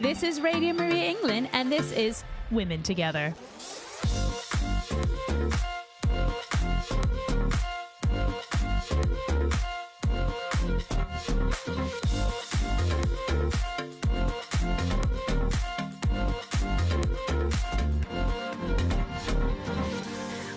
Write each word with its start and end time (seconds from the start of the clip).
This 0.00 0.22
is 0.22 0.40
Radio 0.40 0.72
Maria 0.74 1.10
England, 1.10 1.48
and 1.52 1.72
this 1.72 1.90
is 1.90 2.22
Women 2.52 2.84
Together. 2.84 3.34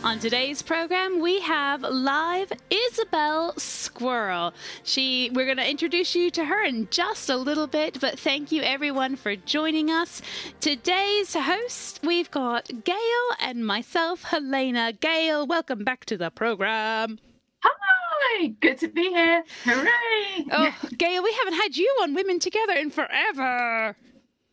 On 0.03 0.19
today's 0.19 0.61
program, 0.61 1.19
we 1.19 1.39
have 1.39 1.81
live 1.81 2.51
Isabel 2.69 3.53
Squirrel. 4.01 4.51
She, 4.81 5.29
we're 5.31 5.45
going 5.45 5.57
to 5.57 5.69
introduce 5.69 6.15
you 6.15 6.31
to 6.31 6.45
her 6.45 6.63
in 6.63 6.87
just 6.89 7.29
a 7.29 7.37
little 7.37 7.67
bit, 7.67 8.01
but 8.01 8.17
thank 8.17 8.51
you 8.51 8.63
everyone 8.63 9.15
for 9.15 9.35
joining 9.35 9.91
us. 9.91 10.23
Today's 10.59 11.35
host, 11.35 11.99
we've 12.01 12.31
got 12.31 12.67
Gail 12.83 12.97
and 13.39 13.63
myself, 13.63 14.23
Helena. 14.23 14.91
Gail, 14.91 15.45
welcome 15.45 15.83
back 15.83 16.05
to 16.05 16.17
the 16.17 16.31
program. 16.31 17.19
Hi, 17.63 18.47
good 18.59 18.79
to 18.79 18.87
be 18.87 19.03
here. 19.09 19.43
Hooray! 19.65 20.47
Oh, 20.51 20.75
Gail, 20.97 21.21
we 21.21 21.33
haven't 21.33 21.61
had 21.61 21.77
you 21.77 21.99
on 22.01 22.15
Women 22.15 22.39
Together 22.39 22.73
in 22.73 22.89
forever. 22.89 23.95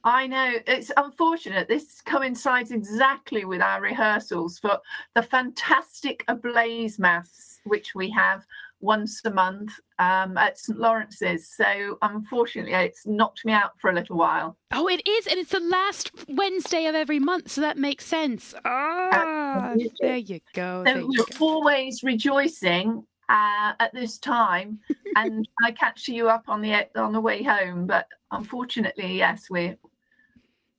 I 0.04 0.26
know 0.26 0.56
it's 0.66 0.92
unfortunate. 0.96 1.68
This 1.68 2.02
coincides 2.02 2.70
exactly 2.70 3.46
with 3.46 3.62
our 3.62 3.80
rehearsals 3.80 4.58
for 4.58 4.78
the 5.14 5.22
fantastic 5.22 6.22
Ablaze 6.28 6.98
Mass, 6.98 7.60
which 7.64 7.94
we 7.94 8.10
have 8.10 8.44
once 8.80 9.20
a 9.24 9.30
month 9.30 9.72
um, 9.98 10.36
at 10.36 10.58
St 10.58 10.78
Lawrence's. 10.78 11.50
So 11.54 11.98
unfortunately, 12.02 12.72
it's 12.72 13.06
knocked 13.06 13.44
me 13.44 13.52
out 13.52 13.72
for 13.80 13.90
a 13.90 13.94
little 13.94 14.16
while. 14.16 14.56
Oh, 14.72 14.88
it 14.88 15.06
is, 15.06 15.26
and 15.26 15.38
it's 15.38 15.52
the 15.52 15.60
last 15.60 16.10
Wednesday 16.28 16.86
of 16.86 16.94
every 16.94 17.18
month, 17.18 17.50
so 17.50 17.60
that 17.60 17.76
makes 17.76 18.04
sense. 18.04 18.54
Ah, 18.64 19.74
there 20.00 20.16
you 20.16 20.40
go. 20.54 20.84
So 20.86 21.06
we're 21.06 21.24
always 21.40 22.02
rejoicing 22.02 23.04
uh, 23.28 23.72
at 23.80 23.92
this 23.92 24.18
time, 24.18 24.78
and 25.16 25.48
I 25.62 25.72
catch 25.72 26.08
you 26.08 26.28
up 26.28 26.44
on 26.48 26.60
the 26.62 26.88
on 26.96 27.12
the 27.12 27.20
way 27.20 27.42
home. 27.42 27.86
But 27.86 28.06
unfortunately, 28.30 29.16
yes, 29.16 29.46
we're. 29.50 29.76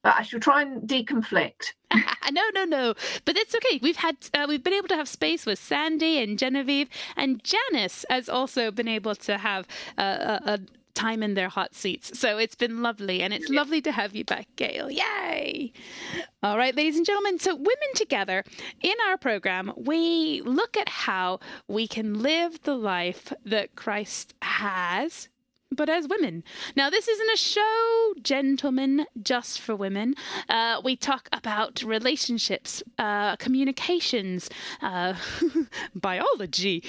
But 0.02 0.16
I 0.18 0.22
shall 0.22 0.40
try 0.40 0.62
and 0.62 0.88
deconflict. 0.88 1.74
no, 2.32 2.42
no, 2.54 2.64
no. 2.64 2.94
But 3.26 3.38
it's 3.38 3.54
okay. 3.54 3.80
We've 3.82 3.98
had 3.98 4.16
uh, 4.34 4.46
we've 4.48 4.64
been 4.64 4.74
able 4.74 4.88
to 4.90 4.96
have 4.96 5.10
space 5.10 5.46
with 5.46 5.60
Sandy 5.60 6.22
and 6.22 6.40
Genevieve, 6.40 6.90
and 7.18 7.44
Janice 7.44 8.06
has 8.10 8.30
also 8.30 8.72
been 8.72 8.88
able 8.88 9.16
to 9.16 9.38
have 9.38 9.68
uh, 9.98 10.40
a, 10.46 10.54
a 10.54 10.60
time 11.00 11.24
in 11.24 11.34
their 11.34 11.50
hot 11.50 11.74
seats. 11.74 12.20
So 12.20 12.38
it's 12.38 12.56
been 12.56 12.82
lovely, 12.82 13.22
and 13.22 13.34
it's 13.34 13.50
lovely 13.50 13.82
to 13.82 13.92
have 13.92 14.16
you 14.16 14.26
back, 14.26 14.48
Gail. 14.58 14.92
Yay! 14.92 15.72
All 16.44 16.58
right, 16.58 16.76
ladies 16.76 16.98
and 16.98 17.06
gentlemen. 17.06 17.40
So, 17.40 17.56
Women 17.56 17.92
Together, 17.96 18.44
in 18.82 18.96
our 19.08 19.18
program, 19.18 19.72
we 19.78 20.42
look 20.46 20.76
at 20.76 20.90
how 20.90 21.40
we 21.68 21.88
can 21.88 22.22
live 22.22 22.62
the 22.64 22.76
life 22.76 23.32
that 23.46 23.76
Christ 23.76 24.34
has 24.42 25.30
but 25.80 25.88
as 25.88 26.10
women. 26.10 26.44
Now, 26.76 26.90
this 26.90 27.08
isn't 27.08 27.32
a 27.34 27.38
show, 27.38 28.14
gentlemen, 28.22 29.06
just 29.24 29.62
for 29.62 29.78
women. 29.78 30.14
Uh, 30.50 30.82
we 30.84 30.98
talk 30.98 31.30
about 31.32 31.82
relationships, 31.82 32.84
uh, 32.98 33.38
communications, 33.38 34.50
uh, 34.82 35.14
biology. 35.96 36.84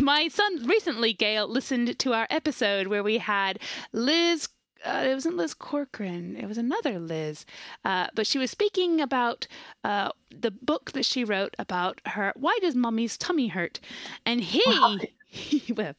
My 0.00 0.26
son 0.26 0.66
recently, 0.66 1.12
Gail, 1.12 1.46
listened 1.46 1.96
to 2.00 2.12
our 2.12 2.26
episode 2.28 2.88
where 2.88 3.04
we 3.04 3.18
had 3.18 3.60
Liz. 3.92 4.48
Uh, 4.84 5.04
it 5.06 5.14
wasn't 5.14 5.36
Liz 5.36 5.54
Corcoran. 5.54 6.34
It 6.34 6.46
was 6.46 6.58
another 6.58 6.98
Liz, 6.98 7.46
uh, 7.84 8.08
but 8.16 8.26
she 8.26 8.38
was 8.38 8.50
speaking 8.50 9.00
about 9.00 9.46
uh, 9.84 10.10
the 10.34 10.50
book 10.50 10.90
that 10.90 11.06
she 11.06 11.22
wrote 11.22 11.54
about 11.56 12.00
her. 12.04 12.32
Why 12.34 12.58
does 12.60 12.74
mummy's 12.74 13.16
tummy 13.16 13.46
hurt? 13.46 13.78
And 14.26 14.40
he, 14.40 14.62
Wow. 14.66 14.98
well, 15.76 15.92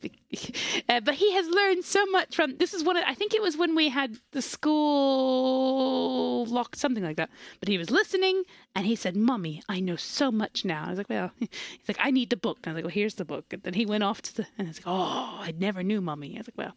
uh, 0.90 1.00
but 1.01 1.13
he 1.13 1.31
has 1.34 1.47
learned 1.47 1.85
so 1.85 2.06
much 2.07 2.35
from 2.35 2.57
this 2.57 2.73
is 2.73 2.84
one 2.84 2.97
of, 2.97 3.03
I 3.06 3.13
think 3.13 3.34
it 3.34 3.41
was 3.41 3.57
when 3.57 3.75
we 3.75 3.90
had 3.90 4.17
the 4.31 4.41
school 4.41 6.45
locked 6.47 6.78
something 6.78 7.03
like 7.03 7.17
that. 7.17 7.29
But 7.59 7.69
he 7.69 7.78
was 7.78 7.91
listening 7.91 8.44
and 8.75 8.85
he 8.85 8.95
said 8.95 9.16
mummy 9.16 9.62
I 9.69 9.79
know 9.79 9.95
so 9.95 10.31
much 10.31 10.66
now. 10.66 10.85
I 10.85 10.89
was 10.89 10.97
like 10.97 11.09
well 11.09 11.31
he's 11.39 11.50
like 11.88 11.97
I 12.00 12.12
need 12.12 12.31
the 12.31 12.38
book. 12.38 12.57
And 12.63 12.72
I 12.72 12.73
was 12.73 12.78
like 12.78 12.85
well 12.85 12.94
here's 12.94 13.16
the 13.16 13.25
book. 13.25 13.45
And 13.51 13.62
then 13.63 13.73
he 13.73 13.85
went 13.85 14.03
off 14.03 14.22
to 14.23 14.35
the 14.35 14.47
and 14.57 14.68
I 14.68 14.69
was 14.69 14.79
like 14.79 14.88
oh 14.88 15.39
I 15.41 15.53
never 15.57 15.84
knew 15.84 16.01
mummy. 16.01 16.35
I 16.35 16.39
was 16.39 16.47
like 16.47 16.57
well 16.57 16.73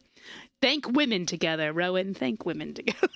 thank 0.61 0.91
women 0.91 1.27
together 1.27 1.73
Rowan. 1.73 2.15
Thank 2.15 2.45
women 2.45 2.75
together. 2.75 3.09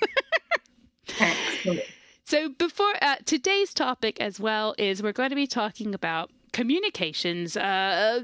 So 2.25 2.49
before 2.49 2.93
uh, 3.01 3.17
today's 3.25 3.73
topic 3.73 4.21
as 4.21 4.41
well 4.41 4.75
is 4.79 5.01
we're 5.01 5.13
going 5.13 5.31
to 5.31 5.37
be 5.37 5.47
talking 5.47 5.95
about 5.95 6.29
communications, 6.57 7.55
uh, 7.55 8.23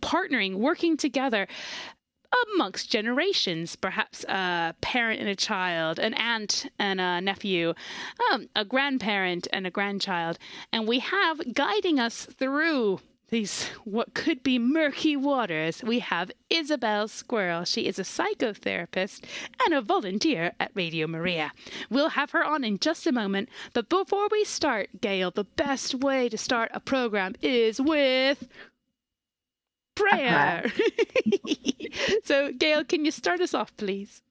partnering, 0.00 0.54
working 0.54 0.96
together 0.96 1.48
amongst 2.54 2.88
generations, 2.88 3.74
perhaps 3.74 4.22
a 4.28 4.76
parent 4.80 5.18
and 5.18 5.28
a 5.28 5.34
child, 5.34 5.98
an 5.98 6.14
aunt 6.14 6.70
and 6.78 7.00
a 7.00 7.20
nephew, 7.20 7.74
um, 8.30 8.48
a 8.54 8.64
grandparent 8.64 9.48
and 9.52 9.66
a 9.66 9.72
grandchild, 9.72 10.38
and 10.72 10.86
we 10.86 11.00
have 11.00 11.52
guiding 11.52 11.98
us 11.98 12.26
through 12.26 13.00
these 13.28 13.64
what 13.84 14.14
could 14.14 14.42
be 14.42 14.58
murky 14.58 15.16
waters. 15.16 15.82
We 15.82 15.98
have 16.00 16.30
Isabel 16.50 17.08
Squirrel. 17.08 17.64
She 17.64 17.86
is 17.86 17.98
a 17.98 18.02
psychotherapist 18.02 19.24
and 19.64 19.74
a 19.74 19.82
volunteer 19.82 20.52
at 20.58 20.70
Radio 20.74 21.06
Maria. 21.06 21.52
We'll 21.90 22.10
have 22.10 22.30
her 22.30 22.44
on 22.44 22.64
in 22.64 22.78
just 22.78 23.06
a 23.06 23.12
moment, 23.12 23.48
but 23.74 23.88
before 23.88 24.28
we 24.30 24.44
start, 24.44 25.00
Gail, 25.00 25.30
the 25.30 25.44
best 25.44 25.94
way 25.94 26.28
to 26.28 26.38
start 26.38 26.70
a 26.72 26.80
program 26.80 27.34
is 27.42 27.80
with 27.80 28.48
prayer. 29.94 30.64
Uh-huh. 30.64 31.54
so, 32.24 32.52
Gail, 32.52 32.84
can 32.84 33.04
you 33.04 33.10
start 33.10 33.40
us 33.40 33.54
off, 33.54 33.76
please? 33.76 34.22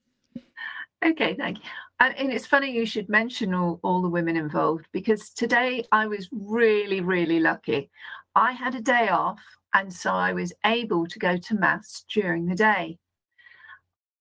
Okay, 1.05 1.35
thank 1.35 1.57
you. 1.57 1.63
And, 1.99 2.15
and 2.17 2.31
it's 2.31 2.45
funny 2.45 2.71
you 2.71 2.85
should 2.85 3.09
mention 3.09 3.53
all, 3.53 3.79
all 3.83 4.01
the 4.01 4.09
women 4.09 4.37
involved 4.37 4.85
because 4.91 5.29
today 5.31 5.83
I 5.91 6.07
was 6.07 6.29
really, 6.31 7.01
really 7.01 7.39
lucky. 7.39 7.89
I 8.37 8.51
had 8.51 8.75
a 8.75 8.81
day 8.81 9.07
off, 9.07 9.41
and 9.73 9.91
so 9.91 10.11
I 10.11 10.31
was 10.31 10.53
able 10.63 11.07
to 11.07 11.17
go 11.17 11.37
to 11.37 11.55
Mass 11.55 12.05
during 12.13 12.45
the 12.45 12.53
day. 12.53 12.99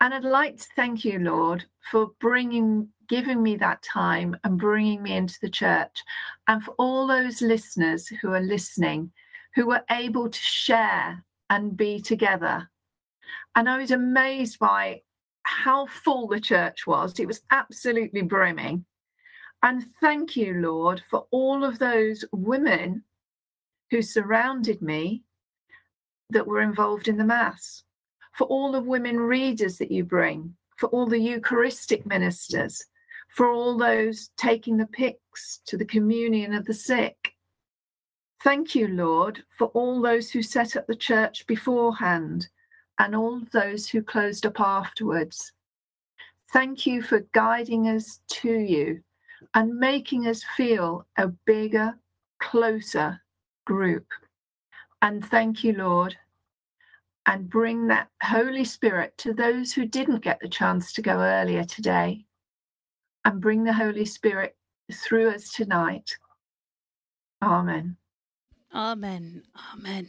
And 0.00 0.15
I'd 0.15 0.25
like 0.25 0.56
to 0.56 0.69
thank 0.75 1.04
you, 1.04 1.19
Lord, 1.19 1.66
for 1.91 2.12
bringing, 2.19 2.88
giving 3.10 3.43
me 3.43 3.56
that 3.56 3.82
time 3.82 4.34
and 4.43 4.59
bringing 4.59 5.03
me 5.03 5.12
into 5.12 5.37
the 5.43 5.50
church, 5.50 6.03
and 6.49 6.65
for 6.65 6.71
all 6.78 7.06
those 7.06 7.43
listeners 7.43 8.09
who 8.09 8.32
are 8.32 8.41
listening, 8.41 9.12
who 9.55 9.66
were 9.66 9.84
able 9.91 10.31
to 10.31 10.41
share 10.41 11.22
and 11.50 11.76
be 11.76 12.00
together. 12.00 12.71
And 13.55 13.69
I 13.69 13.76
was 13.76 13.91
amazed 13.91 14.59
by 14.59 15.03
how 15.43 15.88
full 15.88 16.26
the 16.26 16.41
church 16.41 16.87
was. 16.87 17.21
It 17.21 17.26
was 17.26 17.43
absolutely 17.50 18.22
brimming. 18.22 18.87
And 19.62 19.84
thank 20.00 20.37
you, 20.37 20.55
Lord, 20.55 21.03
for 21.10 21.26
all 21.31 21.65
of 21.65 21.78
those 21.78 22.25
women 22.32 23.05
who 23.91 24.02
surrounded 24.02 24.82
me 24.82 25.22
that 26.30 26.47
were 26.47 26.60
involved 26.60 27.08
in 27.08 27.16
the 27.16 27.24
Mass, 27.24 27.84
for 28.32 28.47
all 28.48 28.72
the 28.72 28.80
women 28.80 29.19
readers 29.19 29.78
that 29.78 29.91
you 29.91 30.04
bring, 30.04 30.54
for 30.76 30.88
all 30.88 31.06
the 31.06 31.19
Eucharistic 31.19 32.04
ministers, 32.06 32.84
for 33.28 33.48
all 33.48 33.76
those 33.76 34.30
taking 34.36 34.76
the 34.76 34.86
pyx 34.86 35.60
to 35.66 35.76
the 35.76 35.84
communion 35.84 36.54
of 36.54 36.64
the 36.64 36.75
sick. 36.75 37.32
Thank 38.42 38.75
you, 38.75 38.88
Lord, 38.88 39.42
for 39.56 39.69
all 39.69 40.00
those 40.00 40.30
who 40.30 40.42
set 40.42 40.76
up 40.76 40.86
the 40.86 40.94
church 40.94 41.46
beforehand 41.46 42.48
and 42.98 43.14
all 43.14 43.41
those 43.52 43.88
who 43.88 44.02
closed 44.02 44.46
up 44.46 44.60
afterwards. 44.60 45.52
Thank 46.52 46.87
you 46.87 47.02
for 47.02 47.26
guiding 47.32 47.88
us 47.88 48.20
to 48.28 48.52
you 48.52 49.02
and 49.55 49.78
making 49.78 50.26
us 50.26 50.44
feel 50.56 51.06
a 51.16 51.28
bigger, 51.28 51.99
closer 52.40 53.20
group. 53.66 54.06
And 55.02 55.22
thank 55.24 55.62
you, 55.62 55.74
Lord. 55.74 56.16
And 57.26 57.50
bring 57.50 57.88
that 57.88 58.08
Holy 58.22 58.64
Spirit 58.64 59.18
to 59.18 59.34
those 59.34 59.72
who 59.72 59.84
didn't 59.84 60.22
get 60.22 60.40
the 60.40 60.48
chance 60.48 60.92
to 60.94 61.02
go 61.02 61.18
earlier 61.18 61.64
today. 61.64 62.24
And 63.24 63.40
bring 63.40 63.64
the 63.64 63.72
Holy 63.72 64.04
Spirit 64.04 64.56
through 64.92 65.30
us 65.30 65.52
tonight. 65.52 66.16
Amen. 67.42 67.96
Amen. 68.74 69.42
Amen. 69.74 70.08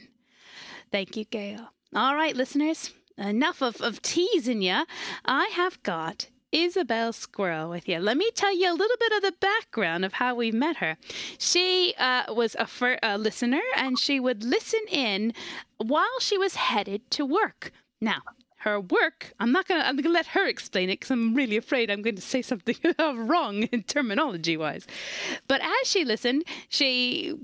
Thank 0.92 1.18
you, 1.18 1.26
Gail. 1.26 1.70
All 1.96 2.16
right, 2.16 2.36
listeners, 2.36 2.92
enough 3.18 3.62
of, 3.62 3.82
of 3.82 4.02
teasing 4.02 4.62
you. 4.62 4.84
I 5.26 5.48
have 5.54 5.82
got 5.84 6.28
Isabel 6.52 7.14
Squirrel 7.14 7.70
with 7.70 7.88
you. 7.88 8.00
Let 8.00 8.18
me 8.18 8.32
tell 8.32 8.56
you 8.56 8.72
a 8.72 8.74
little 8.74 8.98
bit 9.00 9.12
of 9.14 9.22
the 9.22 9.38
background 9.40 10.06
of 10.06 10.14
how 10.14 10.36
we 10.36 10.52
met 10.52 10.78
her. 10.78 10.98
She 11.38 11.94
uh, 11.98 12.34
was 12.34 12.56
a, 12.58 12.66
fir- 12.66 13.00
a 13.04 13.18
listener 13.18 13.62
and 13.76 14.00
she 14.00 14.20
would 14.20 14.44
listen 14.44 14.82
in 14.90 15.34
while 15.78 16.20
she 16.20 16.38
was 16.38 16.56
headed 16.56 17.10
to 17.12 17.26
work. 17.26 17.72
Now, 18.00 18.22
her 18.68 18.80
work. 18.80 19.34
I'm 19.40 19.52
not 19.52 19.68
gonna. 19.68 19.84
Gonna 20.02 20.10
let 20.14 20.28
her 20.28 20.48
explain 20.48 20.90
it 20.90 21.00
because 21.00 21.12
I'm 21.12 21.34
really 21.36 21.58
afraid 21.58 21.90
I'm 21.90 22.02
going 22.02 22.16
to 22.16 22.22
say 22.22 22.42
something 22.42 22.76
wrong 23.00 23.64
in 23.72 23.84
terminology 23.84 24.58
wise. 24.58 24.88
But 25.48 25.62
as 25.62 25.88
she 25.88 26.04
listened, 26.04 26.44
she 26.68 27.36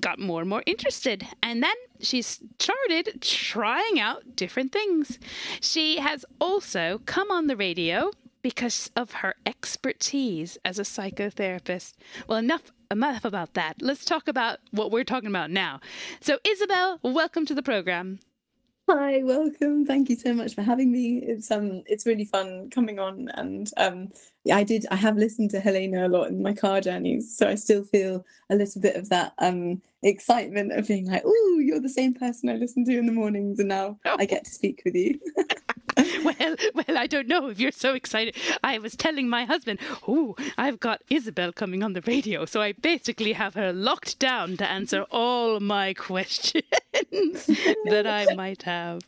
got 0.00 0.18
more 0.18 0.40
and 0.40 0.50
more 0.50 0.64
interested, 0.66 1.26
and 1.42 1.62
then 1.62 1.74
she 2.00 2.20
started 2.20 3.22
trying 3.22 4.00
out 4.00 4.34
different 4.34 4.72
things. 4.72 5.18
She 5.60 5.98
has 5.98 6.24
also 6.40 7.00
come 7.06 7.30
on 7.30 7.46
the 7.46 7.56
radio 7.56 8.10
because 8.46 8.92
of 8.94 9.10
her 9.10 9.34
expertise 9.44 10.56
as 10.64 10.78
a 10.78 10.82
psychotherapist. 10.82 11.94
Well, 12.28 12.38
enough 12.38 12.70
enough 12.92 13.24
about 13.24 13.54
that. 13.54 13.82
Let's 13.82 14.04
talk 14.04 14.28
about 14.28 14.60
what 14.70 14.92
we're 14.92 15.02
talking 15.02 15.28
about 15.28 15.50
now. 15.50 15.80
So, 16.20 16.38
Isabel, 16.46 17.00
welcome 17.02 17.44
to 17.46 17.56
the 17.56 17.62
program. 17.64 18.20
Hi, 18.88 19.20
welcome. 19.24 19.84
Thank 19.84 20.08
you 20.08 20.14
so 20.14 20.32
much 20.32 20.54
for 20.54 20.62
having 20.62 20.92
me. 20.92 21.18
It's 21.24 21.50
um 21.50 21.82
it's 21.86 22.06
really 22.06 22.24
fun 22.24 22.70
coming 22.70 23.00
on 23.00 23.28
and 23.34 23.68
um 23.78 24.12
I 24.52 24.62
did 24.62 24.86
I 24.92 24.94
have 24.94 25.16
listened 25.16 25.50
to 25.50 25.58
Helena 25.58 26.06
a 26.06 26.08
lot 26.08 26.28
in 26.28 26.40
my 26.40 26.52
car 26.54 26.80
journeys, 26.80 27.36
so 27.36 27.48
I 27.48 27.56
still 27.56 27.82
feel 27.82 28.24
a 28.48 28.54
little 28.54 28.80
bit 28.80 28.94
of 28.94 29.08
that 29.08 29.32
um 29.38 29.82
excitement 30.04 30.70
of 30.70 30.86
being 30.86 31.10
like, 31.10 31.22
oh, 31.26 31.58
you're 31.60 31.80
the 31.80 31.88
same 31.88 32.14
person 32.14 32.48
I 32.48 32.52
listen 32.52 32.84
to 32.84 32.96
in 32.96 33.06
the 33.06 33.12
mornings 33.12 33.58
and 33.58 33.70
now 33.70 33.98
oh. 34.04 34.16
I 34.20 34.24
get 34.24 34.44
to 34.44 34.52
speak 34.52 34.82
with 34.84 34.94
you. 34.94 35.18
well, 36.24 36.56
well, 36.74 36.98
I 36.98 37.06
don't 37.06 37.28
know 37.28 37.48
if 37.48 37.58
you're 37.60 37.70
so 37.70 37.94
excited. 37.94 38.36
I 38.62 38.78
was 38.78 38.96
telling 38.96 39.28
my 39.28 39.44
husband, 39.44 39.78
"Oh, 40.06 40.36
I've 40.58 40.80
got 40.80 41.02
Isabel 41.10 41.52
coming 41.52 41.82
on 41.82 41.92
the 41.92 42.02
radio," 42.02 42.44
so 42.44 42.60
I 42.60 42.72
basically 42.72 43.32
have 43.32 43.54
her 43.54 43.72
locked 43.72 44.18
down 44.18 44.56
to 44.58 44.68
answer 44.68 45.04
all 45.10 45.60
my 45.60 45.94
questions 46.08 46.64
that 46.92 48.06
I 48.06 48.34
might 48.34 48.62
have. 48.62 49.02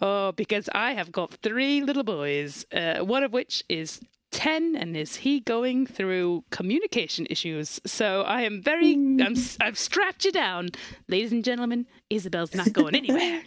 Oh, 0.00 0.32
because 0.32 0.68
I 0.72 0.92
have 0.92 1.12
got 1.12 1.32
three 1.42 1.82
little 1.82 2.04
boys, 2.04 2.66
uh, 2.72 2.98
one 2.98 3.24
of 3.24 3.32
which 3.32 3.64
is 3.68 4.00
10 4.32 4.76
and 4.76 4.96
is 4.96 5.16
he 5.16 5.40
going 5.40 5.86
through 5.86 6.44
communication 6.50 7.26
issues? 7.30 7.80
So 7.86 8.22
i 8.22 8.42
am 8.42 8.60
very 8.60 8.92
i'm 8.94 9.36
i've 9.60 9.78
strapped 9.78 10.24
you 10.24 10.32
down. 10.32 10.70
Ladies 11.08 11.32
and 11.32 11.44
gentlemen 11.44 11.86
isabel's 12.10 12.54
not 12.54 12.72
going 12.72 12.94
anywhere 12.94 13.42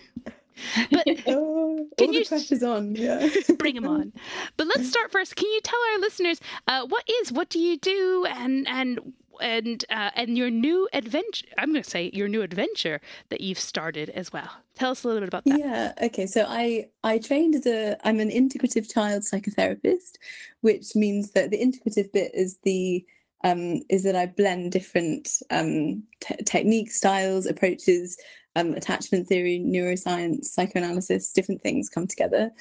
but 0.91 1.07
oh, 1.27 1.87
can 1.97 2.13
you 2.13 2.25
pressure's 2.25 2.63
on? 2.63 2.95
Yeah, 2.95 3.27
bring 3.57 3.75
them 3.75 3.87
on. 3.87 4.13
But 4.57 4.67
let's 4.67 4.89
start 4.89 5.11
first. 5.11 5.35
Can 5.35 5.49
you 5.49 5.61
tell 5.61 5.79
our 5.93 5.99
listeners 5.99 6.39
uh, 6.67 6.85
what 6.87 7.03
is 7.21 7.31
what 7.31 7.49
do 7.49 7.59
you 7.59 7.77
do 7.77 8.25
and 8.29 8.67
and 8.67 9.13
and 9.41 9.85
uh, 9.89 10.11
and 10.15 10.37
your 10.37 10.49
new 10.49 10.87
adventure? 10.93 11.47
I'm 11.57 11.71
going 11.71 11.83
to 11.83 11.89
say 11.89 12.11
your 12.13 12.27
new 12.27 12.41
adventure 12.41 13.01
that 13.29 13.41
you've 13.41 13.59
started 13.59 14.09
as 14.11 14.31
well. 14.33 14.49
Tell 14.75 14.91
us 14.91 15.03
a 15.03 15.07
little 15.07 15.21
bit 15.21 15.29
about 15.29 15.45
that. 15.45 15.59
Yeah. 15.59 15.93
Okay. 16.01 16.25
So 16.25 16.45
I 16.47 16.87
I 17.03 17.19
trained 17.19 17.55
as 17.55 17.65
a 17.65 17.97
I'm 18.05 18.19
an 18.19 18.29
integrative 18.29 18.91
child 18.91 19.23
psychotherapist, 19.23 20.17
which 20.61 20.95
means 20.95 21.31
that 21.31 21.51
the 21.51 21.57
integrative 21.57 22.11
bit 22.11 22.31
is 22.33 22.57
the 22.63 23.05
um, 23.43 23.81
is 23.89 24.03
that 24.03 24.15
I 24.15 24.25
blend 24.25 24.71
different 24.71 25.29
um, 25.49 26.03
techniques, 26.45 26.95
styles, 26.95 27.45
approaches 27.45 28.17
um, 28.59 28.73
attachment 28.73 29.27
theory, 29.27 29.59
neuroscience, 29.59 30.45
psychoanalysis, 30.45 31.31
different 31.33 31.61
things 31.61 31.89
come 31.89 32.07
together. 32.07 32.51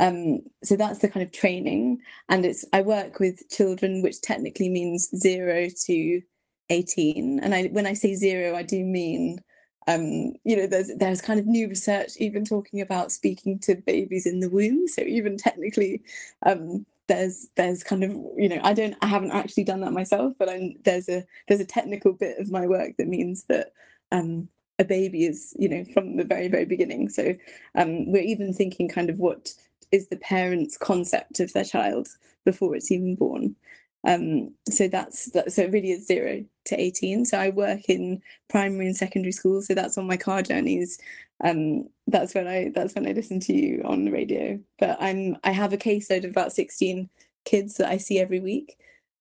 Um, 0.00 0.40
so 0.64 0.76
that's 0.76 1.00
the 1.00 1.08
kind 1.08 1.24
of 1.24 1.32
training, 1.32 2.00
and 2.28 2.46
it's 2.46 2.64
I 2.72 2.80
work 2.82 3.20
with 3.20 3.48
children, 3.50 4.02
which 4.02 4.22
technically 4.22 4.70
means 4.70 5.10
zero 5.16 5.68
to 5.86 6.22
eighteen. 6.70 7.40
And 7.42 7.54
I, 7.54 7.64
when 7.66 7.86
I 7.86 7.94
say 7.94 8.14
zero, 8.14 8.56
I 8.56 8.62
do 8.62 8.82
mean 8.84 9.40
um, 9.88 10.34
you 10.44 10.56
know, 10.56 10.66
there's 10.66 10.90
there's 10.96 11.20
kind 11.20 11.40
of 11.40 11.46
new 11.46 11.68
research 11.68 12.12
even 12.18 12.44
talking 12.44 12.80
about 12.80 13.12
speaking 13.12 13.58
to 13.60 13.74
babies 13.74 14.26
in 14.26 14.40
the 14.40 14.50
womb. 14.50 14.86
So 14.88 15.02
even 15.02 15.36
technically, 15.36 16.02
um, 16.46 16.86
there's 17.08 17.48
there's 17.56 17.82
kind 17.82 18.04
of 18.04 18.12
you 18.36 18.48
know 18.48 18.60
I 18.62 18.74
don't 18.74 18.96
I 19.02 19.06
haven't 19.06 19.32
actually 19.32 19.64
done 19.64 19.80
that 19.80 19.92
myself, 19.92 20.34
but 20.38 20.48
I'm, 20.48 20.76
there's 20.84 21.08
a 21.08 21.24
there's 21.48 21.60
a 21.60 21.66
technical 21.66 22.12
bit 22.12 22.38
of 22.38 22.50
my 22.50 22.66
work 22.66 22.96
that 22.98 23.08
means 23.08 23.44
that 23.44 23.72
um, 24.12 24.48
a 24.78 24.84
baby 24.84 25.24
is 25.26 25.54
you 25.58 25.68
know 25.68 25.84
from 25.92 26.16
the 26.16 26.24
very 26.24 26.48
very 26.48 26.64
beginning. 26.64 27.08
So 27.08 27.34
um, 27.74 28.10
we're 28.10 28.22
even 28.22 28.52
thinking 28.52 28.88
kind 28.88 29.10
of 29.10 29.18
what 29.18 29.52
is 29.92 30.08
the 30.08 30.16
parent's 30.16 30.76
concept 30.76 31.40
of 31.40 31.52
their 31.52 31.64
child 31.64 32.08
before 32.44 32.74
it's 32.74 32.90
even 32.90 33.14
born. 33.14 33.56
Um, 34.04 34.54
so 34.68 34.88
that's 34.88 35.30
that, 35.32 35.52
so 35.52 35.62
it 35.62 35.70
really 35.72 35.92
is 35.92 36.06
zero 36.08 36.44
to 36.64 36.80
18 36.80 37.24
so 37.24 37.38
i 37.38 37.50
work 37.50 37.88
in 37.88 38.20
primary 38.48 38.86
and 38.86 38.96
secondary 38.96 39.32
schools 39.32 39.66
so 39.66 39.74
that's 39.74 39.96
on 39.98 40.06
my 40.08 40.16
car 40.16 40.42
journeys. 40.42 40.98
Um, 41.44 41.88
that's 42.08 42.34
when 42.34 42.48
i 42.48 42.70
that's 42.74 42.94
when 42.94 43.06
i 43.06 43.12
listen 43.12 43.38
to 43.40 43.52
you 43.52 43.82
on 43.84 44.04
the 44.04 44.10
radio. 44.10 44.58
But 44.80 44.96
i'm 45.00 45.36
i 45.44 45.52
have 45.52 45.72
a 45.72 45.78
caseload 45.78 46.24
of 46.24 46.30
about 46.30 46.52
16 46.52 47.08
kids 47.44 47.74
that 47.76 47.88
i 47.90 47.96
see 47.96 48.18
every 48.18 48.40
week. 48.40 48.76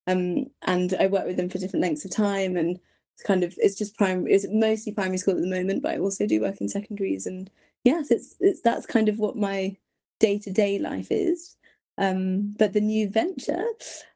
Um, 0.07 0.47
and 0.63 0.95
i 0.99 1.05
work 1.07 1.27
with 1.27 1.37
them 1.37 1.49
for 1.49 1.59
different 1.59 1.83
lengths 1.83 2.05
of 2.05 2.11
time 2.11 2.57
and 2.57 2.79
kind 3.21 3.43
of 3.43 3.53
it's 3.57 3.77
just 3.77 3.97
primary 3.97 4.33
it's 4.33 4.47
mostly 4.49 4.91
primary 4.91 5.17
school 5.17 5.35
at 5.35 5.41
the 5.41 5.47
moment 5.47 5.81
but 5.81 5.93
i 5.93 5.97
also 5.97 6.25
do 6.25 6.41
work 6.41 6.59
in 6.59 6.67
secondaries 6.67 7.25
and 7.25 7.49
yes 7.83 8.11
it's 8.11 8.35
it's 8.39 8.61
that's 8.61 8.85
kind 8.85 9.09
of 9.09 9.19
what 9.19 9.35
my 9.35 9.75
day-to-day 10.21 10.79
life 10.79 11.07
is. 11.09 11.57
Um 11.97 12.55
but 12.57 12.71
the 12.71 12.79
new 12.79 13.09
venture 13.09 13.65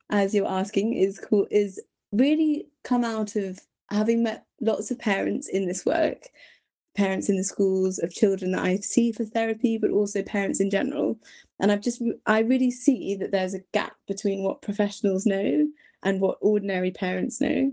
as 0.09 0.33
you're 0.33 0.47
asking 0.47 0.93
is 0.93 1.19
cool 1.19 1.47
is 1.51 1.81
really 2.13 2.67
come 2.83 3.03
out 3.03 3.35
of 3.35 3.59
having 3.89 4.23
met 4.23 4.45
lots 4.61 4.91
of 4.91 4.99
parents 4.99 5.49
in 5.49 5.67
this 5.67 5.85
work 5.85 6.29
parents 6.95 7.27
in 7.27 7.35
the 7.35 7.43
schools 7.43 7.99
of 7.99 8.13
children 8.13 8.51
that 8.51 8.63
i 8.63 8.77
see 8.77 9.11
for 9.11 9.25
therapy 9.25 9.77
but 9.77 9.89
also 9.91 10.21
parents 10.23 10.61
in 10.61 10.69
general. 10.69 11.19
And 11.59 11.71
i've 11.71 11.81
just 11.81 12.01
i 12.25 12.39
really 12.39 12.71
see 12.71 13.15
that 13.15 13.31
there's 13.31 13.55
a 13.55 13.65
gap 13.73 13.95
between 14.07 14.43
what 14.43 14.61
professionals 14.61 15.25
know 15.25 15.67
and 16.03 16.21
what 16.21 16.37
ordinary 16.39 16.91
parents 16.91 17.41
know 17.41 17.71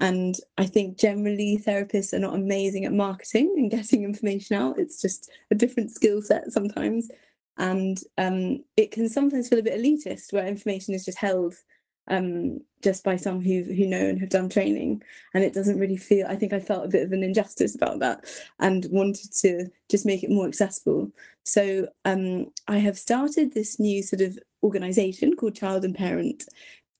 and 0.00 0.36
I 0.58 0.66
think 0.66 0.98
generally 0.98 1.62
therapists 1.64 2.12
are 2.12 2.18
not 2.18 2.34
amazing 2.34 2.84
at 2.84 2.92
marketing 2.92 3.54
and 3.56 3.70
getting 3.70 4.04
information 4.04 4.56
out. 4.56 4.78
It's 4.78 5.00
just 5.00 5.30
a 5.50 5.54
different 5.54 5.90
skill 5.90 6.22
set 6.22 6.52
sometimes. 6.52 7.10
And 7.58 7.98
um, 8.18 8.64
it 8.76 8.90
can 8.90 9.08
sometimes 9.08 9.48
feel 9.48 9.58
a 9.58 9.62
bit 9.62 9.78
elitist 9.78 10.32
where 10.32 10.46
information 10.46 10.94
is 10.94 11.04
just 11.04 11.18
held 11.18 11.54
um, 12.08 12.58
just 12.82 13.04
by 13.04 13.14
some 13.14 13.40
who 13.40 13.62
who 13.62 13.86
know 13.86 14.08
and 14.08 14.18
have 14.18 14.30
done 14.30 14.48
training. 14.48 15.02
And 15.34 15.44
it 15.44 15.52
doesn't 15.52 15.78
really 15.78 15.98
feel, 15.98 16.26
I 16.26 16.34
think 16.34 16.52
I 16.52 16.58
felt 16.58 16.86
a 16.86 16.88
bit 16.88 17.04
of 17.04 17.12
an 17.12 17.22
injustice 17.22 17.76
about 17.76 18.00
that 18.00 18.24
and 18.58 18.86
wanted 18.90 19.32
to 19.42 19.66
just 19.88 20.06
make 20.06 20.24
it 20.24 20.30
more 20.30 20.48
accessible. 20.48 21.12
So 21.44 21.86
um, 22.04 22.46
I 22.66 22.78
have 22.78 22.98
started 22.98 23.52
this 23.52 23.78
new 23.78 24.02
sort 24.02 24.22
of 24.22 24.38
organization 24.64 25.36
called 25.36 25.54
Child 25.54 25.84
and 25.84 25.94
Parent 25.94 26.44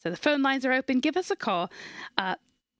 So 0.00 0.10
the 0.10 0.16
phone 0.16 0.42
lines 0.42 0.64
are 0.64 0.72
open. 0.72 1.00
Give 1.00 1.16
us 1.16 1.30
a 1.30 1.36
call. 1.36 1.70
Uh, 2.16 2.36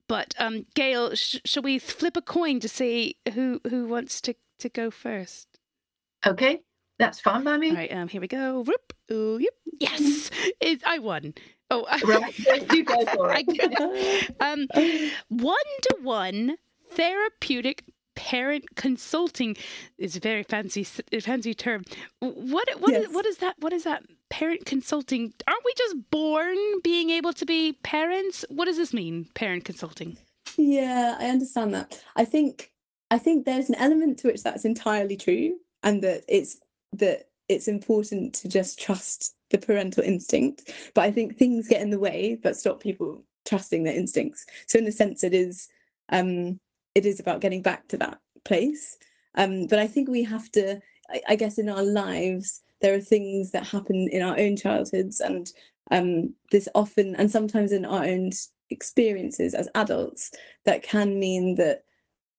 but 0.07 0.35
um, 0.39 0.67
Gail, 0.75 1.15
sh- 1.15 1.39
shall 1.45 1.63
we 1.63 1.79
flip 1.79 2.17
a 2.17 2.23
coin 2.23 2.61
to 2.61 2.69
see 2.69 3.17
who 3.35 3.61
who 3.69 3.87
wants 3.87 4.21
to, 4.23 4.35
to 4.59 4.69
go 4.69 4.91
first? 4.91 5.59
Okay. 6.27 6.61
That's 6.99 7.21
fine 7.21 7.45
by 7.45 7.57
me. 7.57 7.71
All 7.71 7.77
right, 7.77 7.93
um, 7.93 8.09
here 8.09 8.21
we 8.21 8.29
go. 8.29 8.63
Whoop. 8.63 8.93
Ooh, 9.13 9.39
yep. 9.41 9.55
Yes, 9.79 10.31
it, 10.61 10.83
I 10.85 10.99
won. 10.99 11.35
Oh, 11.71 11.87
right. 12.05 12.73
you 12.73 12.85
go 12.85 13.05
for 13.07 13.35
it. 13.37 14.31
um, 14.41 14.67
one 15.29 15.57
to 15.83 15.97
one 16.03 16.57
therapeutic 16.91 17.85
parent 18.19 18.65
consulting 18.75 19.57
is 19.97 20.17
a 20.17 20.21
very 20.21 20.43
fancy 20.43 20.83
fancy 20.83 21.55
term. 21.55 21.85
What 22.21 22.69
what 22.81 22.93
yes. 22.93 23.05
is, 23.07 23.15
what 23.15 23.27
is 23.27 23.39
that? 23.39 23.55
What 23.61 23.73
is 23.73 23.85
that? 23.85 24.03
Parent 24.29 24.67
consulting? 24.67 25.33
Aren't 25.47 25.65
we 25.65 25.73
just 25.77 26.11
born 26.11 26.57
being 26.83 27.11
able 27.11 27.33
to 27.35 27.47
be 27.47 27.75
parents? 27.85 28.45
What 28.49 28.65
does 28.65 28.77
this 28.77 28.93
mean? 28.93 29.29
Parent 29.35 29.65
consulting? 29.65 30.19
Yeah, 30.57 31.17
I 31.19 31.29
understand 31.29 31.73
that. 31.75 32.03
I 32.17 32.25
think 32.25 32.73
I 33.11 33.19
think 33.19 33.45
there's 33.45 33.69
an 33.69 33.77
element 33.77 34.19
to 34.19 34.29
which 34.29 34.43
that's 34.43 34.65
entirely 34.65 35.17
true, 35.17 35.59
and 35.83 36.03
that 36.03 36.25
it's 36.29 36.59
that 36.93 37.29
it's 37.49 37.69
important 37.69 38.35
to 38.35 38.49
just 38.49 38.79
trust 38.81 39.35
the 39.51 39.59
parental 39.59 40.05
instinct. 40.05 40.71
But 40.95 41.05
I 41.05 41.11
think 41.11 41.37
things 41.37 41.69
get 41.69 41.83
in 41.83 41.91
the 41.91 41.99
way 41.99 42.39
that 42.43 42.57
stop 42.57 42.81
people 42.81 43.25
trusting 43.47 43.85
their 43.85 43.95
instincts. 43.95 44.45
So 44.67 44.79
in 44.79 44.87
a 44.87 44.93
sense, 44.93 45.25
it 45.25 45.35
is 45.35 45.69
um, 46.11 46.61
it 46.95 47.07
is 47.07 47.21
about 47.21 47.41
getting 47.41 47.63
back 47.63 47.89
to 47.89 47.97
that 47.99 48.19
place. 48.45 48.97
Um, 49.35 49.67
but 49.67 49.79
I 49.79 49.87
think 49.87 50.09
we 50.09 50.25
have 50.25 50.51
to. 50.53 50.81
I, 51.11 51.21
I, 51.29 51.37
guess 51.37 51.59
in 51.59 51.69
our 51.69 51.83
lives 51.83 52.61
there 52.81 52.95
are 52.95 53.01
things 53.01 53.53
that 53.53 53.67
happen 53.67 54.09
in 54.11 54.23
our 54.23 54.39
own 54.39 54.57
childhoods, 54.57 55.21
and 55.21 55.51
um, 55.91 56.35
this 56.51 56.69
often 56.75 57.15
and 57.17 57.31
sometimes 57.31 57.73
in 57.73 57.85
our 57.85 58.05
own 58.05 58.31
experiences 58.71 59.55
as 59.55 59.69
adults 59.75 60.31
that 60.65 60.83
can 60.83 61.19
mean 61.19 61.55
that 61.55 61.85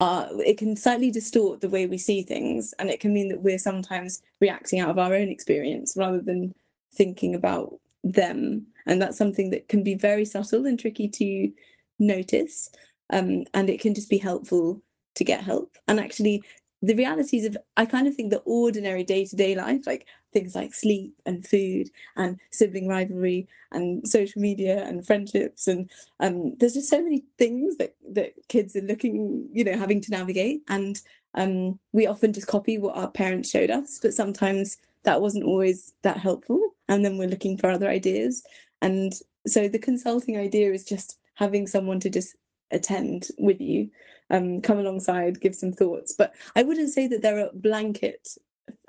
it 0.01 0.57
can 0.57 0.75
slightly 0.75 1.11
distort 1.11 1.61
the 1.61 1.69
way 1.69 1.85
we 1.85 1.97
see 1.97 2.23
things, 2.23 2.73
and 2.79 2.89
it 2.89 2.99
can 2.99 3.13
mean 3.13 3.27
that 3.29 3.41
we're 3.41 3.57
sometimes 3.57 4.21
reacting 4.39 4.79
out 4.79 4.89
of 4.89 4.97
our 4.97 5.13
own 5.13 5.29
experience 5.29 5.95
rather 5.97 6.21
than 6.21 6.53
thinking 6.93 7.35
about 7.35 7.79
them. 8.03 8.65
And 8.85 9.01
that's 9.01 9.17
something 9.17 9.49
that 9.51 9.67
can 9.67 9.83
be 9.83 9.95
very 9.95 10.25
subtle 10.25 10.65
and 10.65 10.79
tricky 10.79 11.09
to 11.09 11.51
notice. 11.99 12.69
Um, 13.11 13.43
and 13.53 13.69
it 13.69 13.81
can 13.81 13.93
just 13.93 14.09
be 14.09 14.17
helpful 14.17 14.81
to 15.15 15.23
get 15.23 15.43
help. 15.43 15.77
And 15.87 15.99
actually, 15.99 16.43
the 16.81 16.95
realities 16.95 17.45
of 17.45 17.57
I 17.75 17.85
kind 17.85 18.07
of 18.07 18.15
think 18.15 18.29
the 18.29 18.43
ordinary 18.45 19.03
day 19.03 19.25
to 19.25 19.35
day 19.35 19.55
life, 19.55 19.85
like 19.85 20.07
things 20.31 20.55
like 20.55 20.73
sleep 20.73 21.13
and 21.25 21.45
food 21.47 21.89
and 22.15 22.39
sibling 22.51 22.87
rivalry 22.87 23.47
and 23.71 24.07
social 24.07 24.41
media 24.41 24.83
and 24.85 25.05
friendships 25.05 25.67
and 25.67 25.89
um, 26.19 26.55
there's 26.57 26.73
just 26.73 26.89
so 26.89 27.01
many 27.01 27.23
things 27.37 27.77
that 27.77 27.95
that 28.11 28.33
kids 28.47 28.75
are 28.75 28.81
looking, 28.81 29.47
you 29.53 29.63
know, 29.63 29.77
having 29.77 30.01
to 30.01 30.11
navigate. 30.11 30.61
And 30.67 30.99
um, 31.35 31.79
we 31.93 32.07
often 32.07 32.33
just 32.33 32.47
copy 32.47 32.77
what 32.77 32.97
our 32.97 33.09
parents 33.09 33.49
showed 33.49 33.69
us, 33.69 33.99
but 34.01 34.13
sometimes 34.13 34.77
that 35.03 35.21
wasn't 35.21 35.45
always 35.45 35.93
that 36.01 36.17
helpful. 36.17 36.59
And 36.87 37.05
then 37.05 37.17
we're 37.17 37.29
looking 37.29 37.57
for 37.57 37.69
other 37.69 37.87
ideas. 37.87 38.43
And 38.81 39.13
so 39.47 39.67
the 39.67 39.79
consulting 39.79 40.37
idea 40.37 40.71
is 40.73 40.83
just 40.83 41.17
having 41.35 41.67
someone 41.67 41.99
to 42.01 42.09
just 42.09 42.35
attend 42.71 43.27
with 43.37 43.61
you 43.61 43.89
um, 44.29 44.61
come 44.61 44.79
alongside, 44.79 45.41
give 45.41 45.55
some 45.55 45.71
thoughts. 45.71 46.13
But 46.17 46.33
I 46.55 46.63
wouldn't 46.63 46.89
say 46.89 47.07
that 47.07 47.21
there 47.21 47.39
are 47.39 47.49
blanket 47.53 48.37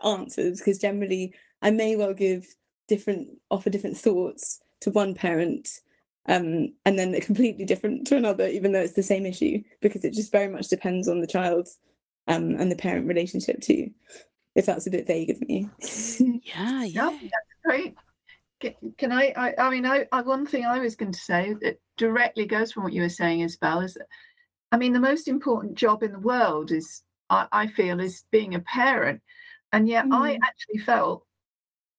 answers 0.05 0.59
because 0.59 0.79
generally 0.79 1.35
I 1.63 1.71
may 1.71 1.97
well 1.97 2.15
give 2.15 2.47
different 2.89 3.29
offer 3.51 3.71
different 3.71 3.97
thoughts 3.97 4.61
to 4.81 4.91
one 4.91 5.15
parent 5.15 5.69
um, 6.27 6.73
and 6.85 6.99
then 6.99 7.13
they're 7.13 7.21
completely 7.33 7.65
different 7.65 8.07
to 8.09 8.17
another, 8.17 8.47
even 8.47 8.73
though 8.73 8.81
it's 8.81 8.95
the 8.95 9.03
same 9.03 9.27
issue, 9.27 9.63
because 9.81 10.05
it 10.05 10.13
just 10.13 10.33
very 10.33 10.49
much 10.49 10.69
depends 10.69 11.09
on 11.09 11.21
the 11.21 11.27
child 11.27 11.69
um, 12.29 12.57
and 12.59 12.71
the 12.71 12.77
parent 12.77 13.07
relationship 13.07 13.61
too. 13.61 13.91
If 14.55 14.67
that's 14.67 14.87
a 14.87 14.91
bit 14.91 15.07
vague 15.07 15.31
of 15.31 15.41
me. 15.41 15.69
yeah, 16.45 16.85
yeah, 16.85 17.19
that's 17.23 17.65
great. 17.65 17.95
Can, 18.99 19.11
I, 19.11 19.33
I? 19.37 19.55
I 19.59 19.71
mean, 19.71 19.87
I, 19.87 20.07
I, 20.13 20.21
one 20.21 20.45
thing 20.45 20.67
I 20.67 20.81
was 20.81 20.97
going 20.97 21.13
to 21.13 21.19
say 21.19 21.55
that 21.63 21.81
directly 21.97 22.47
goes 22.47 22.73
from 22.73 22.83
what 22.83 22.93
you 22.93 23.03
were 23.03 23.09
saying, 23.09 23.41
Isabel, 23.41 23.81
is 23.81 23.95
that 23.95 24.07
I 24.73 24.77
mean, 24.77 24.93
the 24.93 25.01
most 25.01 25.29
important 25.29 25.75
job 25.75 26.03
in 26.03 26.13
the 26.13 26.19
world 26.19 26.71
is, 26.71 27.03
I, 27.29 27.47
I 27.51 27.67
feel, 27.69 28.01
is 28.01 28.25
being 28.31 28.55
a 28.55 28.61
parent. 28.61 29.23
And 29.73 29.89
yet 29.89 30.07
mm. 30.07 30.15
I 30.15 30.39
actually 30.43 30.79
felt 30.79 31.25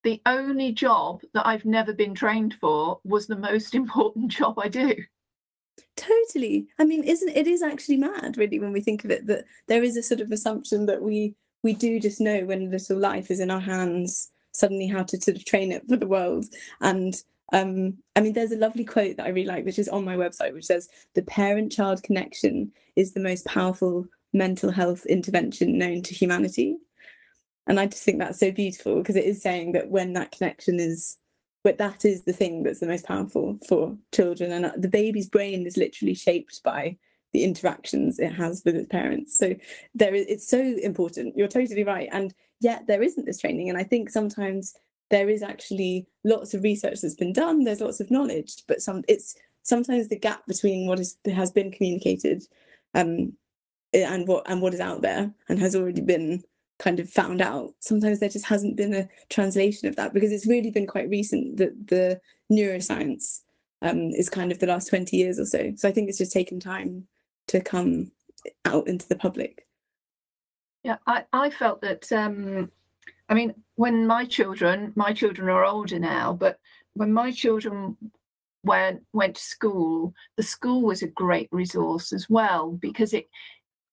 the 0.03 0.21
only 0.25 0.71
job 0.71 1.21
that 1.33 1.47
I've 1.47 1.65
never 1.65 1.93
been 1.93 2.15
trained 2.15 2.55
for 2.55 2.99
was 3.03 3.27
the 3.27 3.35
most 3.35 3.75
important 3.81 4.31
job 4.31 4.59
I 4.59 4.67
do. 4.67 4.95
Totally. 5.95 6.67
I 6.79 6.85
mean, 6.85 7.03
isn't 7.03 7.35
it 7.35 7.47
is 7.47 7.61
actually 7.61 7.97
mad, 7.97 8.37
really, 8.37 8.59
when 8.59 8.71
we 8.71 8.81
think 8.81 9.03
of 9.03 9.11
it, 9.11 9.27
that 9.27 9.45
there 9.67 9.83
is 9.83 9.97
a 9.97 10.03
sort 10.03 10.21
of 10.21 10.31
assumption 10.31 10.85
that 10.87 11.01
we 11.01 11.35
we 11.63 11.73
do 11.73 11.99
just 11.99 12.19
know 12.19 12.43
when 12.45 12.71
little 12.71 12.97
life 12.97 13.29
is 13.29 13.39
in 13.39 13.51
our 13.51 13.59
hands 13.59 14.31
suddenly 14.51 14.87
how 14.87 15.03
to 15.03 15.21
sort 15.21 15.37
of 15.37 15.45
train 15.45 15.71
it 15.71 15.87
for 15.87 15.95
the 15.95 16.07
world. 16.07 16.45
And 16.81 17.13
um, 17.53 17.97
I 18.15 18.21
mean, 18.21 18.33
there's 18.33 18.51
a 18.51 18.57
lovely 18.57 18.85
quote 18.85 19.17
that 19.17 19.25
I 19.25 19.29
really 19.29 19.47
like, 19.47 19.65
which 19.65 19.79
is 19.79 19.89
on 19.89 20.05
my 20.05 20.15
website, 20.15 20.53
which 20.53 20.65
says, 20.65 20.89
The 21.15 21.23
parent 21.23 21.71
child 21.71 22.03
connection 22.03 22.71
is 22.95 23.13
the 23.13 23.19
most 23.19 23.45
powerful 23.45 24.07
mental 24.33 24.71
health 24.71 25.05
intervention 25.05 25.77
known 25.77 26.01
to 26.03 26.13
humanity. 26.13 26.77
And 27.68 27.80
I 27.80 27.86
just 27.86 28.03
think 28.03 28.20
that's 28.20 28.39
so 28.39 28.51
beautiful 28.51 28.98
because 28.98 29.15
it 29.15 29.25
is 29.25 29.41
saying 29.41 29.74
that 29.74 29.89
when 29.89 30.13
that 30.13 30.32
connection 30.32 30.80
is, 30.80 31.18
but 31.63 31.77
that 31.77 32.06
is 32.06 32.24
the 32.24 32.34
thing 32.34 32.63
that's 32.63 32.80
the 32.80 32.88
most 32.88 33.06
powerful 33.06 33.60
for 33.68 33.96
children. 34.13 34.51
And 34.51 34.65
uh, 34.65 34.72
the 34.75 34.88
baby's 34.88 35.30
brain 35.30 35.65
is 35.65 35.77
literally 35.77 36.15
shaped 36.15 36.62
by 36.63 36.98
the 37.34 37.44
interactions 37.44 38.20
it 38.20 38.34
has 38.34 38.63
with 38.65 38.75
its 38.75 38.88
parents. 38.88 39.38
So 39.38 39.56
there 39.94 40.15
is, 40.15 40.25
it's 40.27 40.48
so 40.48 40.60
important. 40.60 41.38
You're 41.38 41.48
totally 41.48 41.84
right. 41.84 42.10
And 42.12 42.34
yet 42.60 42.88
there 42.88 43.03
isn't 43.03 43.25
this 43.25 43.39
training. 43.39 43.70
And 43.70 43.77
I 43.77 43.84
think 43.84 44.10
sometimes 44.10 44.74
there 45.12 45.30
is 45.30 45.44
actually 45.44 46.08
lots 46.24 46.53
of 46.56 46.63
research 46.63 47.01
that's 47.01 47.15
been 47.15 47.34
done 47.34 47.63
there's 47.63 47.82
lots 47.82 48.00
of 48.00 48.10
knowledge 48.10 48.63
but 48.68 48.82
some 48.82 49.03
it's 49.08 49.36
sometimes 49.62 50.08
the 50.08 50.18
gap 50.18 50.44
between 50.48 50.88
what 50.88 51.00
is, 51.00 51.18
has 51.25 51.51
been 51.51 51.72
communicated 51.72 52.41
um, 52.96 53.32
and 53.94 54.27
what 54.27 54.50
and 54.50 54.62
what 54.62 54.74
is 54.74 54.80
out 54.80 55.01
there 55.01 55.32
and 55.50 55.60
has 55.60 55.75
already 55.75 56.01
been 56.01 56.41
kind 56.81 57.00
of 57.00 57.09
found 57.09 57.41
out. 57.41 57.73
Sometimes 57.79 58.19
there 58.19 58.29
just 58.29 58.45
hasn't 58.45 58.75
been 58.75 58.93
a 58.93 59.07
translation 59.29 59.88
of 59.88 59.95
that 59.95 60.13
because 60.13 60.31
it's 60.31 60.47
really 60.47 60.71
been 60.71 60.88
quite 60.88 61.09
recent 61.09 61.57
that 61.57 61.88
the 61.88 62.19
neuroscience 62.51 63.41
um, 63.83 64.09
is 64.11 64.29
kind 64.29 64.51
of 64.51 64.59
the 64.59 64.67
last 64.67 64.89
20 64.89 65.15
years 65.15 65.39
or 65.39 65.45
so. 65.45 65.71
So 65.75 65.88
i 65.88 65.91
think 65.91 66.09
it's 66.09 66.17
just 66.17 66.33
taken 66.33 66.59
time 66.59 67.07
to 67.47 67.61
come 67.61 68.11
out 68.65 68.88
into 68.88 69.07
the 69.07 69.15
public. 69.15 69.67
Yeah 70.83 70.97
i, 71.05 71.23
I 71.31 71.51
felt 71.51 71.81
that 71.81 72.11
um, 72.11 72.71
I 73.31 73.33
mean, 73.33 73.53
when 73.75 74.05
my 74.05 74.25
children, 74.25 74.91
my 74.97 75.13
children 75.13 75.47
are 75.47 75.63
older 75.63 75.97
now, 75.97 76.33
but 76.33 76.59
when 76.95 77.13
my 77.13 77.31
children 77.31 77.95
went 78.63 79.03
went 79.13 79.35
to 79.38 79.41
school, 79.41 80.13
the 80.35 80.43
school 80.43 80.81
was 80.81 81.01
a 81.01 81.07
great 81.07 81.47
resource 81.51 82.11
as 82.11 82.29
well 82.29 82.73
because 82.73 83.13
it 83.13 83.29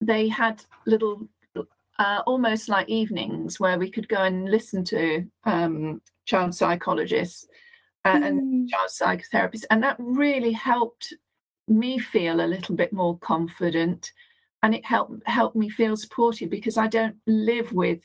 they 0.01 0.27
had 0.27 0.65
little 0.87 1.29
uh, 1.99 2.23
almost 2.27 2.69
like 2.69 2.89
evenings 2.89 3.59
where 3.59 3.79
we 3.79 3.91
could 3.91 4.09
go 4.09 4.23
and 4.23 4.51
listen 4.51 4.85
to 4.85 5.25
um, 5.45 6.01
child 6.27 6.55
psychologists 6.55 7.47
uh, 8.05 8.15
mm. 8.15 8.27
and 8.27 8.69
child 8.69 8.91
psychotherapists, 8.91 9.65
and 9.71 9.83
that 9.83 9.97
really 9.99 10.53
helped 10.53 11.13
me 11.67 11.99
feel 11.99 12.41
a 12.41 12.47
little 12.47 12.75
bit 12.75 12.93
more 12.93 13.19
confident, 13.19 14.13
and 14.63 14.75
it 14.75 14.85
helped 14.85 15.23
helped 15.27 15.57
me 15.57 15.69
feel 15.69 15.97
supported 15.97 16.51
because 16.51 16.77
I 16.77 16.87
don't 16.87 17.17
live 17.27 17.73
with 17.73 18.01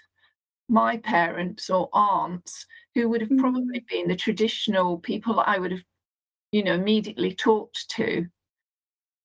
my 0.69 0.97
parents 0.97 1.69
or 1.69 1.89
aunts 1.93 2.65
who 2.95 3.09
would 3.09 3.21
have 3.21 3.29
mm. 3.29 3.39
probably 3.39 3.85
been 3.89 4.07
the 4.07 4.15
traditional 4.15 4.97
people 4.97 5.39
I 5.39 5.59
would 5.59 5.71
have, 5.71 5.83
you 6.51 6.63
know, 6.63 6.73
immediately 6.73 7.33
talked 7.33 7.89
to. 7.91 8.25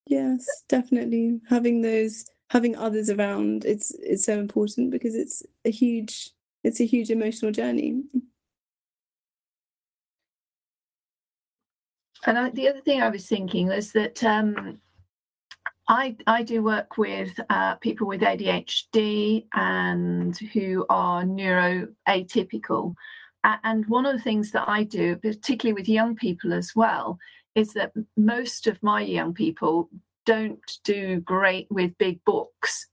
Yes, 0.06 0.46
definitely. 0.68 1.40
Having 1.48 1.82
those 1.82 2.24
having 2.50 2.74
others 2.76 3.10
around 3.10 3.64
it's 3.64 3.90
it's 4.02 4.24
so 4.24 4.38
important 4.38 4.90
because 4.90 5.14
it's 5.14 5.42
a 5.64 5.70
huge 5.70 6.30
it's 6.64 6.80
a 6.80 6.84
huge 6.84 7.10
emotional 7.10 7.52
journey. 7.52 8.02
And 12.26 12.38
I, 12.38 12.50
the 12.50 12.68
other 12.68 12.80
thing 12.80 13.00
I 13.00 13.08
was 13.08 13.26
thinking 13.26 13.68
was 13.68 13.92
that 13.92 14.22
um, 14.24 14.80
I, 15.88 16.16
I 16.26 16.42
do 16.42 16.62
work 16.62 16.98
with 16.98 17.38
uh, 17.48 17.76
people 17.76 18.06
with 18.06 18.20
ADHD 18.22 19.46
and 19.54 20.36
who 20.52 20.84
are 20.90 21.22
neuroatypical. 21.22 22.94
And 23.44 23.86
one 23.86 24.04
of 24.04 24.16
the 24.16 24.22
things 24.22 24.50
that 24.50 24.68
I 24.68 24.82
do, 24.82 25.16
particularly 25.16 25.80
with 25.80 25.88
young 25.88 26.16
people 26.16 26.52
as 26.52 26.74
well, 26.74 27.18
is 27.54 27.72
that 27.74 27.92
most 28.16 28.66
of 28.66 28.82
my 28.82 29.00
young 29.00 29.32
people 29.32 29.88
don't 30.28 30.78
do 30.84 31.20
great 31.20 31.66
with 31.70 31.96
big 31.96 32.22
books. 32.26 32.86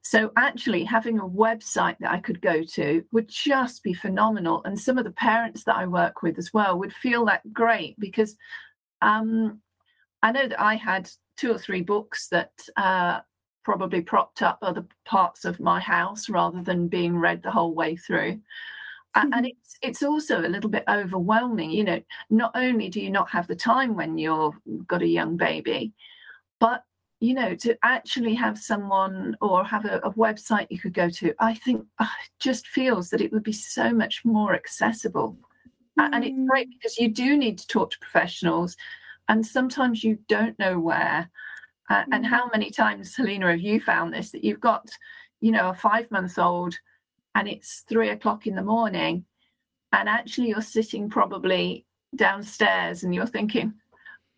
So 0.00 0.32
actually 0.38 0.82
having 0.84 1.18
a 1.18 1.28
website 1.28 1.96
that 2.00 2.10
I 2.10 2.20
could 2.20 2.40
go 2.40 2.62
to 2.62 3.04
would 3.12 3.28
just 3.28 3.82
be 3.82 3.92
phenomenal. 3.92 4.62
And 4.64 4.80
some 4.80 4.96
of 4.96 5.04
the 5.04 5.10
parents 5.10 5.64
that 5.64 5.76
I 5.76 5.84
work 5.84 6.22
with 6.22 6.38
as 6.38 6.50
well 6.54 6.78
would 6.78 6.94
feel 6.94 7.26
that 7.26 7.52
great 7.52 8.00
because 8.00 8.34
um, 9.02 9.60
I 10.22 10.32
know 10.32 10.48
that 10.48 10.58
I 10.58 10.76
had 10.76 11.10
two 11.36 11.52
or 11.52 11.58
three 11.58 11.82
books 11.82 12.28
that 12.28 12.52
uh, 12.78 13.20
probably 13.62 14.00
propped 14.00 14.40
up 14.40 14.58
other 14.62 14.86
parts 15.04 15.44
of 15.44 15.60
my 15.60 15.80
house 15.80 16.30
rather 16.30 16.62
than 16.62 16.88
being 16.88 17.14
read 17.14 17.42
the 17.42 17.50
whole 17.50 17.74
way 17.74 17.94
through. 17.94 18.40
Mm-hmm. 19.14 19.34
And 19.34 19.46
it's 19.46 19.76
it's 19.82 20.02
also 20.02 20.40
a 20.40 20.48
little 20.48 20.70
bit 20.70 20.84
overwhelming. 20.88 21.70
You 21.72 21.84
know, 21.84 22.00
not 22.30 22.52
only 22.54 22.88
do 22.88 23.02
you 23.02 23.10
not 23.10 23.28
have 23.28 23.46
the 23.48 23.56
time 23.56 23.94
when 23.94 24.16
you've 24.16 24.58
got 24.86 25.02
a 25.02 25.06
young 25.06 25.36
baby, 25.36 25.92
but 26.60 26.84
you 27.20 27.34
know, 27.34 27.54
to 27.56 27.76
actually 27.82 28.34
have 28.34 28.58
someone 28.58 29.36
or 29.40 29.64
have 29.64 29.84
a, 29.84 29.98
a 30.04 30.12
website 30.12 30.68
you 30.70 30.78
could 30.78 30.94
go 30.94 31.10
to, 31.10 31.34
I 31.40 31.54
think 31.54 31.84
uh, 31.98 32.06
just 32.38 32.68
feels 32.68 33.10
that 33.10 33.20
it 33.20 33.32
would 33.32 33.42
be 33.42 33.52
so 33.52 33.92
much 33.92 34.24
more 34.24 34.54
accessible. 34.54 35.36
Mm. 35.98 36.10
And 36.12 36.24
it's 36.24 36.48
great 36.48 36.68
mm. 36.68 36.72
because 36.74 36.96
you 36.98 37.08
do 37.08 37.36
need 37.36 37.58
to 37.58 37.66
talk 37.66 37.90
to 37.90 37.98
professionals, 37.98 38.76
and 39.28 39.44
sometimes 39.44 40.04
you 40.04 40.18
don't 40.28 40.58
know 40.58 40.78
where. 40.78 41.28
Uh, 41.90 42.04
mm. 42.04 42.06
And 42.12 42.26
how 42.26 42.46
mm. 42.46 42.52
many 42.52 42.70
times, 42.70 43.16
Helena, 43.16 43.50
have 43.50 43.60
you 43.60 43.80
found 43.80 44.12
this 44.12 44.30
that 44.30 44.44
you've 44.44 44.60
got, 44.60 44.88
you 45.40 45.50
know, 45.50 45.70
a 45.70 45.74
five 45.74 46.10
month 46.10 46.38
old 46.38 46.74
and 47.34 47.48
it's 47.48 47.84
three 47.88 48.10
o'clock 48.10 48.46
in 48.46 48.54
the 48.54 48.62
morning, 48.62 49.24
and 49.92 50.08
actually 50.08 50.48
you're 50.48 50.60
sitting 50.60 51.08
probably 51.08 51.84
downstairs 52.16 53.02
and 53.02 53.14
you're 53.14 53.26
thinking, 53.26 53.74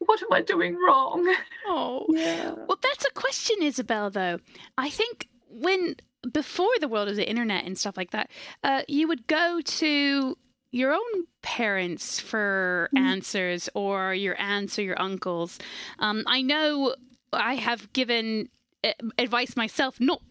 what 0.00 0.22
am 0.22 0.32
I 0.32 0.42
doing 0.42 0.76
wrong? 0.76 1.34
Oh, 1.66 2.06
yeah. 2.08 2.52
Well, 2.52 2.78
that's 2.82 3.04
a 3.04 3.12
question, 3.12 3.62
Isabel, 3.62 4.10
though. 4.10 4.38
I 4.76 4.90
think 4.90 5.28
when 5.48 5.96
before 6.32 6.72
the 6.80 6.88
world 6.88 7.08
of 7.08 7.16
the 7.16 7.28
internet 7.28 7.64
and 7.64 7.78
stuff 7.78 7.96
like 7.96 8.10
that, 8.10 8.30
uh, 8.64 8.82
you 8.88 9.06
would 9.08 9.26
go 9.26 9.60
to 9.64 10.36
your 10.72 10.92
own 10.92 11.26
parents 11.42 12.20
for 12.20 12.88
mm. 12.94 13.00
answers 13.00 13.68
or 13.74 14.14
your 14.14 14.38
aunts 14.40 14.78
or 14.78 14.82
your 14.82 15.00
uncles. 15.00 15.58
Um, 15.98 16.24
I 16.26 16.42
know 16.42 16.94
I 17.32 17.54
have 17.54 17.92
given 17.92 18.48
uh, 18.84 18.92
advice 19.18 19.56
myself, 19.56 20.00
not 20.00 20.22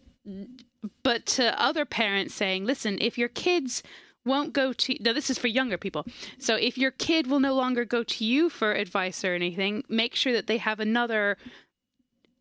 but 1.02 1.26
to 1.26 1.60
other 1.60 1.84
parents 1.84 2.34
saying, 2.34 2.64
listen, 2.64 2.98
if 3.00 3.18
your 3.18 3.28
kids 3.28 3.82
won't 4.24 4.52
go 4.52 4.72
to 4.72 4.96
now 5.00 5.12
this 5.12 5.30
is 5.30 5.38
for 5.38 5.48
younger 5.48 5.78
people. 5.78 6.04
So 6.38 6.56
if 6.56 6.76
your 6.76 6.90
kid 6.90 7.26
will 7.26 7.40
no 7.40 7.54
longer 7.54 7.84
go 7.84 8.02
to 8.02 8.24
you 8.24 8.50
for 8.50 8.72
advice 8.72 9.24
or 9.24 9.34
anything 9.34 9.84
make 9.88 10.14
sure 10.14 10.32
that 10.32 10.46
they 10.46 10.58
have 10.58 10.80
another 10.80 11.36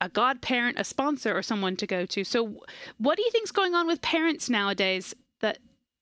a 0.02 0.10
godparent 0.10 0.80
a 0.80 0.84
sponsor 0.84 1.36
or 1.36 1.42
someone 1.42 1.76
to 1.78 1.88
go 1.88 2.06
to. 2.06 2.24
So 2.24 2.62
what 2.98 3.18
do 3.18 3.24
you 3.24 3.32
think's 3.32 3.52
going 3.52 3.76
on 3.76 3.88
with 3.88 4.02
parents 4.02 4.50
nowadays 4.50 5.16
that 5.42 5.60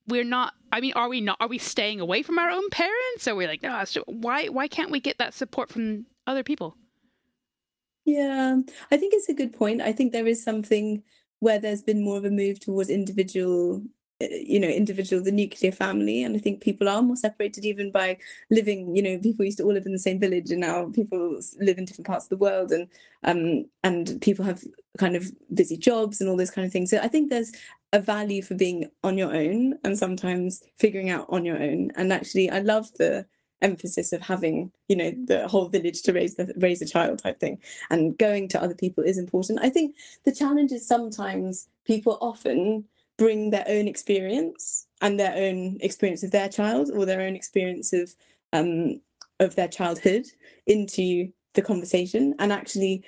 we're 0.07 0.23
not 0.23 0.53
i 0.71 0.79
mean 0.79 0.93
are 0.93 1.09
we 1.09 1.19
not 1.19 1.37
are 1.39 1.47
we 1.47 1.57
staying 1.57 1.99
away 1.99 2.23
from 2.23 2.39
our 2.39 2.49
own 2.49 2.69
parents? 2.69 3.27
Or 3.27 3.31
are 3.31 3.35
we 3.35 3.47
like 3.47 3.63
no 3.63 3.83
why 4.05 4.47
why 4.47 4.67
can't 4.67 4.91
we 4.91 4.99
get 4.99 5.17
that 5.19 5.33
support 5.33 5.69
from 5.69 6.05
other 6.25 6.43
people? 6.43 6.75
Yeah 8.05 8.57
i 8.91 8.97
think 8.97 9.13
it's 9.13 9.29
a 9.29 9.33
good 9.33 9.53
point. 9.53 9.81
I 9.81 9.91
think 9.91 10.11
there 10.11 10.27
is 10.27 10.43
something 10.43 11.03
where 11.39 11.59
there's 11.59 11.83
been 11.83 12.03
more 12.03 12.17
of 12.17 12.25
a 12.25 12.31
move 12.31 12.59
towards 12.59 12.89
individual 12.89 13.83
you 14.19 14.59
know 14.59 14.67
individual 14.67 15.23
the 15.23 15.31
nuclear 15.31 15.71
family. 15.71 16.23
And 16.23 16.35
i 16.35 16.39
think 16.39 16.61
people 16.61 16.89
are 16.89 17.01
more 17.01 17.15
separated 17.15 17.65
even 17.65 17.91
by 17.91 18.17
living 18.49 18.95
you 18.95 19.01
know 19.01 19.19
people 19.19 19.45
used 19.45 19.57
to 19.59 19.63
all 19.63 19.73
live 19.73 19.85
in 19.85 19.91
the 19.91 19.99
same 19.99 20.19
village 20.19 20.49
and 20.51 20.61
now 20.61 20.89
people 20.93 21.39
live 21.59 21.77
in 21.77 21.85
different 21.85 22.07
parts 22.07 22.25
of 22.25 22.29
the 22.29 22.37
world 22.37 22.71
and 22.71 22.87
um 23.23 23.65
and 23.83 24.19
people 24.21 24.45
have 24.45 24.63
kind 24.97 25.15
of 25.15 25.31
busy 25.53 25.77
jobs 25.77 26.19
and 26.19 26.29
all 26.29 26.37
those 26.37 26.51
kind 26.51 26.65
of 26.65 26.71
things. 26.71 26.89
So 26.89 26.97
i 26.99 27.07
think 27.07 27.29
there's 27.29 27.51
a 27.93 27.99
value 27.99 28.41
for 28.41 28.55
being 28.55 28.89
on 29.03 29.17
your 29.17 29.33
own 29.33 29.75
and 29.83 29.97
sometimes 29.97 30.61
figuring 30.77 31.09
out 31.09 31.25
on 31.29 31.45
your 31.45 31.61
own. 31.61 31.91
And 31.95 32.11
actually 32.11 32.49
i 32.49 32.59
love 32.59 32.91
the 32.97 33.25
emphasis 33.61 34.13
of 34.13 34.21
having 34.21 34.71
you 34.87 34.95
know 34.95 35.11
the 35.25 35.47
whole 35.47 35.67
village 35.67 36.03
to 36.03 36.13
raise 36.13 36.35
the 36.35 36.53
raise 36.57 36.81
a 36.81 36.85
child 36.85 37.19
type 37.19 37.39
thing. 37.39 37.59
And 37.89 38.17
going 38.17 38.47
to 38.49 38.61
other 38.61 38.75
people 38.75 39.03
is 39.03 39.17
important. 39.17 39.59
I 39.61 39.69
think 39.69 39.95
the 40.25 40.31
challenge 40.31 40.71
is 40.71 40.87
sometimes 40.87 41.67
people 41.85 42.17
often 42.21 42.85
bring 43.17 43.49
their 43.49 43.65
own 43.67 43.87
experience 43.87 44.87
and 45.01 45.19
their 45.19 45.35
own 45.35 45.77
experience 45.81 46.23
of 46.23 46.31
their 46.31 46.49
child 46.49 46.89
or 46.93 47.05
their 47.05 47.21
own 47.21 47.35
experience 47.35 47.93
of 47.93 48.13
um 48.53 49.01
of 49.39 49.55
their 49.55 49.67
childhood 49.67 50.25
into 50.65 51.29
the 51.53 51.61
conversation 51.61 52.35
and 52.39 52.51
actually 52.51 53.03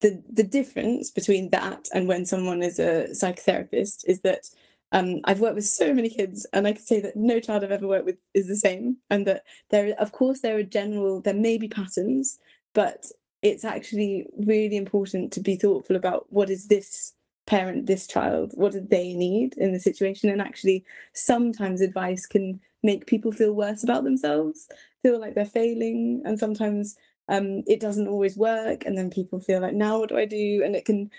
the 0.00 0.22
the 0.30 0.42
difference 0.42 1.10
between 1.10 1.50
that 1.50 1.88
and 1.94 2.08
when 2.08 2.26
someone 2.26 2.62
is 2.62 2.78
a 2.78 3.06
psychotherapist 3.12 4.04
is 4.06 4.20
that 4.22 4.46
um, 4.92 5.20
I've 5.24 5.40
worked 5.40 5.54
with 5.54 5.64
so 5.64 5.94
many 5.94 6.10
kids, 6.10 6.46
and 6.52 6.66
I 6.66 6.72
can 6.72 6.82
say 6.82 7.00
that 7.00 7.16
no 7.16 7.40
child 7.40 7.64
I've 7.64 7.72
ever 7.72 7.88
worked 7.88 8.04
with 8.04 8.18
is 8.34 8.46
the 8.46 8.56
same. 8.56 8.98
And 9.08 9.26
that 9.26 9.44
there, 9.70 9.94
of 9.98 10.12
course, 10.12 10.40
there 10.40 10.58
are 10.58 10.62
general, 10.62 11.22
there 11.22 11.34
may 11.34 11.56
be 11.56 11.66
patterns, 11.66 12.38
but 12.74 13.06
it's 13.40 13.64
actually 13.64 14.26
really 14.46 14.76
important 14.76 15.32
to 15.32 15.40
be 15.40 15.56
thoughtful 15.56 15.96
about 15.96 16.26
what 16.28 16.50
is 16.50 16.68
this 16.68 17.14
parent, 17.46 17.86
this 17.86 18.06
child, 18.06 18.52
what 18.54 18.72
do 18.72 18.80
they 18.80 19.14
need 19.14 19.54
in 19.56 19.72
the 19.72 19.80
situation. 19.80 20.30
And 20.30 20.40
actually, 20.40 20.84
sometimes 21.12 21.80
advice 21.80 22.26
can 22.26 22.60
make 22.82 23.06
people 23.06 23.32
feel 23.32 23.52
worse 23.52 23.82
about 23.84 24.04
themselves, 24.04 24.68
feel 25.02 25.20
like 25.20 25.34
they're 25.34 25.44
failing, 25.44 26.22
and 26.24 26.38
sometimes 26.38 26.96
um, 27.28 27.62
it 27.66 27.80
doesn't 27.80 28.08
always 28.08 28.36
work. 28.36 28.84
And 28.84 28.96
then 28.96 29.10
people 29.10 29.40
feel 29.40 29.60
like, 29.60 29.74
now 29.74 29.98
what 29.98 30.08
do 30.08 30.18
I 30.18 30.24
do? 30.24 30.62
And 30.64 30.74
it 30.76 30.84
can 30.84 31.10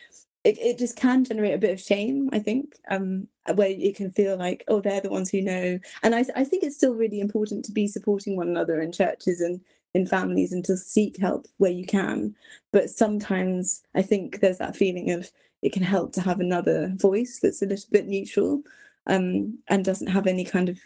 it, 0.43 0.57
it 0.59 0.77
just 0.77 0.95
can 0.95 1.23
generate 1.23 1.53
a 1.53 1.57
bit 1.57 1.71
of 1.71 1.79
shame 1.79 2.29
i 2.33 2.39
think 2.39 2.75
um, 2.89 3.27
where 3.55 3.69
it 3.69 3.95
can 3.95 4.11
feel 4.11 4.37
like 4.37 4.63
oh 4.67 4.81
they're 4.81 5.01
the 5.01 5.09
ones 5.09 5.29
who 5.29 5.41
know 5.41 5.79
and 6.01 6.15
I, 6.15 6.25
I 6.35 6.43
think 6.43 6.63
it's 6.63 6.75
still 6.75 6.95
really 6.95 7.19
important 7.19 7.65
to 7.65 7.71
be 7.71 7.87
supporting 7.87 8.35
one 8.35 8.49
another 8.49 8.81
in 8.81 8.91
churches 8.91 9.41
and 9.41 9.61
in 9.93 10.05
families 10.07 10.51
and 10.51 10.65
to 10.65 10.75
seek 10.75 11.17
help 11.17 11.47
where 11.57 11.71
you 11.71 11.85
can 11.85 12.35
but 12.71 12.89
sometimes 12.89 13.83
i 13.95 14.01
think 14.01 14.39
there's 14.39 14.57
that 14.57 14.75
feeling 14.75 15.11
of 15.11 15.31
it 15.63 15.73
can 15.73 15.83
help 15.83 16.13
to 16.13 16.21
have 16.21 16.39
another 16.39 16.93
voice 16.95 17.39
that's 17.41 17.61
a 17.61 17.65
little 17.65 17.89
bit 17.91 18.07
neutral 18.07 18.61
um, 19.07 19.57
and 19.69 19.85
doesn't 19.85 20.07
have 20.07 20.27
any 20.27 20.45
kind 20.45 20.69
of 20.69 20.79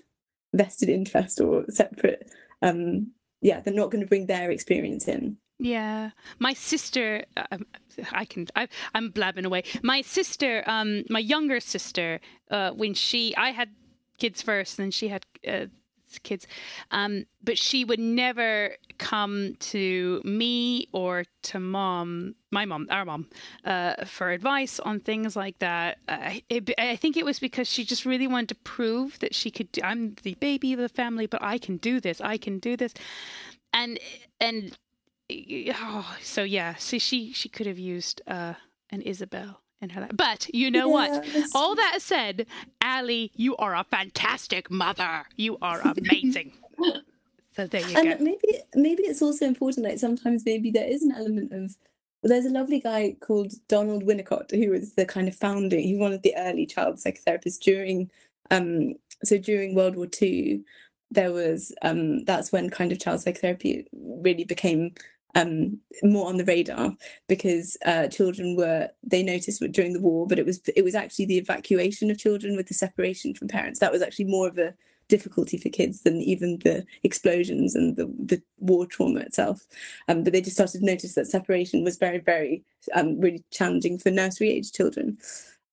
vested 0.54 0.90
interest 0.90 1.42
or 1.42 1.66
separate 1.70 2.32
um, 2.62 3.12
yeah 3.42 3.60
they're 3.60 3.74
not 3.74 3.92
going 3.92 4.02
to 4.02 4.08
bring 4.08 4.28
their 4.28 4.52
experience 4.52 5.08
in 5.08 5.38
yeah, 5.60 6.12
my 6.38 6.54
sister. 6.54 7.26
Uh, 7.36 7.58
I 8.12 8.26
can. 8.26 8.46
I, 8.56 8.68
am 8.94 9.10
blabbing 9.10 9.46
away. 9.46 9.64
My 9.82 10.02
sister, 10.02 10.64
um, 10.68 11.04
my 11.10 11.18
younger 11.18 11.60
sister, 11.60 12.20
uh, 12.52 12.72
when 12.72 12.94
she, 12.94 13.36
I 13.36 13.50
had 13.50 13.70
kids 14.20 14.44
first, 14.44 14.78
and 14.78 14.86
then 14.86 14.92
she 14.92 15.08
had 15.08 15.26
uh, 15.48 15.66
kids, 16.24 16.48
um, 16.92 17.26
but 17.44 17.58
she 17.58 17.86
would 17.86 18.00
never 18.00 18.76
come 18.98 19.56
to 19.60 20.22
me 20.24 20.88
or 20.92 21.24
to 21.44 21.60
mom, 21.60 22.36
my 22.52 22.66
mom, 22.66 22.88
our 22.90 23.06
mom, 23.06 23.28
uh, 23.66 24.06
for 24.06 24.32
advice 24.32 24.80
on 24.80 25.00
things 25.00 25.36
like 25.36 25.60
that. 25.60 25.98
Uh, 26.08 26.36
it, 26.50 26.72
I 26.78 26.96
think 26.96 27.18
it 27.18 27.26
was 27.26 27.40
because 27.40 27.68
she 27.68 27.84
just 27.84 28.06
really 28.06 28.28
wanted 28.28 28.50
to 28.50 28.56
prove 28.56 29.20
that 29.20 29.36
she 29.36 29.52
could. 29.52 29.72
Do, 29.72 29.82
I'm 29.84 30.16
the 30.24 30.36
baby 30.36 30.74
of 30.74 30.80
the 30.80 30.90
family, 30.90 31.28
but 31.28 31.42
I 31.42 31.58
can 31.58 31.78
do 31.78 32.00
this. 32.00 32.22
I 32.22 32.38
can 32.38 32.60
do 32.60 32.76
this, 32.78 32.94
and 33.74 34.00
and 34.40 34.78
oh, 35.76 36.18
so 36.22 36.44
yeah, 36.44 36.76
so 36.76 36.98
she 36.98 37.34
she 37.34 37.50
could 37.50 37.68
have 37.68 37.80
used 37.80 38.22
uh, 38.28 38.54
an 38.90 39.02
Isabel 39.02 39.62
in 39.82 39.90
her 39.90 40.02
life. 40.02 40.12
But 40.14 40.54
you 40.54 40.72
know 40.72 40.88
what? 40.88 41.26
All 41.54 41.76
that 41.76 41.98
said, 42.02 42.48
Ali, 42.82 43.32
you 43.36 43.56
are 43.58 43.76
a 43.76 43.84
fantastic 43.84 44.72
mother. 44.72 45.24
You 45.36 45.58
are 45.62 45.82
amazing. 45.82 46.54
so 47.56 47.68
there 47.68 47.88
you 47.88 47.98
and 47.98 48.18
go. 48.18 48.24
maybe 48.24 48.62
maybe 48.76 49.04
it's 49.04 49.22
also 49.22 49.46
important. 49.46 49.86
Like 49.86 50.00
sometimes 50.00 50.44
maybe 50.46 50.72
there 50.72 50.88
is 50.88 51.04
an 51.04 51.12
element 51.12 51.52
of 51.52 51.76
well, 52.24 52.30
there's 52.30 52.46
a 52.46 52.50
lovely 52.50 52.80
guy 52.80 53.16
called 53.20 53.54
Donald 53.68 54.04
Winnicott 54.04 54.52
who 54.52 54.72
was 54.72 54.94
the 54.94 55.06
kind 55.06 55.28
of 55.28 55.36
founding. 55.36 55.84
He 55.84 55.94
was 55.94 56.02
one 56.02 56.14
of 56.14 56.24
the 56.24 56.34
early 56.38 56.66
child 56.66 56.96
psychotherapists 56.98 57.60
during 57.60 58.10
um 58.52 58.96
so 59.24 59.38
during 59.38 59.76
World 59.76 59.96
War 59.96 60.08
Two. 60.08 60.64
There 61.10 61.32
was 61.32 61.74
um 61.84 62.26
that's 62.26 62.52
when 62.52 62.70
kind 62.70 62.92
of 62.92 63.00
child 63.00 63.22
psychotherapy 63.22 63.88
really 63.94 64.44
became 64.44 64.94
um, 65.38 65.80
more 66.02 66.28
on 66.28 66.38
the 66.38 66.46
radar 66.46 66.94
because 67.28 67.78
uh, 67.86 68.08
children 68.08 68.56
were 68.56 68.90
they 69.04 69.22
noticed 69.22 69.62
during 69.72 69.94
the 69.94 70.02
war, 70.02 70.28
but 70.28 70.40
it 70.40 70.46
was 70.46 70.60
it 70.76 70.84
was 70.84 70.96
actually 70.96 71.26
the 71.26 71.38
evacuation 71.38 72.10
of 72.10 72.18
children 72.18 72.58
with 72.58 72.68
the 72.68 72.74
separation 72.74 73.34
from 73.36 73.48
parents 73.48 73.80
that 73.80 73.92
was 73.92 74.02
actually 74.02 74.26
more 74.26 74.48
of 74.48 74.58
a 74.58 74.74
difficulty 75.08 75.58
for 75.58 75.70
kids 75.70 76.02
than 76.02 76.22
even 76.22 76.60
the 76.64 76.86
explosions 77.04 77.76
and 77.76 77.96
the, 77.96 78.12
the 78.20 78.42
war 78.60 78.86
trauma 78.86 79.22
itself. 79.22 79.66
Um, 80.10 80.24
but 80.24 80.34
they 80.34 80.42
just 80.42 80.58
started 80.58 80.80
to 80.80 80.86
notice 80.86 81.14
that 81.14 81.28
separation 81.28 81.84
was 81.86 81.98
very, 81.98 82.18
very 82.18 82.64
um, 82.94 83.20
really 83.22 83.44
challenging 83.52 84.00
for 84.00 84.12
nursery 84.12 84.50
age 84.50 84.74
children. 84.74 85.18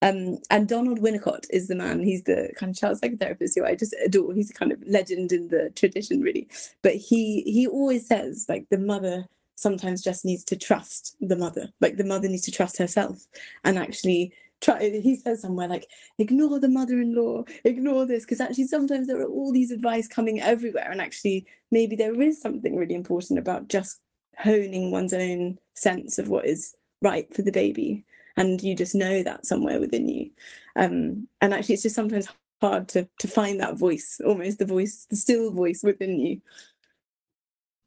Um, 0.02 0.38
and 0.50 0.68
Donald 0.68 1.00
Winnicott 1.00 1.46
is 1.50 1.66
the 1.66 1.74
man. 1.74 2.02
He's 2.04 2.24
the 2.24 2.52
kind 2.56 2.70
of 2.70 2.78
child 2.78 3.00
psychotherapist 3.00 3.54
who 3.56 3.64
I 3.64 3.74
just 3.74 3.96
adore. 4.04 4.34
He's 4.34 4.50
a 4.50 4.54
kind 4.54 4.70
of 4.70 4.82
legend 4.86 5.32
in 5.32 5.48
the 5.48 5.72
tradition, 5.74 6.20
really. 6.20 6.46
But 6.82 6.94
he 6.94 7.42
he 7.42 7.66
always 7.66 8.06
says 8.06 8.44
like 8.48 8.66
the 8.70 8.78
mother 8.78 9.26
sometimes 9.56 10.02
just 10.02 10.24
needs 10.24 10.44
to 10.44 10.56
trust 10.56 11.16
the 11.20 11.36
mother. 11.36 11.68
Like 11.80 11.96
the 11.96 12.04
mother 12.04 12.28
needs 12.28 12.44
to 12.44 12.52
trust 12.52 12.78
herself 12.78 13.26
and 13.64 13.78
actually 13.78 14.32
try 14.60 14.88
he 14.88 15.16
says 15.16 15.42
somewhere 15.42 15.68
like 15.68 15.88
ignore 16.18 16.58
the 16.58 16.68
mother-in-law 16.68 17.44
ignore 17.64 18.06
this 18.06 18.24
because 18.24 18.40
actually 18.40 18.66
sometimes 18.66 19.06
there 19.06 19.20
are 19.20 19.26
all 19.26 19.52
these 19.52 19.70
advice 19.70 20.08
coming 20.08 20.40
everywhere 20.40 20.88
and 20.90 21.00
actually 21.00 21.44
maybe 21.70 21.96
there 21.96 22.20
is 22.22 22.40
something 22.40 22.76
really 22.76 22.94
important 22.94 23.38
about 23.38 23.68
just 23.68 24.00
honing 24.38 24.90
one's 24.90 25.12
own 25.12 25.58
sense 25.74 26.18
of 26.18 26.28
what 26.28 26.46
is 26.46 26.74
right 27.02 27.32
for 27.34 27.42
the 27.42 27.52
baby 27.52 28.04
and 28.36 28.62
you 28.62 28.74
just 28.74 28.94
know 28.94 29.22
that 29.22 29.46
somewhere 29.46 29.78
within 29.78 30.08
you. 30.08 30.30
Um 30.76 31.28
and 31.40 31.54
actually 31.54 31.74
it's 31.74 31.82
just 31.82 31.94
sometimes 31.94 32.28
hard 32.60 32.88
to 32.88 33.08
to 33.18 33.28
find 33.28 33.60
that 33.60 33.78
voice 33.78 34.20
almost 34.24 34.58
the 34.58 34.64
voice 34.64 35.06
the 35.10 35.16
still 35.16 35.50
voice 35.50 35.82
within 35.82 36.18
you 36.18 36.40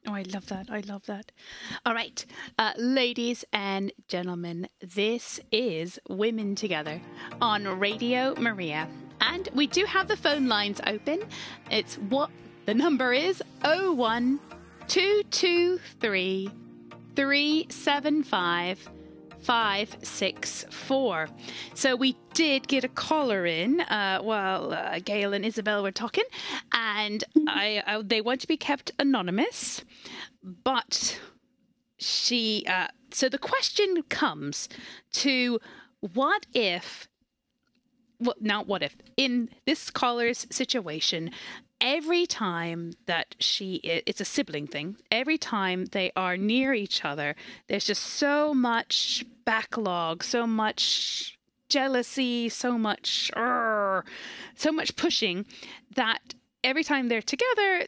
Oh, 0.07 0.13
I 0.13 0.21
love 0.33 0.45
that. 0.47 0.67
I 0.71 0.79
love 0.87 1.05
that. 1.07 1.33
All 1.85 1.93
right, 1.93 2.25
uh, 2.57 2.71
ladies 2.77 3.43
and 3.51 3.91
gentlemen, 4.07 4.69
this 4.79 5.37
is 5.51 5.99
Women 6.07 6.55
Together 6.55 7.01
on 7.41 7.67
Radio 7.77 8.33
Maria. 8.39 8.87
And 9.19 9.49
we 9.53 9.67
do 9.67 9.83
have 9.83 10.07
the 10.07 10.15
phone 10.15 10.47
lines 10.47 10.79
open. 10.87 11.23
It's 11.69 11.95
what 11.95 12.29
the 12.65 12.73
number 12.73 13.11
is 13.11 13.43
01 13.63 14.39
223 14.87 16.49
375 17.15 18.89
564. 19.47 21.29
So 21.73 21.95
we 21.95 22.17
did 22.33 22.67
get 22.67 22.83
a 22.83 22.89
caller 22.89 23.45
in 23.45 23.79
uh, 23.79 24.19
while 24.21 24.73
uh, 24.73 24.99
Gail 24.99 25.31
and 25.33 25.45
Isabel 25.45 25.83
were 25.83 25.91
talking, 25.93 26.25
and 26.73 27.23
I, 27.47 27.81
I, 27.87 28.01
they 28.01 28.19
want 28.19 28.41
to 28.41 28.47
be 28.47 28.57
kept 28.57 28.91
anonymous, 28.99 29.85
but 30.43 31.17
she. 31.97 32.65
Uh, 32.67 32.87
so 33.11 33.29
the 33.29 33.37
question 33.37 34.03
comes 34.09 34.67
to 35.13 35.61
what 36.01 36.45
if 36.53 37.07
well, 38.19 38.35
not 38.41 38.67
what 38.67 38.83
if 38.83 38.97
in 39.15 39.49
this 39.65 39.89
caller's 39.89 40.45
situation 40.49 41.31
every 41.79 42.25
time 42.25 42.93
that 43.05 43.35
she 43.39 43.75
it's 43.83 44.21
a 44.21 44.25
sibling 44.25 44.67
thing 44.67 44.97
every 45.11 45.37
time 45.37 45.85
they 45.85 46.11
are 46.15 46.37
near 46.37 46.73
each 46.73 47.05
other 47.05 47.35
there's 47.67 47.85
just 47.85 48.03
so 48.03 48.53
much 48.53 49.23
backlog 49.45 50.23
so 50.23 50.47
much 50.47 51.37
jealousy 51.69 52.49
so 52.49 52.77
much 52.77 53.29
uh, 53.35 54.01
so 54.55 54.71
much 54.71 54.95
pushing 54.95 55.45
that 55.95 56.33
every 56.63 56.83
time 56.83 57.09
they're 57.09 57.21
together 57.21 57.85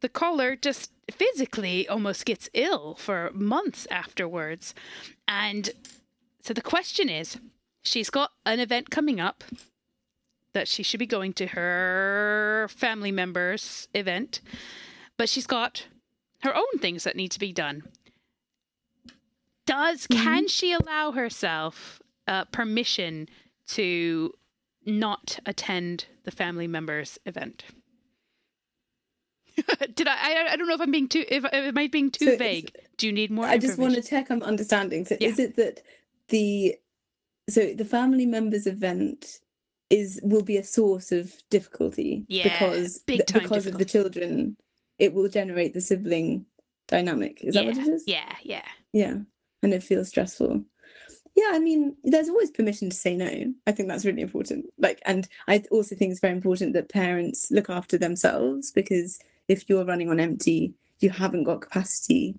the 0.00 0.08
caller 0.08 0.56
just 0.56 0.90
physically 1.10 1.88
almost 1.88 2.24
gets 2.26 2.48
ill 2.54 2.94
for 2.96 3.30
months 3.34 3.86
afterwards. 3.90 4.74
And 5.26 5.70
so 6.42 6.52
the 6.52 6.60
question 6.60 7.08
is 7.08 7.38
she's 7.82 8.10
got 8.10 8.32
an 8.44 8.60
event 8.60 8.90
coming 8.90 9.20
up 9.20 9.44
that 10.52 10.68
she 10.68 10.82
should 10.82 11.00
be 11.00 11.06
going 11.06 11.32
to 11.34 11.46
her 11.48 12.68
family 12.70 13.12
members 13.12 13.88
event, 13.94 14.40
but 15.16 15.28
she's 15.28 15.46
got 15.46 15.86
her 16.42 16.54
own 16.54 16.78
things 16.78 17.04
that 17.04 17.16
need 17.16 17.30
to 17.30 17.38
be 17.38 17.52
done. 17.52 17.84
Does 19.66 20.06
mm-hmm. 20.06 20.22
can 20.22 20.48
she 20.48 20.72
allow 20.72 21.12
herself 21.12 22.02
uh, 22.26 22.44
permission 22.46 23.28
to 23.68 24.32
not 24.84 25.38
attend 25.46 26.06
the 26.24 26.30
family 26.30 26.66
members 26.66 27.18
event? 27.24 27.64
Did 29.94 30.08
I, 30.08 30.14
I? 30.14 30.52
I 30.52 30.56
don't 30.56 30.66
know 30.66 30.74
if 30.74 30.80
I'm 30.80 30.90
being 30.90 31.08
too. 31.08 31.24
If 31.28 31.44
am 31.52 31.76
I 31.76 31.86
being 31.86 32.10
too 32.10 32.24
so 32.24 32.36
vague? 32.36 32.72
Do 32.96 33.06
you 33.06 33.12
need 33.12 33.30
more? 33.30 33.44
I 33.44 33.58
just 33.58 33.78
want 33.78 33.94
to 33.94 34.02
check 34.02 34.30
I'm 34.30 34.42
understanding. 34.42 35.04
So, 35.04 35.16
yeah. 35.20 35.28
is 35.28 35.38
it 35.38 35.56
that 35.56 35.82
the 36.28 36.76
so 37.50 37.74
the 37.74 37.84
family 37.84 38.24
members 38.24 38.66
event 38.66 39.40
is 39.92 40.18
will 40.22 40.42
be 40.42 40.56
a 40.56 40.64
source 40.64 41.12
of 41.12 41.34
difficulty 41.50 42.24
yeah, 42.26 42.44
because 42.44 43.00
th- 43.02 43.26
because 43.32 43.66
of 43.66 43.76
the 43.76 43.84
children 43.84 44.56
it 44.98 45.12
will 45.12 45.28
generate 45.28 45.74
the 45.74 45.80
sibling 45.80 46.46
dynamic. 46.88 47.42
Is 47.42 47.54
yeah, 47.54 47.62
that 47.62 47.66
what 47.76 47.86
it 47.86 47.92
is? 47.92 48.04
yeah 48.06 48.34
yeah. 48.42 48.68
Yeah 48.92 49.16
and 49.62 49.72
it 49.72 49.82
feels 49.82 50.08
stressful. 50.08 50.64
Yeah 51.36 51.50
i 51.52 51.58
mean 51.58 51.94
there's 52.04 52.30
always 52.30 52.50
permission 52.50 52.88
to 52.88 52.96
say 52.96 53.14
no. 53.14 53.52
I 53.66 53.72
think 53.72 53.88
that's 53.88 54.06
really 54.06 54.22
important. 54.22 54.64
Like 54.78 55.00
and 55.04 55.28
i 55.46 55.62
also 55.70 55.94
think 55.94 56.10
it's 56.10 56.20
very 56.20 56.34
important 56.34 56.72
that 56.72 56.88
parents 56.88 57.50
look 57.50 57.68
after 57.68 57.98
themselves 57.98 58.72
because 58.72 59.20
if 59.48 59.68
you're 59.68 59.84
running 59.84 60.08
on 60.08 60.18
empty 60.18 60.72
you 61.00 61.10
haven't 61.10 61.44
got 61.44 61.60
capacity 61.60 62.38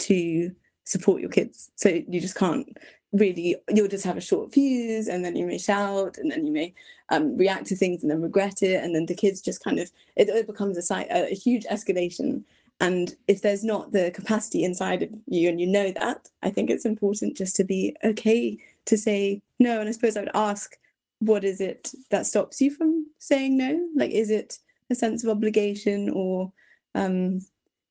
to 0.00 0.54
support 0.84 1.20
your 1.20 1.30
kids. 1.30 1.70
So 1.76 1.88
you 1.88 2.20
just 2.20 2.34
can't 2.34 2.76
really 3.12 3.56
you'll 3.74 3.88
just 3.88 4.04
have 4.04 4.16
a 4.16 4.20
short 4.20 4.52
fuse 4.52 5.08
and 5.08 5.24
then 5.24 5.34
you 5.34 5.46
may 5.46 5.58
shout 5.58 6.16
and 6.18 6.30
then 6.30 6.46
you 6.46 6.52
may 6.52 6.72
um, 7.08 7.36
react 7.36 7.66
to 7.66 7.76
things 7.76 8.02
and 8.02 8.10
then 8.10 8.22
regret 8.22 8.62
it 8.62 8.82
and 8.82 8.94
then 8.94 9.06
the 9.06 9.14
kids 9.14 9.40
just 9.40 9.64
kind 9.64 9.80
of 9.80 9.90
it, 10.16 10.28
it 10.28 10.46
becomes 10.46 10.78
a, 10.78 11.06
a 11.10 11.34
huge 11.34 11.64
escalation. 11.64 12.44
And 12.82 13.14
if 13.28 13.42
there's 13.42 13.64
not 13.64 13.92
the 13.92 14.10
capacity 14.12 14.64
inside 14.64 15.02
of 15.02 15.10
you 15.26 15.48
and 15.48 15.60
you 15.60 15.66
know 15.66 15.92
that 15.92 16.28
i 16.42 16.50
think 16.50 16.70
it's 16.70 16.86
important 16.86 17.36
just 17.36 17.56
to 17.56 17.64
be 17.64 17.94
okay 18.04 18.56
to 18.86 18.96
say 18.96 19.42
no. 19.58 19.80
And 19.80 19.88
i 19.88 19.92
suppose 19.92 20.16
i 20.16 20.20
would 20.20 20.30
ask 20.34 20.76
what 21.20 21.44
is 21.44 21.60
it 21.60 21.92
that 22.10 22.26
stops 22.26 22.60
you 22.60 22.70
from 22.70 23.06
saying 23.18 23.56
no? 23.56 23.88
Like 23.94 24.10
is 24.10 24.30
it 24.30 24.58
a 24.90 24.94
sense 24.94 25.22
of 25.22 25.30
obligation 25.30 26.10
or 26.10 26.52
um, 26.94 27.40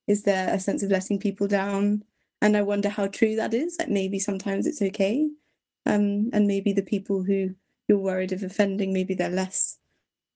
is 0.08 0.24
there 0.24 0.54
a 0.54 0.60
sense 0.60 0.84
of 0.84 0.92
letting 0.92 1.20
people 1.20 1.48
down 1.48 2.04
and 2.42 2.56
I 2.56 2.62
wonder 2.62 2.90
how 2.90 3.08
true 3.08 3.36
that 3.36 3.54
is. 3.54 3.78
Like 3.80 3.90
maybe 3.90 4.20
sometimes 4.20 4.68
it's 4.68 4.82
okay, 4.82 5.30
um, 5.86 6.30
and 6.34 6.48
maybe 6.48 6.74
the 6.74 6.84
people 6.84 7.24
who 7.24 7.56
you're 7.88 7.98
worried 7.98 8.32
of 8.32 8.44
offending, 8.44 8.94
maybe 8.94 9.14
they're 9.14 9.30
less, 9.30 9.78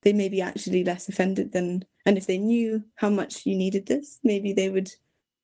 they 0.01 0.13
may 0.13 0.29
be 0.29 0.41
actually 0.41 0.83
less 0.83 1.07
offended 1.07 1.51
than, 1.51 1.85
and 2.05 2.17
if 2.17 2.25
they 2.25 2.37
knew 2.37 2.83
how 2.95 3.09
much 3.09 3.45
you 3.45 3.55
needed 3.55 3.85
this, 3.85 4.19
maybe 4.23 4.53
they 4.53 4.69
would 4.69 4.91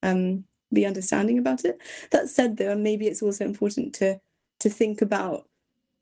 um, 0.04 0.44
be 0.74 0.86
understanding 0.86 1.38
about 1.38 1.66
it. 1.66 1.80
That 2.12 2.30
said, 2.30 2.58
though, 2.58 2.76
maybe 2.76 3.08
it's 3.08 3.22
also 3.22 3.46
important 3.46 3.94
to 3.96 4.20
to 4.60 4.70
think 4.70 5.02
about 5.02 5.48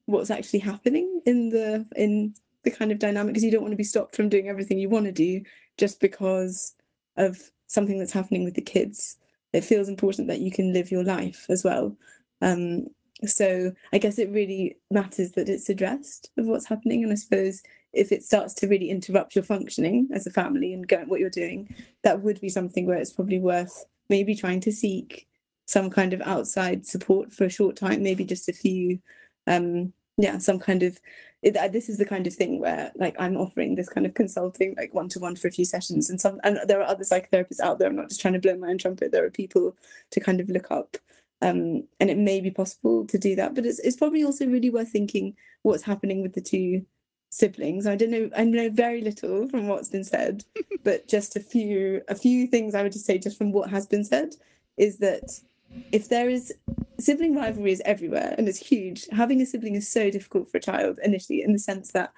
what's 0.05 0.31
actually 0.31 0.59
happening 0.59 1.21
in 1.25 1.49
the 1.49 1.85
in 1.95 2.33
the 2.63 2.71
kind 2.71 2.91
of 2.91 2.99
dynamic 2.99 3.33
because 3.33 3.43
you 3.43 3.51
don't 3.51 3.61
want 3.61 3.71
to 3.71 3.77
be 3.77 3.83
stopped 3.83 4.15
from 4.15 4.29
doing 4.29 4.49
everything 4.49 4.79
you 4.79 4.89
want 4.89 5.05
to 5.05 5.11
do 5.11 5.41
just 5.77 5.99
because 5.99 6.73
of 7.17 7.51
something 7.67 7.99
that's 7.99 8.13
happening 8.13 8.43
with 8.43 8.55
the 8.55 8.61
kids 8.61 9.17
it 9.53 9.63
feels 9.63 9.89
important 9.89 10.27
that 10.27 10.39
you 10.39 10.51
can 10.51 10.73
live 10.73 10.91
your 10.91 11.03
life 11.03 11.45
as 11.49 11.63
well. 11.63 11.95
Um, 12.41 12.87
so 13.25 13.71
I 13.91 13.97
guess 13.97 14.19
it 14.19 14.29
really 14.29 14.77
matters 14.91 15.31
that 15.31 15.49
it's 15.49 15.69
addressed 15.69 16.29
of 16.37 16.45
what's 16.45 16.67
happening. 16.67 17.03
And 17.03 17.11
I 17.11 17.15
suppose 17.15 17.63
if 17.93 18.11
it 18.11 18.23
starts 18.23 18.53
to 18.55 18.67
really 18.67 18.89
interrupt 18.89 19.35
your 19.35 19.43
functioning 19.43 20.07
as 20.13 20.27
a 20.27 20.31
family 20.31 20.73
and 20.73 20.87
go, 20.87 21.03
what 21.05 21.19
you're 21.19 21.29
doing, 21.29 21.73
that 22.03 22.21
would 22.21 22.39
be 22.39 22.49
something 22.49 22.85
where 22.85 22.97
it's 22.97 23.13
probably 23.13 23.39
worth 23.39 23.85
maybe 24.09 24.35
trying 24.35 24.59
to 24.61 24.71
seek 24.71 25.27
some 25.65 25.89
kind 25.89 26.13
of 26.13 26.21
outside 26.21 26.85
support 26.85 27.31
for 27.33 27.45
a 27.45 27.49
short 27.49 27.75
time, 27.75 28.01
maybe 28.01 28.23
just 28.23 28.47
a 28.47 28.53
few, 28.53 28.99
um, 29.47 29.91
yeah, 30.17 30.37
some 30.39 30.59
kind 30.59 30.83
of 30.83 30.99
it, 31.43 31.55
uh, 31.55 31.67
this 31.67 31.87
is 31.87 31.97
the 31.97 32.05
kind 32.05 32.25
of 32.25 32.33
thing 32.33 32.59
where 32.59 32.91
like 32.95 33.15
I'm 33.19 33.37
offering 33.37 33.75
this 33.75 33.89
kind 33.89 34.05
of 34.07 34.15
consulting 34.15 34.73
like 34.75 34.93
one 34.93 35.07
to 35.09 35.19
one 35.19 35.35
for 35.35 35.47
a 35.47 35.51
few 35.51 35.65
sessions 35.65 36.09
and 36.09 36.19
some 36.19 36.39
and 36.43 36.59
there 36.65 36.81
are 36.81 36.87
other 36.87 37.03
psychotherapists 37.03 37.59
out 37.59 37.77
there. 37.77 37.87
I'm 37.87 37.95
not 37.95 38.09
just 38.09 38.21
trying 38.21 38.33
to 38.33 38.39
blow 38.39 38.57
my 38.57 38.69
own 38.69 38.79
trumpet. 38.79 39.11
There 39.11 39.25
are 39.25 39.29
people 39.29 39.75
to 40.11 40.19
kind 40.19 40.41
of 40.41 40.49
look 40.49 40.71
up 40.71 40.97
um, 41.43 41.83
and 41.99 42.09
it 42.09 42.17
may 42.17 42.41
be 42.41 42.49
possible 42.49 43.05
to 43.05 43.17
do 43.19 43.35
that 43.35 43.53
but 43.53 43.65
it's, 43.65 43.79
it's 43.79 43.97
probably 43.97 44.23
also 44.23 44.47
really 44.47 44.71
worth 44.71 44.89
thinking 44.89 45.35
what's 45.61 45.83
happening 45.83 46.23
with 46.23 46.33
the 46.33 46.41
two 46.41 46.83
siblings. 47.29 47.85
I 47.85 47.95
don't 47.95 48.09
know 48.09 48.31
I 48.35 48.43
know 48.43 48.71
very 48.71 49.01
little 49.01 49.47
from 49.47 49.67
what's 49.67 49.89
been 49.89 50.03
said 50.03 50.43
but 50.83 51.07
just 51.07 51.35
a 51.35 51.39
few 51.39 52.01
a 52.07 52.15
few 52.15 52.47
things 52.47 52.73
I 52.73 52.81
would 52.81 52.93
just 52.93 53.05
say 53.05 53.19
just 53.19 53.37
from 53.37 53.51
what 53.51 53.69
has 53.69 53.85
been 53.85 54.03
said 54.03 54.35
is 54.77 54.97
that 54.97 55.39
if 55.91 56.09
there 56.09 56.29
is 56.29 56.51
sibling 56.99 57.35
rivalry 57.35 57.71
is 57.71 57.81
everywhere 57.85 58.35
and 58.37 58.47
it's 58.47 58.57
huge. 58.57 59.07
Having 59.11 59.41
a 59.41 59.45
sibling 59.45 59.75
is 59.75 59.89
so 59.89 60.09
difficult 60.09 60.49
for 60.49 60.57
a 60.57 60.61
child 60.61 60.99
initially, 61.03 61.41
in 61.41 61.53
the 61.53 61.59
sense 61.59 61.91
that 61.91 62.11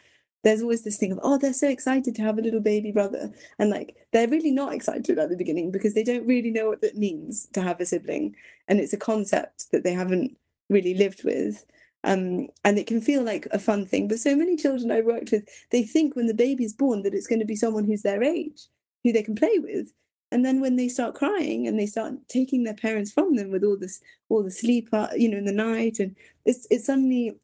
there's 0.43 0.61
always 0.61 0.83
this 0.83 0.97
thing 0.97 1.11
of, 1.11 1.19
oh, 1.21 1.37
they're 1.37 1.53
so 1.53 1.67
excited 1.67 2.15
to 2.15 2.21
have 2.21 2.37
a 2.37 2.41
little 2.41 2.61
baby 2.61 2.91
brother. 2.91 3.31
And 3.57 3.69
like, 3.69 3.95
they're 4.13 4.27
really 4.27 4.51
not 4.51 4.73
excited 4.73 5.19
at 5.19 5.29
the 5.29 5.35
beginning 5.35 5.71
because 5.71 5.93
they 5.93 6.03
don't 6.03 6.25
really 6.25 6.51
know 6.51 6.69
what 6.69 6.83
it 6.83 6.95
means 6.95 7.47
to 7.53 7.61
have 7.61 7.81
a 7.81 7.85
sibling. 7.85 8.35
And 8.67 8.79
it's 8.79 8.93
a 8.93 8.97
concept 8.97 9.71
that 9.71 9.83
they 9.83 9.93
haven't 9.93 10.37
really 10.69 10.93
lived 10.93 11.25
with. 11.25 11.65
Um, 12.05 12.47
and 12.63 12.79
it 12.79 12.87
can 12.87 13.01
feel 13.01 13.23
like 13.23 13.47
a 13.51 13.59
fun 13.59 13.85
thing. 13.85 14.07
But 14.07 14.19
so 14.19 14.33
many 14.33 14.55
children 14.55 14.91
I've 14.91 15.05
worked 15.05 15.31
with, 15.31 15.49
they 15.71 15.83
think 15.83 16.15
when 16.15 16.27
the 16.27 16.33
baby's 16.33 16.73
born 16.73 17.01
that 17.03 17.13
it's 17.13 17.27
going 17.27 17.39
to 17.39 17.45
be 17.45 17.57
someone 17.57 17.83
who's 17.83 18.03
their 18.03 18.23
age, 18.23 18.67
who 19.03 19.11
they 19.11 19.23
can 19.23 19.35
play 19.35 19.59
with 19.59 19.91
and 20.31 20.45
then 20.45 20.61
when 20.61 20.75
they 20.75 20.87
start 20.87 21.15
crying 21.15 21.67
and 21.67 21.79
they 21.79 21.85
start 21.85 22.13
taking 22.27 22.63
their 22.63 22.75
parents 22.75 23.11
from 23.11 23.35
them 23.35 23.49
with 23.51 23.63
all 23.63 23.77
this 23.77 24.01
all 24.29 24.43
the 24.43 24.51
sleep 24.51 24.89
uh, 24.93 25.07
you 25.15 25.29
know 25.29 25.37
in 25.37 25.45
the 25.45 25.51
night 25.51 25.99
and 25.99 26.15
it's 26.45 26.67
it 26.69 26.81
suddenly 26.81 27.35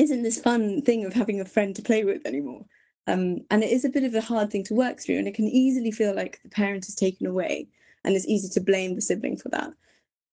isn't 0.00 0.22
this 0.22 0.40
fun 0.40 0.82
thing 0.82 1.04
of 1.04 1.12
having 1.12 1.40
a 1.40 1.44
friend 1.44 1.76
to 1.76 1.82
play 1.82 2.04
with 2.04 2.26
anymore. 2.26 2.64
Um, 3.06 3.40
and 3.50 3.62
it 3.62 3.70
is 3.70 3.84
a 3.84 3.90
bit 3.90 4.04
of 4.04 4.14
a 4.14 4.20
hard 4.20 4.50
thing 4.50 4.64
to 4.64 4.74
work 4.74 5.00
through 5.00 5.18
and 5.18 5.28
it 5.28 5.34
can 5.34 5.46
easily 5.46 5.90
feel 5.90 6.14
like 6.14 6.40
the 6.42 6.48
parent 6.48 6.88
is 6.88 6.94
taken 6.94 7.26
away 7.26 7.68
and 8.04 8.14
it's 8.14 8.26
easy 8.26 8.48
to 8.50 8.60
blame 8.60 8.94
the 8.94 9.02
sibling 9.02 9.36
for 9.36 9.48
that. 9.50 9.72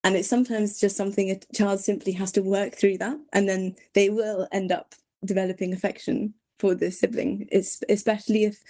And 0.04 0.16
it's 0.16 0.30
sometimes 0.30 0.80
just 0.80 0.96
something 0.96 1.32
a 1.32 1.40
child 1.54 1.80
simply 1.80 2.14
has 2.14 2.32
to 2.34 2.42
work 2.42 2.76
through 2.76 3.00
that 3.00 3.18
and 3.34 3.50
then 3.50 3.76
they 3.94 4.10
will 4.10 4.48
end 4.52 4.72
up 4.72 4.96
developing 5.26 5.74
affection 5.74 6.34
for 6.60 6.74
the 6.74 6.90
sibling 6.90 7.48
it's 7.52 7.84
especially 7.90 8.44
if 8.46 8.64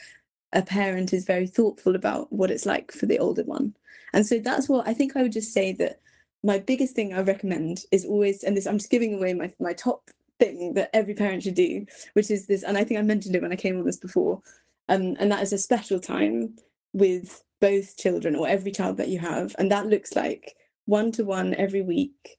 a 0.57 0.61
parent 0.63 1.13
is 1.13 1.23
very 1.23 1.47
thoughtful 1.47 1.95
about 1.95 2.33
what 2.33 2.49
it's 2.49 2.65
like 2.65 2.91
for 2.91 3.05
the 3.05 3.19
older 3.19 3.43
one. 3.43 3.75
And 4.13 4.25
so 4.25 4.39
that's 4.39 4.67
what 4.67 4.87
I 4.87 4.93
think 4.93 5.15
I 5.15 5.21
would 5.21 5.31
just 5.31 5.53
say 5.53 5.71
that 5.73 6.01
my 6.43 6.57
biggest 6.57 6.95
thing 6.95 7.13
I 7.13 7.21
recommend 7.21 7.83
is 7.91 8.05
always, 8.05 8.43
and 8.43 8.57
this 8.57 8.65
I'm 8.65 8.79
just 8.79 8.89
giving 8.89 9.13
away 9.13 9.33
my 9.33 9.53
my 9.59 9.73
top 9.73 10.09
thing 10.39 10.73
that 10.73 10.89
every 10.93 11.13
parent 11.13 11.43
should 11.43 11.55
do, 11.55 11.85
which 12.13 12.31
is 12.31 12.47
this, 12.47 12.63
and 12.63 12.77
I 12.77 12.83
think 12.83 12.99
I 12.99 13.03
mentioned 13.03 13.35
it 13.35 13.41
when 13.41 13.51
I 13.51 13.55
came 13.55 13.77
on 13.77 13.85
this 13.85 13.97
before, 13.97 14.41
um, 14.89 15.15
and 15.19 15.31
that 15.31 15.43
is 15.43 15.53
a 15.53 15.57
special 15.57 15.99
time 15.99 16.55
with 16.93 17.43
both 17.59 17.97
children 17.97 18.35
or 18.35 18.47
every 18.47 18.71
child 18.71 18.97
that 18.97 19.09
you 19.09 19.19
have, 19.19 19.55
and 19.59 19.71
that 19.71 19.87
looks 19.87 20.15
like 20.15 20.55
one 20.85 21.11
to 21.13 21.23
one 21.23 21.53
every 21.55 21.83
week, 21.83 22.37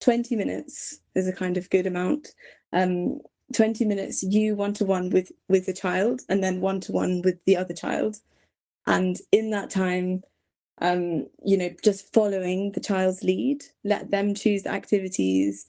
twenty 0.00 0.34
minutes 0.34 1.00
is 1.14 1.28
a 1.28 1.32
kind 1.32 1.56
of 1.56 1.70
good 1.70 1.86
amount. 1.86 2.28
Um, 2.72 3.20
20 3.54 3.84
minutes 3.84 4.22
you 4.22 4.54
one 4.54 4.72
to 4.74 4.84
one 4.84 5.10
with 5.10 5.32
with 5.48 5.66
the 5.66 5.72
child 5.72 6.22
and 6.28 6.42
then 6.42 6.60
one 6.60 6.80
to 6.80 6.92
one 6.92 7.22
with 7.22 7.44
the 7.46 7.56
other 7.56 7.74
child. 7.74 8.18
And 8.86 9.18
in 9.32 9.50
that 9.50 9.70
time 9.70 10.22
um 10.82 11.26
you 11.44 11.58
know 11.58 11.70
just 11.84 12.12
following 12.14 12.72
the 12.72 12.80
child's 12.80 13.22
lead 13.22 13.62
let 13.84 14.10
them 14.10 14.34
choose 14.34 14.62
the 14.62 14.70
activities 14.70 15.66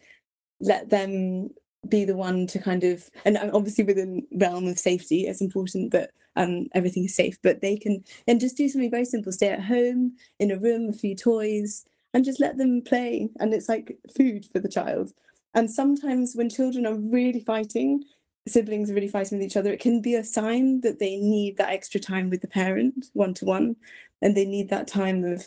let 0.61 0.89
them 0.89 1.49
be 1.89 2.05
the 2.05 2.15
one 2.15 2.47
to 2.47 2.59
kind 2.59 2.83
of 2.83 3.09
and 3.25 3.37
obviously 3.53 3.83
within 3.83 4.25
realm 4.39 4.67
of 4.67 4.79
safety 4.79 5.27
it's 5.27 5.41
important 5.41 5.91
that 5.91 6.11
um 6.37 6.67
everything 6.73 7.03
is 7.03 7.15
safe 7.15 7.37
but 7.43 7.61
they 7.61 7.75
can 7.75 8.03
and 8.27 8.39
just 8.39 8.55
do 8.55 8.69
something 8.69 8.91
very 8.91 9.05
simple 9.05 9.31
stay 9.31 9.49
at 9.49 9.63
home 9.63 10.13
in 10.39 10.51
a 10.51 10.57
room 10.57 10.89
a 10.89 10.93
few 10.93 11.15
toys 11.15 11.83
and 12.13 12.25
just 12.25 12.39
let 12.39 12.57
them 12.57 12.81
play. 12.81 13.29
And 13.39 13.53
it's 13.53 13.69
like 13.69 13.97
food 14.15 14.45
for 14.51 14.59
the 14.59 14.69
child 14.69 15.13
and 15.53 15.69
sometimes 15.69 16.35
when 16.35 16.49
children 16.49 16.85
are 16.85 16.95
really 16.95 17.39
fighting 17.39 18.03
siblings 18.47 18.89
are 18.89 18.95
really 18.95 19.07
fighting 19.07 19.37
with 19.37 19.45
each 19.45 19.57
other 19.57 19.71
it 19.71 19.79
can 19.79 20.01
be 20.01 20.15
a 20.15 20.23
sign 20.23 20.81
that 20.81 20.99
they 20.99 21.17
need 21.17 21.57
that 21.57 21.69
extra 21.69 21.99
time 21.99 22.29
with 22.29 22.41
the 22.41 22.47
parent 22.47 23.07
one 23.13 23.33
to 23.33 23.45
one 23.45 23.75
and 24.21 24.35
they 24.35 24.45
need 24.45 24.69
that 24.69 24.87
time 24.87 25.23
of 25.23 25.45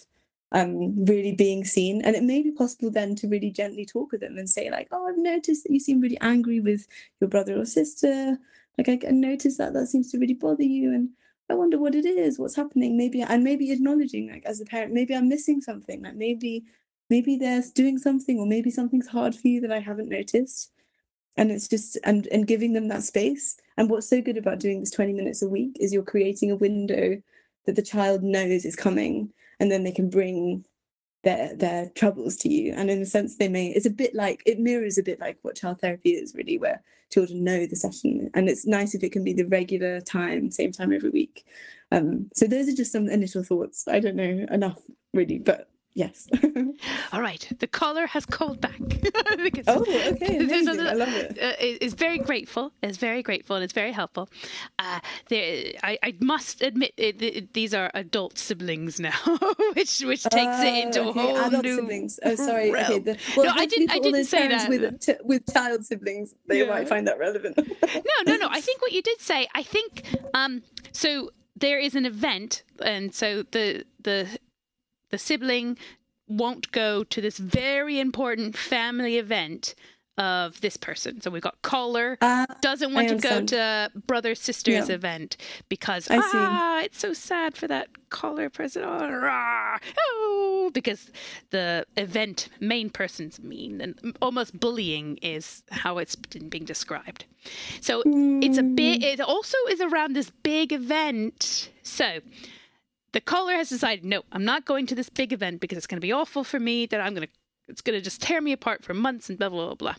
um, 0.55 1.05
really 1.05 1.33
being 1.33 1.65
seen. 1.65 2.01
And 2.03 2.15
it 2.15 2.23
may 2.23 2.41
be 2.41 2.53
possible 2.53 2.91
then 2.91 3.15
to 3.17 3.29
really 3.29 3.51
gently 3.51 3.85
talk 3.85 4.13
with 4.13 4.21
them 4.21 4.39
and 4.39 4.49
say, 4.49 4.71
like, 4.71 4.89
oh, 4.93 5.09
I've 5.09 5.19
noticed 5.19 5.65
that 5.65 5.73
you 5.73 5.81
seem 5.81 6.01
really 6.01 6.21
angry 6.21 6.61
with 6.61 6.87
your 7.21 7.29
brother 7.29 7.59
or 7.59 7.65
sister. 7.65 8.39
Like, 8.79 8.89
I, 8.89 9.09
I 9.09 9.11
noticed 9.11 9.59
that 9.59 9.73
that 9.75 9.89
seems 9.89 10.11
to 10.13 10.19
really 10.19 10.35
bother 10.35 10.63
you. 10.63 10.95
And 10.95 11.11
I 11.51 11.55
wonder 11.55 11.79
what 11.79 11.97
it 11.97 12.07
is, 12.07 12.39
what's 12.39 12.55
happening. 12.55 12.97
Maybe, 12.97 13.21
and 13.21 13.43
maybe 13.43 13.73
acknowledging, 13.73 14.31
like, 14.31 14.45
as 14.47 14.61
a 14.61 14.65
parent, 14.65 14.93
maybe 14.93 15.15
I'm 15.15 15.29
missing 15.29 15.61
something. 15.61 16.03
Like, 16.03 16.15
maybe, 16.15 16.65
maybe 17.11 17.37
they're 17.37 17.63
doing 17.75 17.99
something, 17.99 18.39
or 18.39 18.47
maybe 18.47 18.71
something's 18.71 19.09
hard 19.09 19.35
for 19.35 19.49
you 19.49 19.61
that 19.63 19.73
I 19.73 19.81
haven't 19.81 20.09
noticed. 20.09 20.71
And 21.37 21.51
it's 21.51 21.67
just, 21.69 21.99
and, 22.05 22.29
and 22.29 22.47
giving 22.47 22.75
them 22.75 22.89
that 22.89 23.03
space. 23.03 23.57
And 23.77 23.91
what's 23.91 24.09
so 24.09 24.21
good 24.21 24.37
about 24.37 24.61
doing 24.61 24.81
this 24.81 24.93
20 24.93 25.13
minutes 25.13 25.43
a 25.43 25.49
week 25.49 25.77
is 25.81 25.93
you're 25.93 26.05
creating 26.05 26.51
a 26.51 26.57
window 26.57 27.21
that 27.67 27.77
the 27.77 27.83
child 27.83 28.23
knows 28.23 28.65
is 28.65 28.77
coming 28.77 29.33
and 29.61 29.71
then 29.71 29.85
they 29.85 29.93
can 29.93 30.11
bring 30.11 30.65
their 31.25 31.55
their 31.57 31.89
troubles 31.95 32.37
to 32.37 32.49
you 32.49 32.73
and 32.75 32.91
in 32.91 33.01
a 33.01 33.07
sense 33.07 33.37
they 33.37 33.49
may 33.49 33.69
it's 33.69 33.87
a 33.87 33.91
bit 33.91 34.15
like 34.15 34.43
it 34.47 34.61
mirrors 34.61 34.99
a 34.99 35.03
bit 35.03 35.19
like 35.19 35.39
what 35.43 35.57
child 35.57 35.81
therapy 35.81 36.11
is 36.11 36.35
really 36.35 36.59
where 36.59 36.83
children 37.11 37.43
know 37.43 37.67
the 37.67 37.77
session 37.77 38.31
and 38.35 38.49
it's 38.49 38.67
nice 38.67 38.95
if 38.95 39.03
it 39.03 39.11
can 39.11 39.25
be 39.25 39.33
the 39.33 39.45
regular 39.45 40.01
time 40.01 40.51
same 40.51 40.71
time 40.71 40.93
every 40.93 41.11
week 41.11 41.47
um 41.93 42.29
so 42.35 42.47
those 42.47 42.69
are 42.69 42.77
just 42.77 42.93
some 42.93 43.09
initial 43.09 43.43
thoughts 43.43 43.89
i 43.89 43.99
don't 43.99 44.17
know 44.17 44.47
enough 44.51 44.79
really 45.13 45.39
but 45.39 45.71
Yes. 45.95 46.29
All 47.13 47.21
right. 47.21 47.49
The 47.61 47.69
caller 47.69 48.09
has 48.09 48.27
called 48.27 48.61
back. 48.61 48.81
oh, 49.69 49.83
okay. 49.83 50.37
Amazing. 50.39 50.81
I 50.81 50.93
love 50.93 51.15
it. 51.15 51.39
Uh, 51.41 51.53
is 51.61 51.95
very 51.95 52.19
grateful. 52.19 52.73
Is 52.83 52.97
very 52.97 53.23
grateful, 53.23 53.55
and 53.55 53.63
it's 53.63 53.73
very 53.73 53.93
helpful. 53.93 54.29
Uh, 54.81 54.99
there, 55.29 55.73
I, 55.85 55.97
I, 56.03 56.15
must 56.19 56.63
admit, 56.63 56.95
it, 56.97 57.23
it, 57.23 57.55
these 57.55 57.73
are 57.75 57.93
adult 57.95 58.39
siblings 58.39 58.99
now, 58.99 59.13
which 59.75 60.01
which 60.01 60.25
takes 60.25 60.59
uh, 60.59 60.63
it 60.65 60.87
into 60.87 61.03
a 61.03 61.09
okay. 61.11 61.21
whole 61.21 61.37
adult 61.37 61.65
new 61.65 61.77
siblings. 61.77 62.19
Oh, 62.25 62.35
sorry. 62.35 62.73
Realm. 62.73 62.93
Okay. 62.93 62.99
The, 62.99 63.19
well, 63.37 63.47
no, 63.47 63.53
I 63.55 63.67
didn't. 63.67 63.93
I 63.93 64.01
didn't 64.01 64.25
say 64.25 64.49
that. 64.49 64.69
With 64.69 65.01
t- 65.01 65.15
with 65.23 65.53
child 65.53 65.85
siblings, 65.87 66.35
they 66.49 66.65
yeah. 66.65 66.71
might 66.71 66.89
find 66.89 67.07
that 67.07 67.21
relevant. 67.21 67.57
no, 67.57 68.03
no, 68.27 68.37
no. 68.37 68.49
I 68.51 68.61
think 68.61 68.83
what 68.83 68.91
you 68.91 69.03
did 69.03 69.21
say. 69.21 69.47
I 69.55 69.63
think 69.63 70.03
um. 70.35 70.63
So 70.91 71.31
there 71.55 71.79
is 71.79 71.95
an 71.95 72.05
event, 72.05 72.65
and 72.81 73.15
so 73.15 73.45
the 73.53 73.85
the 74.03 74.27
the 75.11 75.19
sibling 75.19 75.79
won't 76.27 76.73
go 76.73 77.05
to 77.05 77.21
this 77.21 77.39
very 77.39 78.01
important 78.01 78.57
family 78.57 79.19
event 79.19 79.75
of 80.17 80.61
this 80.61 80.77
person. 80.77 81.21
So 81.21 81.31
we've 81.31 81.43
got 81.43 81.61
caller 81.63 82.17
uh, 82.21 82.47
doesn't 82.61 82.95
want 82.95 83.09
to 83.09 83.17
go 83.17 83.45
to 83.47 83.91
brother 84.07 84.35
sister's 84.35 84.89
yeah. 84.89 84.95
event 84.95 85.37
because 85.69 86.09
I 86.09 86.19
ah, 86.19 86.79
see. 86.79 86.87
it's 86.87 86.99
so 86.99 87.13
sad 87.13 87.57
for 87.57 87.67
that 87.67 87.89
caller 88.11 88.49
person. 88.49 88.85
Oh, 88.85 89.11
rah, 89.11 89.79
oh, 89.99 90.71
because 90.73 91.11
the 91.51 91.85
event 91.97 92.49
main 92.61 92.91
person's 92.91 93.41
mean 93.41 93.81
and 93.81 94.17
almost 94.23 94.59
bullying 94.59 95.17
is 95.17 95.65
how 95.71 95.99
it's 95.99 96.15
being 96.15 96.65
described. 96.65 97.25
So 97.81 98.03
mm. 98.05 98.45
it's 98.45 98.59
a 98.59 98.63
bit. 98.63 99.01
Mm. 99.01 99.15
It 99.15 99.21
also 99.21 99.59
is 99.69 99.81
around 99.81 100.15
this 100.15 100.31
big 100.43 100.73
event. 100.73 101.71
So 101.83 102.21
the 103.15 103.21
caller 103.21 103.55
has 103.55 103.69
decided, 103.69 104.05
no, 104.05 104.23
I'm 104.33 104.45
not 104.45 104.65
going 104.65 104.87
to 104.89 104.95
this 104.95 105.09
big 105.09 105.33
event 105.33 105.61
because 105.61 105.79
it's 105.79 105.87
going 105.87 106.01
to 106.01 106.07
be 106.07 106.13
awful 106.13 106.43
for 106.43 106.59
me. 106.59 106.85
That 106.87 107.01
I'm 107.01 107.15
going 107.15 107.29
to, 107.29 107.33
it's 107.69 107.81
going 107.81 107.97
to 107.97 108.05
just 108.05 108.21
tear 108.21 108.41
me 108.41 108.51
apart 108.51 108.83
for 108.83 108.93
months 108.93 109.31
and 109.31 109.39
blah 109.39 109.49
blah 109.49 109.67
blah 109.67 109.75
blah. 109.75 109.95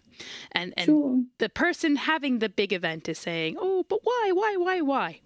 And 0.51 0.73
and 0.75 0.85
sure. 0.85 1.23
the 1.37 1.47
person 1.47 1.95
having 1.95 2.39
the 2.39 2.49
big 2.49 2.73
event 2.73 3.07
is 3.07 3.17
saying, 3.17 3.55
oh, 3.57 3.85
but 3.87 4.01
why, 4.03 4.31
why, 4.33 4.57
why, 4.57 4.81
why? 4.81 5.21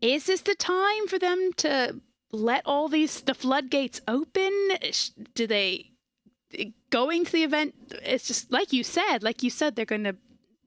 Is 0.00 0.26
this 0.26 0.42
the 0.42 0.56
time 0.56 1.06
for 1.06 1.20
them 1.20 1.52
to 1.58 2.00
let 2.32 2.62
all 2.66 2.88
these 2.88 3.20
the 3.20 3.34
floodgates 3.34 4.00
open? 4.08 4.52
Do 5.34 5.46
they 5.46 5.92
going 6.90 7.24
to 7.24 7.32
the 7.32 7.44
event? 7.44 7.74
It's 8.02 8.26
just 8.26 8.50
like 8.50 8.72
you 8.72 8.82
said, 8.82 9.22
like 9.22 9.44
you 9.44 9.50
said, 9.50 9.76
they're 9.76 9.84
going 9.84 10.04
to. 10.04 10.16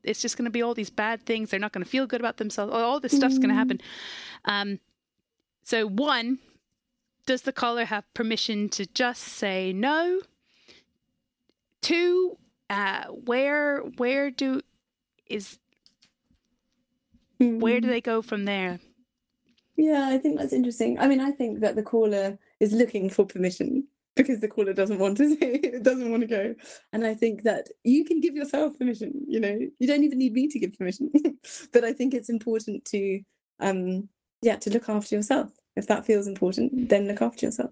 It's 0.01 0.21
just 0.21 0.37
going 0.37 0.45
to 0.45 0.51
be 0.51 0.61
all 0.61 0.75
these 0.75 0.91
bad 0.91 1.25
things. 1.25 1.49
They're 1.49 1.59
not 1.59 1.73
going 1.73 1.83
to 1.83 1.89
feel 1.89 2.05
good 2.05 2.21
about 2.21 2.37
themselves. 2.37 2.71
All 2.71 2.99
this 2.99 3.11
stuff's 3.11 3.39
mm. 3.39 3.41
going 3.41 3.49
to 3.49 3.55
happen. 3.55 3.81
Um, 4.45 4.79
so, 5.65 5.87
one, 5.87 6.37
does 7.25 7.41
the 7.41 7.51
caller 7.51 7.85
have 7.85 8.05
permission 8.13 8.69
to 8.69 8.85
just 8.85 9.23
say 9.23 9.73
no? 9.73 10.21
Two, 11.81 12.37
uh, 12.69 13.05
where 13.05 13.79
where 13.97 14.29
do 14.29 14.61
is 15.27 15.57
where 17.39 17.81
do 17.81 17.87
they 17.87 17.99
go 17.99 18.21
from 18.21 18.45
there? 18.45 18.79
Yeah, 19.75 20.07
I 20.07 20.19
think 20.19 20.37
that's 20.37 20.53
interesting. 20.53 20.99
I 20.99 21.07
mean, 21.07 21.19
I 21.19 21.31
think 21.31 21.61
that 21.61 21.75
the 21.75 21.83
caller 21.83 22.37
is 22.59 22.71
looking 22.71 23.09
for 23.09 23.25
permission 23.25 23.87
because 24.15 24.41
the 24.41 24.47
caller 24.47 24.71
doesn't 24.71 24.99
want 24.99 25.17
to 25.17 25.35
say 25.35 25.53
it 25.63 25.81
doesn't 25.81 26.11
want 26.11 26.21
to 26.21 26.27
go. 26.27 26.53
And 26.93 27.07
I 27.07 27.15
think 27.15 27.41
that 27.41 27.69
you 27.83 28.05
can 28.05 28.21
give 28.21 28.35
yourself 28.35 28.77
permission, 28.77 29.25
you 29.27 29.39
know, 29.39 29.57
you 29.79 29.87
don't 29.87 30.03
even 30.03 30.19
need 30.19 30.33
me 30.33 30.47
to 30.47 30.59
give 30.59 30.77
permission. 30.77 31.11
but 31.73 31.83
I 31.83 31.91
think 31.91 32.13
it's 32.13 32.29
important 32.29 32.85
to 32.85 33.21
um 33.59 34.09
yeah, 34.41 34.55
to 34.57 34.69
look 34.69 34.89
after 34.89 35.15
yourself. 35.15 35.51
If 35.75 35.87
that 35.87 36.05
feels 36.05 36.27
important, 36.27 36.89
then 36.89 37.07
look 37.07 37.21
after 37.21 37.45
yourself. 37.45 37.71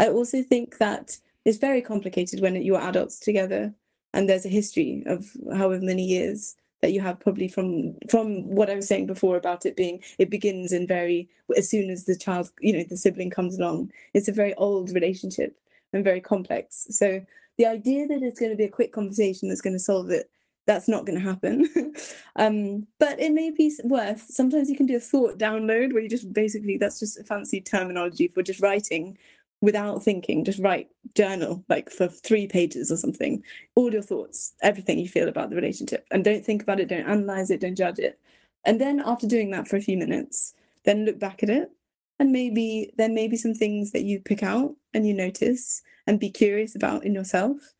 I 0.00 0.08
also 0.08 0.42
think 0.42 0.78
that 0.78 1.18
it's 1.44 1.58
very 1.58 1.82
complicated 1.82 2.40
when 2.40 2.56
you're 2.56 2.80
adults 2.80 3.18
together 3.18 3.74
and 4.12 4.28
there's 4.28 4.46
a 4.46 4.48
history 4.48 5.02
of 5.06 5.26
however 5.52 5.80
many 5.84 6.04
years 6.04 6.56
that 6.80 6.92
you 6.92 7.00
have 7.00 7.18
probably 7.20 7.48
from 7.48 7.94
from 8.10 8.44
what 8.46 8.70
I 8.70 8.74
was 8.74 8.86
saying 8.86 9.06
before 9.06 9.36
about 9.36 9.64
it 9.64 9.76
being 9.76 10.02
it 10.18 10.30
begins 10.30 10.72
in 10.72 10.86
very 10.86 11.28
as 11.56 11.68
soon 11.68 11.90
as 11.90 12.04
the 12.04 12.16
child 12.16 12.50
you 12.60 12.76
know 12.76 12.84
the 12.88 12.96
sibling 12.96 13.30
comes 13.30 13.58
along 13.58 13.90
it's 14.12 14.28
a 14.28 14.32
very 14.32 14.54
old 14.54 14.90
relationship 14.90 15.58
and 15.92 16.04
very 16.04 16.20
complex 16.20 16.86
so 16.90 17.24
the 17.56 17.66
idea 17.66 18.06
that 18.06 18.22
it's 18.22 18.38
going 18.38 18.50
to 18.50 18.56
be 18.56 18.64
a 18.64 18.68
quick 18.68 18.92
conversation 18.92 19.48
that's 19.48 19.62
going 19.62 19.72
to 19.72 19.78
solve 19.78 20.10
it 20.10 20.30
that's 20.66 20.88
not 20.88 21.04
going 21.04 21.18
to 21.18 21.24
happen. 21.24 21.94
um, 22.36 22.86
but 22.98 23.20
it 23.20 23.32
may 23.32 23.50
be 23.50 23.72
worth. 23.84 24.24
Sometimes 24.28 24.70
you 24.70 24.76
can 24.76 24.86
do 24.86 24.96
a 24.96 25.00
thought 25.00 25.38
download 25.38 25.92
where 25.92 26.02
you 26.02 26.08
just 26.08 26.32
basically 26.32 26.76
that's 26.78 27.00
just 27.00 27.18
a 27.18 27.24
fancy 27.24 27.60
terminology 27.60 28.28
for 28.28 28.42
just 28.42 28.60
writing 28.60 29.18
without 29.60 30.02
thinking. 30.02 30.44
Just 30.44 30.60
write 30.60 30.88
journal 31.14 31.64
like 31.68 31.90
for 31.90 32.08
three 32.08 32.46
pages 32.46 32.90
or 32.90 32.96
something. 32.96 33.42
All 33.74 33.92
your 33.92 34.02
thoughts, 34.02 34.54
everything 34.62 34.98
you 34.98 35.08
feel 35.08 35.28
about 35.28 35.50
the 35.50 35.56
relationship, 35.56 36.06
and 36.10 36.24
don't 36.24 36.44
think 36.44 36.62
about 36.62 36.80
it. 36.80 36.88
Don't 36.88 37.08
analyze 37.08 37.50
it. 37.50 37.60
Don't 37.60 37.76
judge 37.76 37.98
it. 37.98 38.18
And 38.64 38.80
then 38.80 39.02
after 39.04 39.26
doing 39.26 39.50
that 39.50 39.68
for 39.68 39.76
a 39.76 39.82
few 39.82 39.98
minutes, 39.98 40.54
then 40.84 41.04
look 41.04 41.18
back 41.18 41.42
at 41.42 41.50
it, 41.50 41.70
and 42.18 42.32
maybe 42.32 42.92
there 42.96 43.08
may 43.08 43.28
be 43.28 43.36
some 43.36 43.54
things 43.54 43.92
that 43.92 44.04
you 44.04 44.20
pick 44.20 44.42
out 44.42 44.74
and 44.94 45.06
you 45.06 45.12
notice 45.12 45.82
and 46.06 46.20
be 46.20 46.30
curious 46.30 46.74
about 46.74 47.04
in 47.04 47.14
yourself 47.14 47.74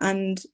and 0.00 0.44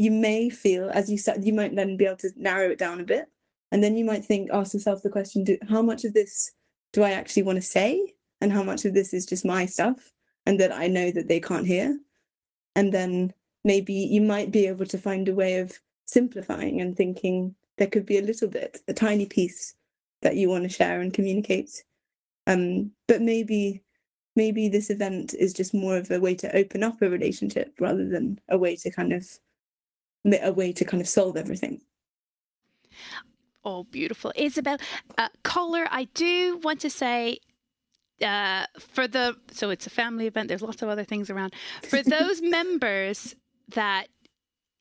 you 0.00 0.10
may 0.10 0.48
feel 0.48 0.90
as 0.90 1.10
you 1.10 1.18
said 1.18 1.44
you 1.44 1.52
might 1.52 1.74
then 1.76 1.96
be 1.96 2.06
able 2.06 2.16
to 2.16 2.30
narrow 2.36 2.70
it 2.70 2.78
down 2.78 3.00
a 3.00 3.04
bit 3.04 3.26
and 3.72 3.82
then 3.82 3.96
you 3.96 4.04
might 4.04 4.24
think 4.24 4.50
ask 4.52 4.74
yourself 4.74 5.02
the 5.02 5.10
question 5.10 5.44
do, 5.44 5.56
how 5.68 5.82
much 5.82 6.04
of 6.04 6.14
this 6.14 6.52
do 6.92 7.02
i 7.02 7.12
actually 7.12 7.42
want 7.42 7.56
to 7.56 7.62
say? 7.62 8.14
And 8.42 8.50
how 8.52 8.62
much 8.62 8.86
of 8.86 8.94
this 8.94 9.12
is 9.12 9.26
just 9.26 9.44
my 9.44 9.66
stuff 9.66 10.12
and 10.46 10.58
that 10.60 10.72
i 10.72 10.86
know 10.86 11.10
that 11.10 11.28
they 11.28 11.40
can't 11.40 11.66
hear? 11.66 11.98
And 12.74 12.92
then 12.92 13.34
maybe 13.64 13.92
you 13.92 14.22
might 14.22 14.50
be 14.50 14.66
able 14.66 14.86
to 14.86 14.98
find 14.98 15.28
a 15.28 15.34
way 15.34 15.58
of 15.58 15.78
simplifying 16.06 16.80
and 16.80 16.96
thinking 16.96 17.54
there 17.76 17.86
could 17.86 18.06
be 18.06 18.18
a 18.18 18.22
little 18.22 18.48
bit 18.48 18.80
a 18.88 18.94
tiny 18.94 19.26
piece 19.26 19.74
that 20.22 20.36
you 20.36 20.48
want 20.48 20.64
to 20.64 20.68
share 20.68 21.00
and 21.00 21.14
communicate. 21.14 21.84
Um 22.46 22.92
but 23.06 23.20
maybe 23.20 23.82
maybe 24.36 24.68
this 24.68 24.90
event 24.90 25.34
is 25.34 25.52
just 25.52 25.74
more 25.74 25.96
of 25.96 26.10
a 26.10 26.20
way 26.20 26.34
to 26.36 26.56
open 26.56 26.82
up 26.82 27.02
a 27.02 27.10
relationship 27.10 27.74
rather 27.78 28.08
than 28.08 28.40
a 28.48 28.56
way 28.56 28.74
to 28.76 28.90
kind 28.90 29.12
of 29.12 29.28
a 30.24 30.52
way 30.52 30.72
to 30.72 30.84
kind 30.84 31.00
of 31.00 31.08
solve 31.08 31.36
everything. 31.36 31.80
Oh, 33.64 33.84
beautiful. 33.84 34.32
Isabel, 34.36 34.78
uh, 35.18 35.28
caller, 35.42 35.86
I 35.90 36.04
do 36.14 36.58
want 36.62 36.80
to 36.80 36.90
say 36.90 37.40
uh, 38.22 38.66
for 38.78 39.08
the, 39.08 39.36
so 39.50 39.70
it's 39.70 39.86
a 39.86 39.90
family 39.90 40.26
event, 40.26 40.48
there's 40.48 40.62
lots 40.62 40.82
of 40.82 40.88
other 40.88 41.04
things 41.04 41.30
around. 41.30 41.54
For 41.82 42.02
those 42.02 42.40
members 42.42 43.34
that 43.68 44.08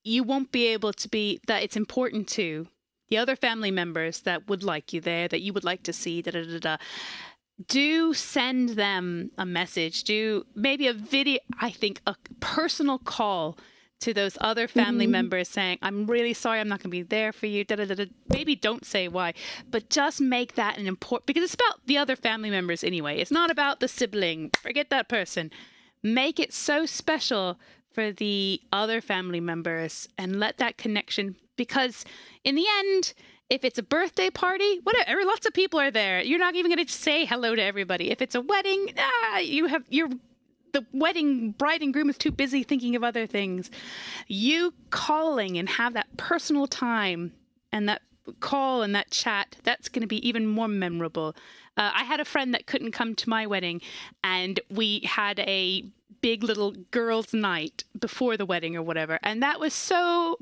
you 0.04 0.24
won't 0.24 0.52
be 0.52 0.68
able 0.68 0.94
to 0.94 1.10
be, 1.10 1.40
that 1.48 1.64
it's 1.64 1.78
important 1.78 2.28
to, 2.30 2.68
the 3.10 3.18
other 3.18 3.36
family 3.36 3.72
members 3.72 4.22
that 4.22 4.48
would 4.48 4.64
like 4.64 4.94
you 4.94 5.02
there, 5.02 5.28
that 5.28 5.42
you 5.42 5.52
would 5.54 5.64
like 5.64 5.84
to 5.84 5.94
see, 5.94 6.22
da 6.22 6.32
da 6.32 6.44
da 6.44 6.60
da. 6.60 6.78
Do 7.68 8.14
send 8.14 8.70
them 8.70 9.32
a 9.38 9.46
message. 9.46 10.04
Do 10.04 10.46
maybe 10.56 10.88
a 10.88 10.94
video, 10.94 11.40
I 11.60 11.72
think 11.72 12.02
a 12.06 12.16
personal 12.40 13.00
call 13.00 13.58
to 14.02 14.14
those 14.14 14.38
other 14.42 14.68
family 14.68 15.06
mm-hmm. 15.06 15.12
members 15.12 15.50
saying, 15.50 15.78
I'm 15.82 16.08
really 16.08 16.34
sorry, 16.34 16.60
I'm 16.60 16.68
not 16.68 16.80
going 16.80 16.90
to 16.92 16.98
be 16.98 17.02
there 17.02 17.32
for 17.32 17.48
you. 17.48 17.64
Da, 17.64 17.76
da, 17.76 17.86
da, 17.86 18.06
Maybe 18.30 18.56
don't 18.56 18.86
say 18.86 19.08
why, 19.08 19.34
but 19.70 19.90
just 19.90 20.22
make 20.22 20.56
that 20.56 20.78
an 20.78 20.88
important, 20.88 21.26
because 21.26 21.44
it's 21.44 21.54
about 21.54 21.86
the 21.86 21.98
other 21.98 22.16
family 22.16 22.50
members 22.50 22.84
anyway. 22.84 23.20
It's 23.20 23.32
not 23.32 23.52
about 23.52 23.80
the 23.80 23.88
sibling. 23.88 24.52
Forget 24.62 24.90
that 24.90 25.10
person. 25.10 25.52
Make 26.02 26.40
it 26.40 26.54
so 26.54 26.86
special 26.86 27.60
for 27.92 28.12
the 28.12 28.62
other 28.72 29.02
family 29.02 29.40
members 29.40 30.08
and 30.18 30.40
let 30.40 30.58
that 30.58 30.78
connection, 30.78 31.36
because 31.56 32.06
in 32.44 32.56
the 32.56 32.66
end, 32.80 33.14
if 33.50 33.66
it's 33.66 33.80
a 33.80 33.84
birthday 33.84 34.30
party, 34.30 34.80
whatever, 34.84 35.26
lots 35.26 35.46
of 35.48 35.54
people 35.54 35.80
are 35.80 35.90
there. 35.90 36.22
You're 36.22 36.40
not 36.40 36.56
even 36.56 36.72
going 36.72 36.86
to 36.86 36.94
say 36.94 37.26
hello 37.26 37.56
to 37.56 37.62
everybody. 37.62 38.12
If 38.12 38.22
it's 38.22 38.36
a 38.36 38.42
wedding, 38.42 38.94
ah, 38.98 39.40
you 39.40 39.66
have 39.66 39.84
you're 39.90 40.10
the 40.74 40.86
wedding 40.94 41.52
bride 41.52 41.82
and 41.82 41.94
groom 41.94 42.10
is 42.10 42.18
too 42.18 42.32
busy 42.32 42.64
thinking 42.64 42.96
of 42.96 43.04
other 43.04 43.26
things. 43.26 43.70
You 44.28 44.74
calling 44.90 45.58
and 45.58 45.70
have 45.70 45.94
that 45.94 46.16
personal 46.18 46.68
time 46.68 47.34
and 47.72 47.88
that 47.90 48.02
call 48.40 48.82
and 48.82 48.94
that 48.96 49.12
chat, 49.12 49.56
that's 49.64 49.90
going 49.90 50.02
to 50.02 50.08
be 50.08 50.28
even 50.28 50.46
more 50.46 50.68
memorable. 50.68 51.36
Uh, 51.78 51.92
I 51.94 52.04
had 52.04 52.20
a 52.20 52.26
friend 52.26 52.54
that 52.54 52.68
couldn't 52.68 52.92
come 52.92 53.16
to 53.16 53.30
my 53.30 53.48
wedding, 53.48 53.82
and 54.24 54.60
we 54.70 55.02
had 55.06 55.40
a 55.40 55.86
big 56.22 56.44
little 56.44 56.72
girls' 56.92 57.34
night 57.34 57.84
before 57.98 58.38
the 58.38 58.46
wedding 58.46 58.76
or 58.76 58.84
whatever, 58.84 59.20
and 59.24 59.42
that 59.42 59.60
was 59.60 59.74
so 59.74 60.38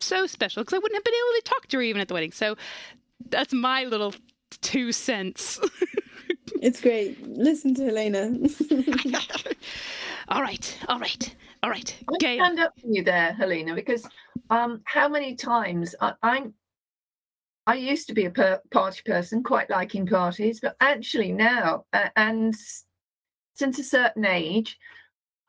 so 0.00 0.26
special 0.26 0.62
because 0.62 0.74
I 0.74 0.78
wouldn't 0.78 0.96
have 0.96 1.04
been 1.04 1.14
able 1.14 1.40
to 1.40 1.42
talk 1.44 1.66
to 1.68 1.76
her 1.78 1.82
even 1.82 2.00
at 2.00 2.08
the 2.08 2.14
wedding. 2.14 2.32
So 2.32 2.56
that's 3.30 3.54
my 3.54 3.84
little 3.84 4.14
two 4.60 4.92
cents. 4.92 5.58
It's 6.64 6.80
great. 6.80 7.20
Listen 7.28 7.74
to 7.74 7.84
Helena. 7.84 8.22
all 10.28 10.40
right, 10.40 10.78
all 10.88 10.98
right, 10.98 11.36
all 11.62 11.68
right. 11.68 11.94
Okay. 12.14 12.38
stand 12.38 12.58
up 12.58 12.72
for 12.80 12.86
you 12.86 13.04
there, 13.04 13.34
Helena, 13.34 13.74
because 13.74 14.08
um, 14.48 14.80
how 14.84 15.06
many 15.06 15.34
times 15.34 15.94
I, 16.00 16.14
I'm 16.22 16.54
I 17.66 17.74
used 17.74 18.06
to 18.06 18.14
be 18.14 18.24
a 18.24 18.30
per- 18.30 18.62
party 18.70 19.02
person, 19.04 19.42
quite 19.42 19.68
liking 19.68 20.06
parties, 20.06 20.60
but 20.60 20.74
actually 20.80 21.32
now, 21.32 21.84
uh, 21.92 22.08
and 22.16 22.54
since 23.52 23.78
a 23.78 23.84
certain 23.84 24.24
age, 24.24 24.78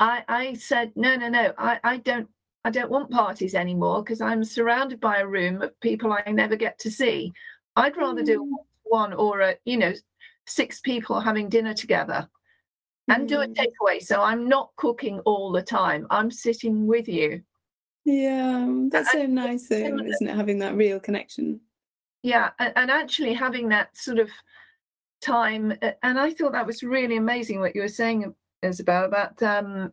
I, 0.01 0.21
I 0.28 0.54
said 0.56 0.91
no, 0.97 1.15
no, 1.15 1.30
no. 1.30 1.54
I, 1.58 1.80
I 1.82 1.97
don't, 1.99 2.28
I 2.65 2.71
don't 2.71 2.91
want 2.91 3.10
parties 3.10 3.56
anymore 3.56 4.04
because 4.04 4.19
I'm 4.19 4.43
surrounded 4.43 4.99
by 4.99 5.19
a 5.19 5.28
room 5.28 5.62
of 5.62 5.80
people 5.80 6.12
I 6.12 6.30
never 6.30 6.58
get 6.58 6.78
to 6.80 6.91
see. 6.91 7.32
I'd 7.78 7.95
rather 7.95 8.21
mm. 8.21 8.25
do 8.25 8.58
one 8.84 9.13
or 9.13 9.39
a, 9.39 9.56
you 9.63 9.78
know, 9.78 9.93
six 10.47 10.79
people 10.79 11.19
having 11.19 11.49
dinner 11.49 11.73
together 11.73 12.29
and 13.08 13.25
mm. 13.25 13.27
do 13.27 13.41
a 13.41 13.47
mm. 13.47 13.55
takeaway. 13.55 14.01
So 14.01 14.21
I'm 14.21 14.47
not 14.47 14.71
cooking 14.75 15.19
all 15.21 15.51
the 15.51 15.62
time. 15.62 16.08
I'm 16.10 16.31
sitting 16.31 16.88
with 16.88 17.08
you. 17.08 17.41
Yeah, 18.05 18.67
that's 18.91 19.12
so 19.12 19.25
nice, 19.25 19.67
though, 19.67 19.77
isn't 19.77 20.27
it? 20.27 20.36
Having 20.36 20.60
that 20.60 20.75
real 20.75 20.99
connection. 20.99 21.60
Yeah, 22.21 22.51
and, 22.60 22.73
and 22.75 22.91
actually 22.91 23.34
having 23.34 23.69
that 23.69 23.97
sort 23.97 24.19
of 24.19 24.29
time. 25.21 25.73
And 26.03 26.19
I 26.19 26.31
thought 26.31 26.51
that 26.51 26.67
was 26.67 26.84
really 26.84 27.17
amazing 27.17 27.60
what 27.60 27.75
you 27.75 27.81
were 27.81 27.88
saying, 27.88 28.34
Isabel, 28.62 29.05
about 29.05 29.41
um, 29.41 29.91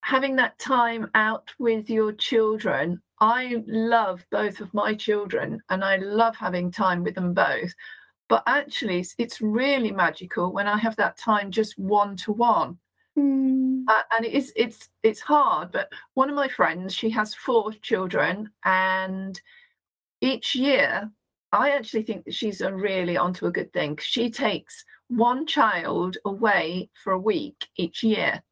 having 0.00 0.36
that 0.36 0.58
time 0.58 1.08
out 1.14 1.52
with 1.58 1.88
your 1.88 2.12
children. 2.12 3.00
I 3.20 3.62
love 3.66 4.26
both 4.30 4.60
of 4.60 4.74
my 4.74 4.94
children 4.94 5.62
and 5.70 5.82
I 5.84 5.96
love 5.96 6.36
having 6.36 6.70
time 6.70 7.02
with 7.02 7.14
them 7.14 7.34
both. 7.34 7.72
But 8.28 8.42
actually, 8.46 9.06
it's 9.18 9.40
really 9.40 9.92
magical 9.92 10.52
when 10.52 10.66
I 10.66 10.78
have 10.78 10.96
that 10.96 11.16
time 11.16 11.50
just 11.50 11.78
one 11.78 12.16
to 12.18 12.32
one. 12.32 12.78
Uh, 13.88 14.02
and 14.14 14.26
it 14.26 14.32
is 14.34 14.52
it's 14.56 14.90
it's 15.02 15.20
hard 15.20 15.72
but 15.72 15.90
one 16.12 16.28
of 16.28 16.36
my 16.36 16.48
friends 16.48 16.92
she 16.92 17.08
has 17.08 17.32
four 17.32 17.72
children 17.80 18.50
and 18.66 19.40
each 20.20 20.54
year 20.54 21.10
i 21.52 21.70
actually 21.70 22.02
think 22.02 22.24
that 22.24 22.34
she's 22.34 22.60
a 22.60 22.74
really 22.74 23.16
onto 23.16 23.46
a 23.46 23.50
good 23.50 23.72
thing. 23.72 23.98
She 24.00 24.30
takes 24.30 24.84
one 25.08 25.46
child 25.46 26.18
away 26.24 26.90
for 27.02 27.12
a 27.12 27.18
week 27.18 27.66
each 27.76 28.02
year. 28.02 28.42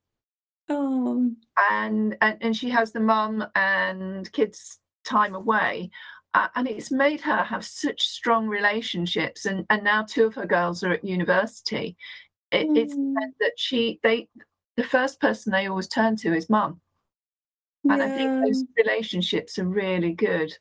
Oh. 0.68 1.30
And 1.70 2.16
and, 2.20 2.38
and 2.40 2.56
she 2.56 2.70
has 2.70 2.92
the 2.92 3.00
mum 3.00 3.44
and 3.54 4.30
kids 4.32 4.78
time 5.04 5.34
away 5.34 5.90
uh, 6.34 6.48
and 6.56 6.68
it's 6.68 6.90
made 6.90 7.20
her 7.20 7.42
have 7.44 7.64
such 7.64 8.02
strong 8.02 8.46
relationships 8.48 9.46
and 9.46 9.64
and 9.70 9.82
now 9.82 10.02
two 10.02 10.26
of 10.26 10.34
her 10.34 10.46
girls 10.46 10.82
are 10.82 10.92
at 10.92 11.04
university 11.04 11.96
it, 12.50 12.68
mm. 12.68 12.76
it's 12.76 12.94
meant 12.96 13.34
that 13.40 13.52
she 13.56 14.00
they 14.02 14.28
the 14.76 14.84
first 14.84 15.20
person 15.20 15.52
they 15.52 15.68
always 15.68 15.88
turn 15.88 16.16
to 16.16 16.34
is 16.34 16.50
mum 16.50 16.80
and 17.88 17.98
yeah. 17.98 18.06
i 18.06 18.08
think 18.08 18.44
those 18.44 18.64
relationships 18.76 19.58
are 19.58 19.66
really 19.66 20.12
good 20.12 20.56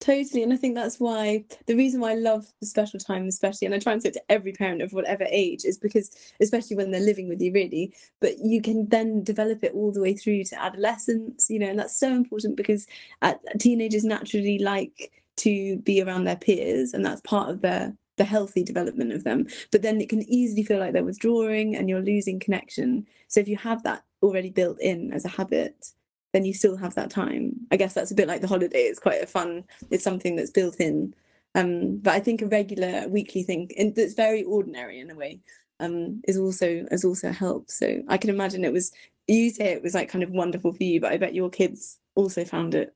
Totally. 0.00 0.42
And 0.42 0.52
I 0.52 0.56
think 0.56 0.74
that's 0.74 0.98
why 0.98 1.44
the 1.66 1.76
reason 1.76 2.00
why 2.00 2.12
I 2.12 2.14
love 2.14 2.46
the 2.60 2.66
special 2.66 2.98
time, 2.98 3.28
especially, 3.28 3.66
and 3.66 3.74
I 3.74 3.78
try 3.78 3.92
and 3.92 4.02
say 4.02 4.08
it 4.08 4.14
to 4.14 4.32
every 4.32 4.52
parent 4.52 4.80
of 4.80 4.94
whatever 4.94 5.26
age, 5.28 5.66
is 5.66 5.76
because, 5.76 6.10
especially 6.40 6.76
when 6.76 6.90
they're 6.90 7.02
living 7.02 7.28
with 7.28 7.40
you, 7.42 7.52
really, 7.52 7.94
but 8.18 8.38
you 8.38 8.62
can 8.62 8.88
then 8.88 9.22
develop 9.22 9.62
it 9.62 9.74
all 9.74 9.92
the 9.92 10.00
way 10.00 10.14
through 10.14 10.44
to 10.44 10.62
adolescence, 10.62 11.50
you 11.50 11.58
know, 11.58 11.68
and 11.68 11.78
that's 11.78 11.94
so 11.94 12.08
important 12.14 12.56
because 12.56 12.86
uh, 13.20 13.34
teenagers 13.58 14.02
naturally 14.02 14.58
like 14.58 15.12
to 15.36 15.76
be 15.80 16.02
around 16.02 16.24
their 16.24 16.36
peers, 16.36 16.94
and 16.94 17.04
that's 17.04 17.20
part 17.20 17.50
of 17.50 17.60
their 17.60 17.94
the 18.16 18.24
healthy 18.24 18.62
development 18.62 19.12
of 19.12 19.24
them. 19.24 19.46
But 19.70 19.82
then 19.82 20.00
it 20.00 20.10
can 20.10 20.22
easily 20.30 20.62
feel 20.62 20.78
like 20.78 20.92
they're 20.92 21.04
withdrawing 21.04 21.74
and 21.74 21.88
you're 21.88 22.02
losing 22.02 22.38
connection. 22.38 23.06
So 23.28 23.40
if 23.40 23.48
you 23.48 23.56
have 23.56 23.82
that 23.84 24.02
already 24.22 24.50
built 24.50 24.78
in 24.80 25.10
as 25.12 25.24
a 25.24 25.28
habit, 25.28 25.92
then 26.32 26.44
you 26.44 26.54
still 26.54 26.76
have 26.76 26.94
that 26.94 27.10
time. 27.10 27.54
I 27.70 27.76
guess 27.76 27.94
that's 27.94 28.10
a 28.10 28.14
bit 28.14 28.28
like 28.28 28.40
the 28.40 28.48
holiday. 28.48 28.82
It's 28.82 29.00
quite 29.00 29.22
a 29.22 29.26
fun. 29.26 29.64
It's 29.90 30.04
something 30.04 30.36
that's 30.36 30.50
built 30.50 30.80
in. 30.80 31.14
Um, 31.54 31.98
but 31.98 32.14
I 32.14 32.20
think 32.20 32.42
a 32.42 32.46
regular 32.46 33.08
weekly 33.08 33.42
thing 33.42 33.70
and 33.76 33.94
that's 33.94 34.14
very 34.14 34.44
ordinary 34.44 35.00
in 35.00 35.10
a 35.10 35.16
way 35.16 35.40
um, 35.80 36.20
is 36.28 36.38
also 36.38 36.86
has 36.90 37.04
also 37.04 37.32
helped. 37.32 37.72
So 37.72 38.02
I 38.08 38.18
can 38.18 38.30
imagine 38.30 38.64
it 38.64 38.72
was 38.72 38.92
you 39.26 39.50
say 39.50 39.72
it 39.72 39.82
was 39.82 39.94
like 39.94 40.08
kind 40.08 40.22
of 40.22 40.30
wonderful 40.30 40.72
for 40.72 40.82
you, 40.82 41.00
but 41.00 41.12
I 41.12 41.16
bet 41.16 41.34
your 41.34 41.50
kids 41.50 41.98
also 42.14 42.44
found 42.44 42.74
it 42.74 42.94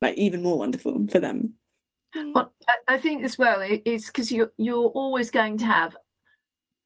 like 0.00 0.16
even 0.16 0.42
more 0.42 0.58
wonderful 0.58 1.06
for 1.08 1.18
them. 1.18 1.54
Well, 2.14 2.52
I 2.88 2.98
think 2.98 3.22
as 3.22 3.38
well 3.38 3.60
it's 3.60 4.06
because 4.06 4.32
you're 4.32 4.52
you're 4.56 4.88
always 4.88 5.30
going 5.30 5.58
to 5.58 5.66
have 5.66 5.96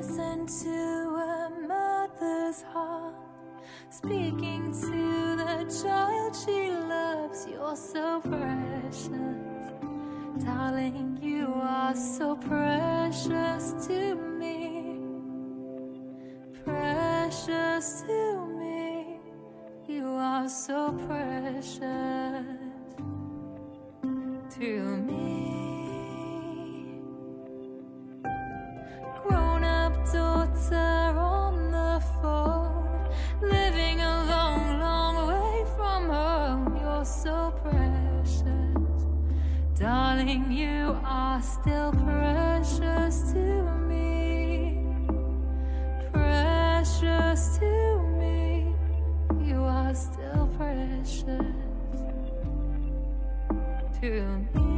Listen 0.09 0.47
to 0.47 0.71
a 0.71 1.51
mother's 1.67 2.63
heart 2.73 3.17
speaking 3.91 4.71
to 4.71 5.37
the 5.37 5.83
child 5.83 6.37
she 6.37 6.71
loves. 6.71 7.49
You're 7.51 7.75
so 7.75 8.21
precious, 8.21 9.11
darling. 10.45 11.19
You 11.21 11.53
are 11.57 11.97
so 11.97 12.37
precious 12.37 13.75
to 13.89 14.15
me, 14.15 15.01
precious 16.65 18.03
to 18.03 18.47
me. 18.61 19.19
You 19.89 20.07
are 20.07 20.49
so 20.49 20.93
precious 21.09 21.81
to 24.55 24.97
me. 24.99 25.46
Darling. 40.27 40.53
You 40.53 40.99
are 41.05 41.41
still 41.43 41.93
precious 41.93 43.33
to 43.33 43.63
me, 43.89 44.85
precious 46.13 47.59
to 47.59 47.99
me. 48.19 48.75
You 49.45 49.63
are 49.63 49.95
still 49.95 50.49
precious 50.57 51.25
to 54.01 54.39
me. 54.55 54.76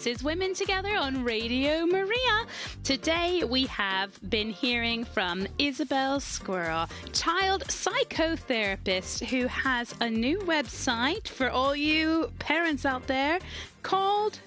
This 0.00 0.16
is 0.16 0.24
Women 0.24 0.54
Together 0.54 0.96
on 0.96 1.24
Radio 1.24 1.84
Maria. 1.84 2.46
Today 2.84 3.44
we 3.44 3.66
have 3.66 4.18
been 4.30 4.48
hearing 4.48 5.04
from 5.04 5.46
Isabel 5.58 6.20
Squirrel, 6.20 6.88
child 7.12 7.64
psychotherapist 7.66 9.22
who 9.26 9.46
has 9.46 9.94
a 10.00 10.08
new 10.08 10.38
website 10.38 11.28
for 11.28 11.50
all 11.50 11.76
you 11.76 12.32
parents 12.38 12.86
out 12.86 13.06
there 13.08 13.40
called. 13.82 14.38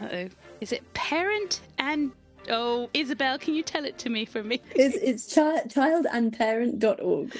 Oh. 0.00 0.28
Is 0.62 0.72
it 0.72 0.94
Parent 0.94 1.60
and. 1.76 2.10
Oh, 2.48 2.88
Isabel, 2.94 3.38
can 3.38 3.52
you 3.52 3.62
tell 3.62 3.84
it 3.84 3.98
to 3.98 4.08
me 4.08 4.24
for 4.24 4.42
me? 4.42 4.62
it's 4.74 4.96
it's 4.96 5.34
chi- 5.34 5.64
childandparent.org 5.64 7.36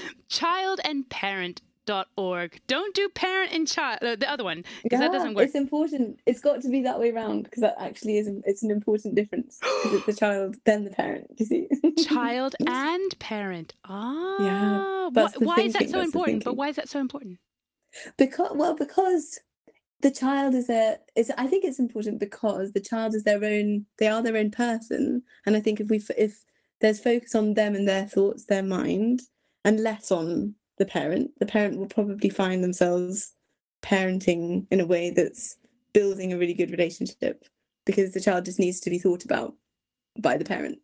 Childandparent.org. 1.88 2.60
Don't 2.66 2.94
do 2.94 3.08
parent 3.08 3.52
and 3.52 3.66
child, 3.66 3.98
uh, 4.02 4.16
the 4.16 4.30
other 4.30 4.44
one, 4.44 4.64
because 4.82 5.00
that 5.00 5.12
doesn't 5.12 5.34
work. 5.34 5.44
it's 5.46 5.54
important 5.54 6.20
it's 6.26 6.40
got 6.40 6.60
to 6.62 6.68
be 6.68 6.82
that 6.82 6.98
way 6.98 7.10
round 7.10 7.44
because 7.44 7.60
that 7.60 7.76
actually 7.78 8.18
is 8.18 8.30
it's 8.44 8.62
an 8.62 8.70
important 8.70 9.14
difference 9.14 9.58
because 9.60 9.94
it's 9.94 10.06
the 10.06 10.12
child 10.24 10.56
then 10.64 10.84
the 10.84 10.90
parent 10.90 11.26
you 11.36 11.46
see 11.46 11.68
child 12.04 12.54
and 12.66 13.18
parent. 13.18 13.74
Ah, 13.84 14.36
Yeah, 14.40 15.08
why, 15.10 15.30
why 15.38 15.62
is 15.64 15.72
that 15.74 15.88
so 15.90 15.98
that's 15.98 16.06
important? 16.06 16.44
But 16.44 16.56
why 16.56 16.68
is 16.68 16.76
that 16.76 16.88
so 16.88 17.00
important? 17.00 17.38
because 18.18 18.50
well 18.54 18.76
because 18.76 19.40
the 20.00 20.10
child 20.10 20.54
is 20.54 20.68
a 20.68 20.98
is 21.16 21.32
I 21.38 21.46
think 21.46 21.64
it's 21.64 21.78
important 21.78 22.20
because 22.20 22.72
the 22.72 22.80
child 22.80 23.14
is 23.14 23.24
their 23.24 23.42
own 23.42 23.86
they 23.98 24.08
are 24.08 24.22
their 24.22 24.36
own 24.36 24.50
person 24.50 25.22
and 25.46 25.56
I 25.56 25.60
think 25.60 25.80
if 25.80 25.88
we 25.88 26.02
if 26.16 26.44
there's 26.80 27.00
focus 27.00 27.34
on 27.34 27.54
them 27.54 27.74
and 27.74 27.88
their 27.88 28.06
thoughts 28.06 28.44
their 28.44 28.62
mind 28.62 29.22
and 29.64 29.80
less 29.80 30.12
on 30.12 30.54
the 30.78 30.86
parent 30.86 31.30
the 31.38 31.46
parent 31.46 31.78
will 31.78 31.86
probably 31.86 32.30
find 32.30 32.62
themselves 32.62 33.34
parenting 33.82 34.66
in 34.70 34.80
a 34.80 34.86
way 34.86 35.10
that's 35.10 35.56
building 35.92 36.32
a 36.32 36.38
really 36.38 36.54
good 36.54 36.70
relationship 36.70 37.44
because 37.86 38.12
the 38.12 38.20
child 38.20 38.44
just 38.44 38.58
needs 38.58 38.80
to 38.80 38.90
be 38.90 38.98
thought 38.98 39.24
about 39.24 39.54
by 40.18 40.36
the 40.36 40.44
parent 40.44 40.78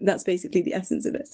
that's 0.00 0.24
basically 0.24 0.62
the 0.62 0.74
essence 0.74 1.06
of 1.06 1.14
it 1.14 1.28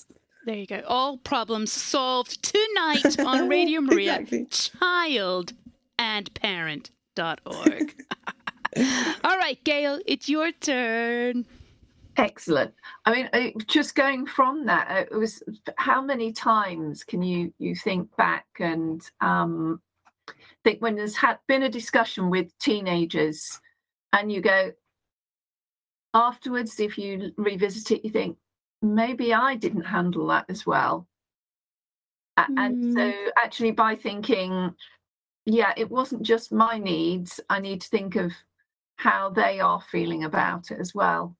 there 0.44 0.56
you 0.56 0.66
go 0.66 0.82
all 0.86 1.16
problems 1.18 1.72
solved 1.72 2.42
tonight 2.42 3.18
on 3.20 3.48
radio 3.56 3.80
maria 3.80 4.18
Exactly. 4.18 4.46
child 4.50 5.52
and 5.98 6.32
parent 6.34 6.90
org. 7.18 7.94
All 8.76 9.38
right, 9.38 9.62
Gail, 9.64 10.00
it's 10.06 10.28
your 10.28 10.50
turn. 10.52 11.46
Excellent. 12.16 12.72
I 13.04 13.12
mean, 13.12 13.28
uh, 13.32 13.58
just 13.66 13.94
going 13.94 14.26
from 14.26 14.66
that, 14.66 14.88
uh, 14.90 15.04
it 15.10 15.18
was 15.18 15.42
how 15.76 16.00
many 16.00 16.32
times 16.32 17.02
can 17.02 17.22
you 17.22 17.52
you 17.58 17.74
think 17.74 18.14
back 18.16 18.46
and 18.60 19.02
um, 19.20 19.80
think 20.62 20.80
when 20.80 20.94
there's 20.94 21.16
had 21.16 21.38
been 21.48 21.64
a 21.64 21.68
discussion 21.68 22.30
with 22.30 22.56
teenagers, 22.58 23.60
and 24.12 24.30
you 24.30 24.40
go 24.40 24.72
afterwards, 26.12 26.78
if 26.78 26.96
you 26.96 27.32
revisit 27.36 27.90
it, 27.90 28.04
you 28.04 28.10
think 28.10 28.36
maybe 28.80 29.34
I 29.34 29.56
didn't 29.56 29.82
handle 29.82 30.28
that 30.28 30.46
as 30.48 30.64
well. 30.64 31.08
A- 32.36 32.46
And 32.56 32.94
so, 32.94 33.12
actually, 33.36 33.72
by 33.72 33.96
thinking, 33.96 34.72
yeah, 35.46 35.72
it 35.76 35.90
wasn't 35.90 36.22
just 36.22 36.52
my 36.52 36.78
needs, 36.78 37.40
I 37.50 37.58
need 37.58 37.80
to 37.80 37.88
think 37.88 38.14
of 38.14 38.32
how 38.96 39.30
they 39.30 39.58
are 39.58 39.80
feeling 39.90 40.22
about 40.22 40.70
it 40.70 40.78
as 40.78 40.94
well 40.94 41.36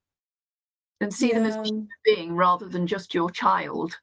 and 1.01 1.12
see 1.12 1.32
them 1.32 1.45
as 1.45 1.57
a 1.57 1.62
human 1.62 1.88
being 2.05 2.34
rather 2.34 2.68
than 2.68 2.86
just 2.86 3.14
your 3.14 3.30
child. 3.30 3.97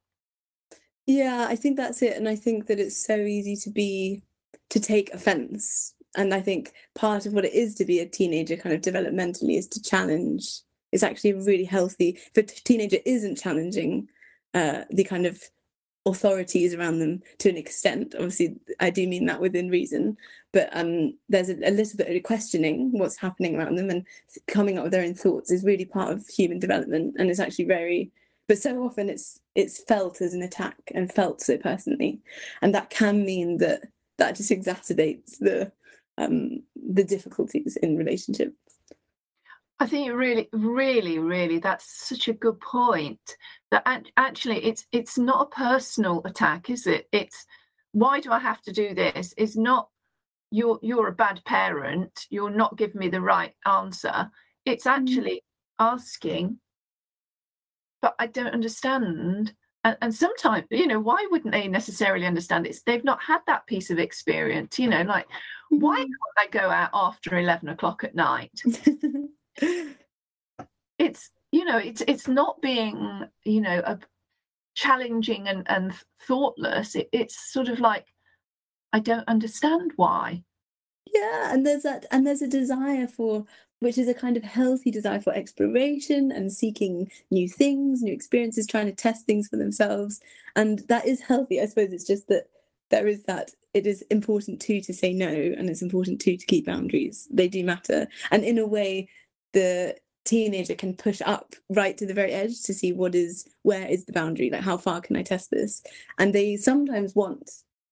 Yeah, 1.05 1.47
I 1.49 1.55
think 1.55 1.77
that's 1.77 2.01
it. 2.01 2.15
And 2.15 2.27
I 2.27 2.35
think 2.35 2.67
that 2.67 2.79
it's 2.79 2.97
so 2.97 3.17
easy 3.17 3.55
to 3.57 3.69
be, 3.69 4.23
to 4.69 4.79
take 4.79 5.13
offense. 5.13 5.93
And 6.15 6.33
I 6.33 6.41
think 6.41 6.73
part 6.93 7.25
of 7.25 7.33
what 7.33 7.45
it 7.45 7.53
is 7.53 7.75
to 7.75 7.85
be 7.85 7.99
a 7.99 8.05
teenager, 8.05 8.57
kind 8.57 8.75
of 8.75 8.81
developmentally, 8.81 9.57
is 9.57 9.67
to 9.69 9.81
challenge. 9.81 10.61
It's 10.91 11.03
actually 11.03 11.33
really 11.33 11.63
healthy. 11.63 12.19
If 12.35 12.37
a 12.37 12.43
t- 12.43 12.61
teenager 12.63 12.97
isn't 13.05 13.37
challenging 13.37 14.09
uh, 14.53 14.83
the 14.89 15.05
kind 15.05 15.25
of 15.25 15.41
authorities 16.05 16.73
around 16.73 16.99
them 16.99 17.21
to 17.39 17.49
an 17.49 17.57
extent, 17.57 18.15
obviously, 18.15 18.55
I 18.79 18.89
do 18.89 19.07
mean 19.07 19.25
that 19.25 19.41
within 19.41 19.69
reason, 19.69 20.17
but 20.51 20.69
um, 20.71 21.17
there's 21.29 21.49
a, 21.49 21.55
a 21.67 21.71
little 21.71 21.97
bit 21.97 22.15
of 22.15 22.23
questioning 22.23 22.91
what's 22.91 23.17
happening 23.17 23.55
around 23.55 23.75
them 23.75 23.89
and 23.89 24.05
coming 24.47 24.77
up 24.77 24.83
with 24.83 24.93
their 24.93 25.03
own 25.03 25.13
thoughts 25.13 25.51
is 25.51 25.63
really 25.63 25.85
part 25.85 26.11
of 26.11 26.27
human 26.27 26.59
development. 26.59 27.15
And 27.17 27.29
it's 27.29 27.39
actually 27.39 27.65
very 27.65 28.11
but 28.51 28.57
so 28.57 28.83
often 28.83 29.09
it's 29.09 29.39
it's 29.55 29.81
felt 29.85 30.19
as 30.19 30.33
an 30.33 30.41
attack 30.41 30.75
and 30.93 31.13
felt 31.13 31.39
so 31.39 31.57
personally 31.57 32.19
and 32.61 32.75
that 32.75 32.89
can 32.89 33.23
mean 33.23 33.59
that 33.59 33.83
that 34.17 34.35
just 34.35 34.51
exacerbates 34.51 35.37
the 35.39 35.71
um 36.17 36.61
the 36.75 37.05
difficulties 37.05 37.77
in 37.77 37.95
relationship 37.95 38.53
I 39.81 39.87
think 39.87 40.13
really, 40.13 40.47
really, 40.53 41.17
really, 41.17 41.57
that's 41.57 42.07
such 42.07 42.27
a 42.27 42.33
good 42.33 42.59
point. 42.61 43.19
That 43.71 44.05
actually, 44.15 44.63
it's 44.63 44.85
it's 44.91 45.17
not 45.17 45.47
a 45.47 45.55
personal 45.55 46.21
attack, 46.23 46.69
is 46.69 46.85
it? 46.85 47.07
It's 47.11 47.47
why 47.91 48.19
do 48.19 48.31
I 48.31 48.37
have 48.37 48.61
to 48.61 48.71
do 48.71 48.93
this? 48.93 49.33
Is 49.37 49.57
not 49.57 49.89
you're 50.51 50.77
you're 50.83 51.07
a 51.07 51.13
bad 51.13 51.41
parent. 51.45 52.27
You're 52.29 52.51
not 52.51 52.77
giving 52.77 52.99
me 52.99 53.07
the 53.07 53.21
right 53.21 53.55
answer. 53.65 54.29
It's 54.65 54.85
mm. 54.85 54.91
actually 54.91 55.43
asking, 55.79 56.59
but 58.03 58.13
I 58.19 58.27
don't 58.27 58.53
understand. 58.53 59.55
And, 59.83 59.97
and 60.03 60.13
sometimes, 60.13 60.65
you 60.69 60.85
know, 60.85 60.99
why 60.99 61.25
wouldn't 61.31 61.53
they 61.53 61.67
necessarily 61.67 62.27
understand 62.27 62.67
it? 62.67 62.77
They've 62.85 63.03
not 63.03 63.19
had 63.23 63.41
that 63.47 63.65
piece 63.65 63.89
of 63.89 63.97
experience. 63.97 64.77
You 64.77 64.89
know, 64.89 65.01
like 65.01 65.25
why 65.69 66.01
mm-hmm. 66.01 66.03
can't 66.03 66.37
I 66.37 66.47
go 66.51 66.69
out 66.69 66.91
after 66.93 67.39
eleven 67.39 67.69
o'clock 67.69 68.03
at 68.03 68.13
night? 68.13 68.51
it's 70.97 71.29
you 71.51 71.65
know 71.65 71.77
it's 71.77 72.01
it's 72.07 72.27
not 72.27 72.61
being 72.61 73.25
you 73.43 73.61
know 73.61 73.81
a 73.85 73.99
challenging 74.75 75.47
and 75.47 75.69
and 75.69 75.93
thoughtless. 76.27 76.95
It, 76.95 77.09
it's 77.11 77.51
sort 77.51 77.67
of 77.67 77.79
like 77.79 78.07
i 78.93 78.99
don't 78.99 79.27
understand 79.27 79.91
why. 79.95 80.43
Yeah 81.13 81.53
and 81.53 81.65
there's 81.65 81.83
that 81.83 82.05
and 82.11 82.25
there's 82.25 82.41
a 82.41 82.47
desire 82.47 83.07
for 83.07 83.45
which 83.79 83.97
is 83.97 84.07
a 84.07 84.13
kind 84.13 84.37
of 84.37 84.43
healthy 84.43 84.91
desire 84.91 85.19
for 85.19 85.33
exploration 85.33 86.31
and 86.31 86.53
seeking 86.53 87.11
new 87.31 87.49
things 87.49 88.01
new 88.01 88.13
experiences 88.13 88.67
trying 88.67 88.85
to 88.85 88.93
test 88.93 89.25
things 89.25 89.47
for 89.47 89.57
themselves. 89.57 90.21
And 90.55 90.79
that 90.87 91.05
is 91.05 91.21
healthy. 91.21 91.59
I 91.59 91.65
suppose 91.65 91.91
it's 91.91 92.07
just 92.07 92.27
that 92.27 92.45
there 92.91 93.07
is 93.07 93.23
that 93.23 93.51
it 93.73 93.87
is 93.87 94.03
important 94.03 94.61
too 94.61 94.81
to 94.81 94.93
say 94.93 95.13
no 95.13 95.29
and 95.29 95.69
it's 95.69 95.81
important 95.81 96.21
too 96.21 96.37
to 96.37 96.45
keep 96.45 96.65
boundaries. 96.65 97.27
They 97.31 97.47
do 97.47 97.63
matter. 97.63 98.07
And 98.29 98.43
in 98.43 98.57
a 98.57 98.67
way 98.67 99.09
the 99.53 99.95
teenager 100.23 100.75
can 100.75 100.93
push 100.93 101.21
up 101.25 101.55
right 101.69 101.97
to 101.97 102.05
the 102.05 102.13
very 102.13 102.31
edge 102.31 102.61
to 102.61 102.73
see 102.73 102.93
what 102.93 103.15
is 103.15 103.47
where 103.63 103.87
is 103.87 104.05
the 104.05 104.13
boundary 104.13 104.51
like 104.51 104.61
how 104.61 104.77
far 104.77 105.01
can 105.01 105.15
i 105.15 105.23
test 105.23 105.49
this? 105.51 105.81
And 106.19 106.33
they 106.33 106.57
sometimes 106.57 107.15
want 107.15 107.49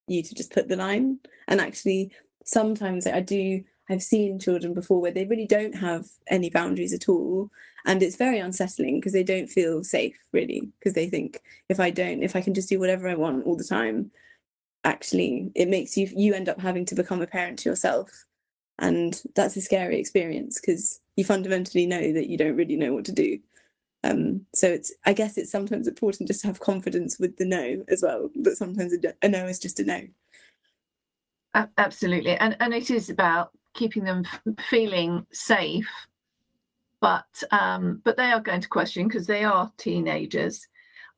you 0.08 0.24
to 0.24 0.36
just 0.36 0.54
put 0.54 0.68
the 0.68 0.76
line. 0.76 1.20
And 1.48 1.60
actually 1.60 2.12
sometimes 2.46 3.06
i 3.06 3.20
do 3.20 3.64
i've 3.90 4.02
seen 4.02 4.40
children 4.40 4.74
before 4.74 5.00
where 5.00 5.12
they 5.12 5.26
really 5.26 5.46
don't 5.46 5.76
have 5.76 6.06
any 6.28 6.50
boundaries 6.50 6.94
at 6.94 7.10
all. 7.10 7.50
And 7.86 8.04
it's 8.04 8.18
very 8.18 8.40
unsettling 8.40 9.00
because 9.00 9.14
they 9.14 9.24
don't 9.24 9.48
feel 9.48 9.84
safe 9.84 10.18
really 10.32 10.70
because 10.80 10.94
they 10.94 11.10
think 11.10 11.42
if 11.70 11.80
i 11.80 11.90
don't 11.90 12.24
if 12.24 12.36
i 12.36 12.42
can 12.42 12.54
just 12.54 12.70
do 12.70 12.80
whatever 12.80 13.08
i 13.08 13.16
want 13.16 13.46
all 13.46 13.56
the 13.56 13.64
time 13.64 14.12
actually 14.84 15.52
it 15.56 15.68
makes 15.68 15.98
you 15.98 16.10
you 16.16 16.34
end 16.34 16.50
up 16.50 16.60
having 16.60 16.86
to 16.86 16.96
become 16.96 17.22
a 17.22 17.28
parent 17.28 17.60
to 17.60 17.70
yourself. 17.70 18.26
And 18.80 19.22
that's 19.36 19.58
a 19.58 19.62
scary 19.62 20.00
experience 20.00 20.60
because 20.60 21.02
you 21.20 21.26
fundamentally 21.26 21.86
know 21.86 22.14
that 22.14 22.30
you 22.30 22.38
don't 22.38 22.56
really 22.56 22.78
know 22.78 22.94
what 22.94 23.04
to 23.04 23.12
do. 23.12 23.38
Um 24.06 24.46
so 24.56 24.68
it's 24.70 24.94
i 25.06 25.12
guess 25.12 25.38
it's 25.38 25.52
sometimes 25.52 25.86
important 25.86 26.30
just 26.30 26.40
to 26.42 26.48
have 26.48 26.62
confidence 26.62 27.20
with 27.20 27.36
the 27.36 27.44
no 27.44 27.84
as 27.90 28.02
well 28.02 28.30
that 28.44 28.56
sometimes 28.56 28.94
a, 28.94 29.28
no 29.28 29.46
is 29.46 29.60
just 29.60 29.82
a 29.82 29.84
no. 29.84 30.02
Absolutely. 31.78 32.38
And 32.38 32.56
and 32.62 32.74
it 32.74 32.90
is 32.90 33.10
about 33.10 33.52
keeping 33.74 34.06
them 34.06 34.24
feeling 34.70 35.26
safe 35.34 35.90
but 37.02 37.44
um 37.52 38.02
but 38.06 38.16
they 38.16 38.32
are 38.32 38.40
going 38.40 38.62
to 38.62 38.70
question 38.70 39.08
because 39.08 39.28
they 39.28 39.44
are 39.44 39.70
teenagers. 39.78 40.66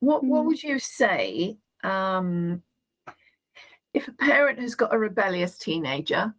What 0.00 0.24
what 0.24 0.42
Mm. 0.42 0.46
would 0.46 0.62
you 0.64 0.78
say 0.80 1.56
um 1.84 2.62
if 3.94 4.08
a 4.08 4.12
parent 4.12 4.58
has 4.58 4.74
got 4.74 4.92
a 4.94 4.98
rebellious 4.98 5.56
teenager 5.56 6.34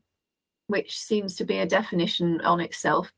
which 0.68 1.00
seems 1.00 1.36
to 1.38 1.46
be 1.46 1.60
a 1.60 1.66
definition 1.66 2.42
on 2.42 2.60
itself 2.60 3.12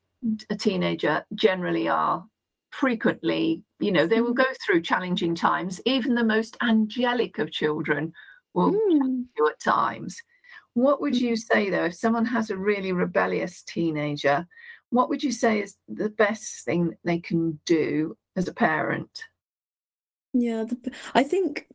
a 0.50 0.56
teenager 0.56 1.24
generally 1.34 1.88
are 1.88 2.24
frequently 2.70 3.62
you 3.78 3.92
know 3.92 4.06
they 4.06 4.20
will 4.20 4.34
go 4.34 4.44
through 4.64 4.82
challenging 4.82 5.34
times. 5.34 5.80
Even 5.86 6.14
the 6.14 6.24
most 6.24 6.56
angelic 6.62 7.38
of 7.38 7.50
children 7.50 8.12
will 8.54 8.72
Mm. 8.72 9.26
you 9.36 9.48
at 9.48 9.60
times. 9.60 10.16
What 10.74 11.00
would 11.00 11.16
you 11.16 11.36
say 11.36 11.70
though 11.70 11.86
if 11.86 11.94
someone 11.94 12.26
has 12.26 12.50
a 12.50 12.56
really 12.56 12.92
rebellious 12.92 13.62
teenager 13.62 14.46
what 14.90 15.08
would 15.08 15.22
you 15.22 15.32
say 15.32 15.60
is 15.60 15.76
the 15.88 16.08
best 16.10 16.64
thing 16.64 16.96
they 17.04 17.18
can 17.18 17.58
do 17.66 18.16
as 18.36 18.48
a 18.48 18.54
parent? 18.54 19.24
Yeah, 20.32 20.64
the, 20.64 20.92
I 21.14 21.22
think 21.22 21.66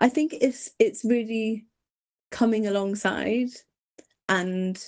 I 0.00 0.08
think 0.08 0.34
it's 0.40 0.70
it's 0.78 1.04
really 1.04 1.66
coming 2.30 2.66
alongside 2.66 3.48
and 4.28 4.82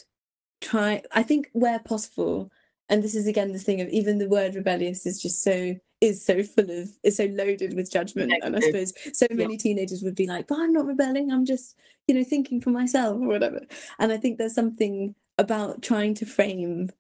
try 0.61 1.03
I 1.13 1.23
think 1.23 1.49
where 1.53 1.79
possible 1.79 2.51
and 2.89 3.03
this 3.03 3.15
is 3.15 3.27
again 3.27 3.53
this 3.53 3.65
thing 3.65 3.81
of 3.81 3.89
even 3.89 4.19
the 4.19 4.29
word 4.29 4.55
rebellious 4.55 5.07
is 5.07 5.21
just 5.21 5.43
so 5.43 5.75
is 6.01 6.25
so 6.25 6.43
full 6.43 6.69
of 6.71 6.91
is 7.05 7.17
so 7.17 7.27
loaded 7.27 7.75
with 7.75 7.91
judgment. 7.91 8.33
And 8.43 8.57
I 8.57 8.61
suppose 8.61 8.93
so 9.13 9.27
many 9.31 9.57
teenagers 9.57 10.03
would 10.03 10.17
be 10.17 10.27
like 10.27 10.49
but 10.49 10.59
I'm 10.59 10.73
not 10.73 10.87
rebelling 10.87 11.31
I'm 11.31 11.47
just 11.47 11.79
you 12.09 12.15
know 12.15 12.25
thinking 12.25 12.61
for 12.61 12.71
myself 12.71 13.21
or 13.21 13.29
whatever. 13.29 13.61
And 13.99 14.13
I 14.13 14.17
think 14.17 14.39
there's 14.39 14.55
something 14.55 15.15
about 15.39 15.83
trying 15.83 16.15
to 16.15 16.27
frame 16.27 16.91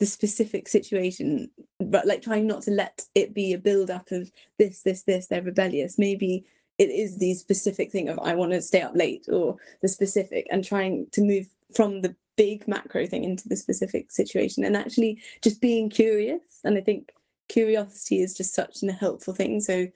the 0.00 0.06
specific 0.06 0.68
situation 0.68 1.50
but 1.78 2.06
like 2.06 2.22
trying 2.22 2.46
not 2.46 2.62
to 2.62 2.70
let 2.70 3.02
it 3.14 3.34
be 3.34 3.52
a 3.52 3.58
build 3.58 3.90
up 3.90 4.10
of 4.12 4.30
this 4.58 4.82
this 4.82 5.02
this 5.02 5.26
they're 5.26 5.42
rebellious. 5.42 5.98
Maybe 5.98 6.46
it 6.78 6.90
is 6.90 7.18
the 7.18 7.34
specific 7.34 7.92
thing 7.92 8.08
of 8.08 8.18
i 8.18 8.34
want 8.34 8.50
to 8.50 8.60
stay 8.60 8.82
up 8.82 8.96
late 8.96 9.26
or 9.30 9.56
the 9.82 9.86
specific 9.86 10.44
and 10.50 10.64
trying 10.64 11.06
to 11.12 11.22
move 11.22 11.46
from 11.72 12.00
the 12.00 12.14
big 12.36 12.66
macro 12.66 13.06
thing 13.06 13.24
into 13.24 13.48
the 13.48 13.56
specific 13.56 14.10
situation 14.10 14.64
and 14.64 14.76
actually 14.76 15.20
just 15.42 15.60
being 15.60 15.88
curious 15.88 16.60
and 16.64 16.76
i 16.76 16.80
think 16.80 17.12
curiosity 17.48 18.20
is 18.20 18.34
just 18.36 18.54
such 18.54 18.82
a 18.82 18.92
helpful 18.92 19.34
thing 19.34 19.60
so 19.60 19.86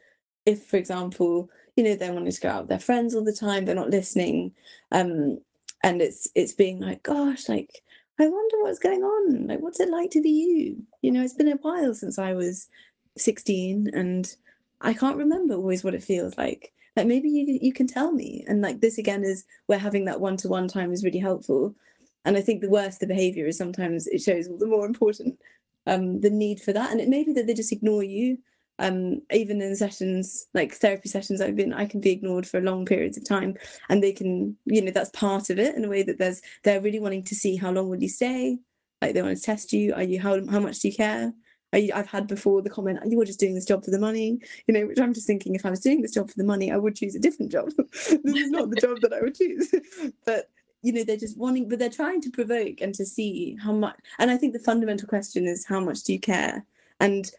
if 0.47 0.65
for 0.67 0.77
example 0.77 1.51
you 1.77 1.85
know 1.85 1.95
they're 1.95 2.13
wanting 2.13 2.31
to 2.31 2.41
go 2.41 2.49
out 2.49 2.63
with 2.63 2.69
their 2.69 2.79
friends 2.79 3.15
all 3.15 3.25
the 3.25 3.33
time 3.33 3.65
they're 3.65 3.75
not 3.75 3.91
listening 3.91 4.53
um 4.93 5.39
and 5.83 6.03
it's 6.03 6.29
it's 6.35 6.53
being 6.53 6.81
like 6.81 7.03
gosh 7.03 7.49
like 7.49 7.83
I 8.19 8.27
wonder 8.29 8.57
what's 8.63 8.81
going 8.81 9.03
on. 9.03 9.47
Like, 9.47 9.61
what's 9.61 9.81
it 9.81 9.91
like 9.91 10.11
to 10.11 10.21
be 10.21 10.31
you? 10.31 10.83
You 11.03 11.13
know, 11.13 11.23
it's 11.23 11.35
been 11.35 11.49
a 11.49 11.57
while 11.57 11.95
since 11.95 12.19
I 12.19 12.33
was 12.33 12.69
16 13.17 13.91
and 13.95 14.35
I 14.81 14.93
can't 14.93 15.17
remember 15.17 15.55
always 15.55 15.85
what 15.85 15.95
it 15.95 16.03
feels 16.03 16.37
like. 16.37 16.73
Like 16.97 17.07
maybe 17.07 17.29
you 17.29 17.59
you 17.63 17.73
can 17.73 17.87
tell 17.87 18.11
me. 18.13 18.45
And 18.49 18.61
like 18.61 18.81
this 18.81 18.99
again 18.99 19.23
is 19.23 19.45
where 19.67 19.79
having 19.79 20.05
that 20.07 20.21
one-to-one 20.21 20.67
time 20.69 20.93
is 20.93 21.05
really 21.05 21.19
helpful. 21.21 21.77
And 22.25 22.37
I 22.37 22.41
think 22.41 22.61
the 22.61 22.71
worse 22.71 22.99
the 22.99 23.07
behavior 23.07 23.47
is 23.47 23.57
sometimes 23.57 24.07
it 24.07 24.21
shows 24.21 24.49
all 24.49 24.59
the 24.59 24.67
more 24.67 24.87
important 24.87 25.39
um 25.87 26.21
the 26.21 26.31
need 26.31 26.61
for 26.61 26.73
that. 26.73 26.91
And 26.91 27.01
it 27.01 27.09
may 27.09 27.25
be 27.25 27.33
that 27.35 27.47
they 27.47 27.55
just 27.55 27.73
ignore 27.73 28.03
you 28.03 28.39
um, 28.79 29.23
even 29.33 29.61
in 29.61 29.75
sessions 29.75 30.47
like 30.55 30.73
therapy 30.73 31.09
sessions 31.09 31.41
I've 31.41 31.57
been, 31.57 31.73
I 31.73 31.87
can 31.87 32.01
be 32.01 32.13
ignored 32.13 32.47
for 32.47 32.61
long 32.61 32.87
periods 32.87 33.17
of 33.17 33.25
time, 33.25 33.57
and 33.89 34.03
they 34.03 34.13
can, 34.13 34.57
you 34.67 34.83
know, 34.83 34.93
that's 34.93 35.11
part 35.11 35.51
of 35.51 35.59
it 35.59 35.75
in 35.75 35.85
a 35.85 35.89
way 35.89 36.03
that 36.05 36.19
there's 36.19 36.41
they're 36.63 36.81
really 36.81 37.01
wanting 37.01 37.25
to 37.25 37.35
see 37.35 37.57
how 37.57 37.73
long 37.73 37.89
will 37.89 38.01
you 38.01 38.09
stay, 38.09 38.59
like 39.03 39.15
they 39.15 39.23
want 39.23 39.37
to 39.37 39.43
test 39.43 39.73
you. 39.73 39.95
Are 39.95 40.03
you 40.03 40.21
how 40.21 40.47
how 40.47 40.61
much 40.61 40.79
do 40.81 40.89
you 40.89 40.95
care? 40.95 41.33
Are 41.73 41.79
you, 41.79 41.93
I've 41.95 42.07
had 42.07 42.27
before 42.27 42.63
the 42.63 42.71
comment, 42.71 43.01
you 43.07 43.19
were 43.19 43.27
just 43.27 43.41
doing 43.41 43.55
this 43.55 43.67
job 43.67 43.85
for 43.85 43.91
the 43.91 43.99
money, 43.99 44.39
you 44.67 44.73
know, 44.73 44.87
which 44.87 44.99
I'm 44.99 45.13
just 45.13 45.27
thinking 45.27 45.55
if 45.55 45.67
I 45.67 45.71
was 45.71 45.81
doing 45.81 46.01
this 46.01 46.15
job 46.15 46.31
for 46.31 46.37
the 46.39 46.45
money, 46.45 46.73
I 46.73 46.79
would 46.79 46.97
choose 46.97 47.15
a 47.15 47.21
different 47.21 47.53
job. 47.53 47.69
this 47.77 48.09
is 48.25 48.51
not 48.51 48.71
the 48.71 48.81
job 48.81 48.97
that 49.03 49.13
I 49.13 49.21
would 49.21 49.35
choose. 49.35 49.75
but 50.25 50.49
you 50.83 50.93
know, 50.93 51.05
they're 51.05 51.17
just 51.17 51.39
wanting, 51.39 51.69
but 51.69 51.79
they're 51.79 51.91
trying 51.91 52.21
to 52.23 52.31
provoke 52.31 52.81
and 52.81 52.95
to 52.95 53.05
see 53.05 53.57
how 53.63 53.73
much. 53.73 53.97
And 54.19 54.31
I 54.31 54.37
think 54.37 54.53
the 54.53 54.59
fundamental 54.59 55.09
question 55.09 55.47
is 55.47 55.67
how 55.67 55.81
much 55.81 56.05
do 56.05 56.13
you 56.13 56.21
care? 56.21 56.65
And 57.01 57.31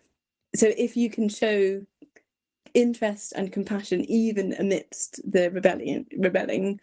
so 0.56 0.72
if 0.78 0.98
you 0.98 1.10
can 1.10 1.30
show 1.30 1.82
interest 2.74 3.34
and 3.36 3.52
compassion 3.52 4.02
even 4.06 4.54
amidst 4.54 5.20
the 5.30 5.50
rebellion 5.52 6.06
rebelling 6.18 6.80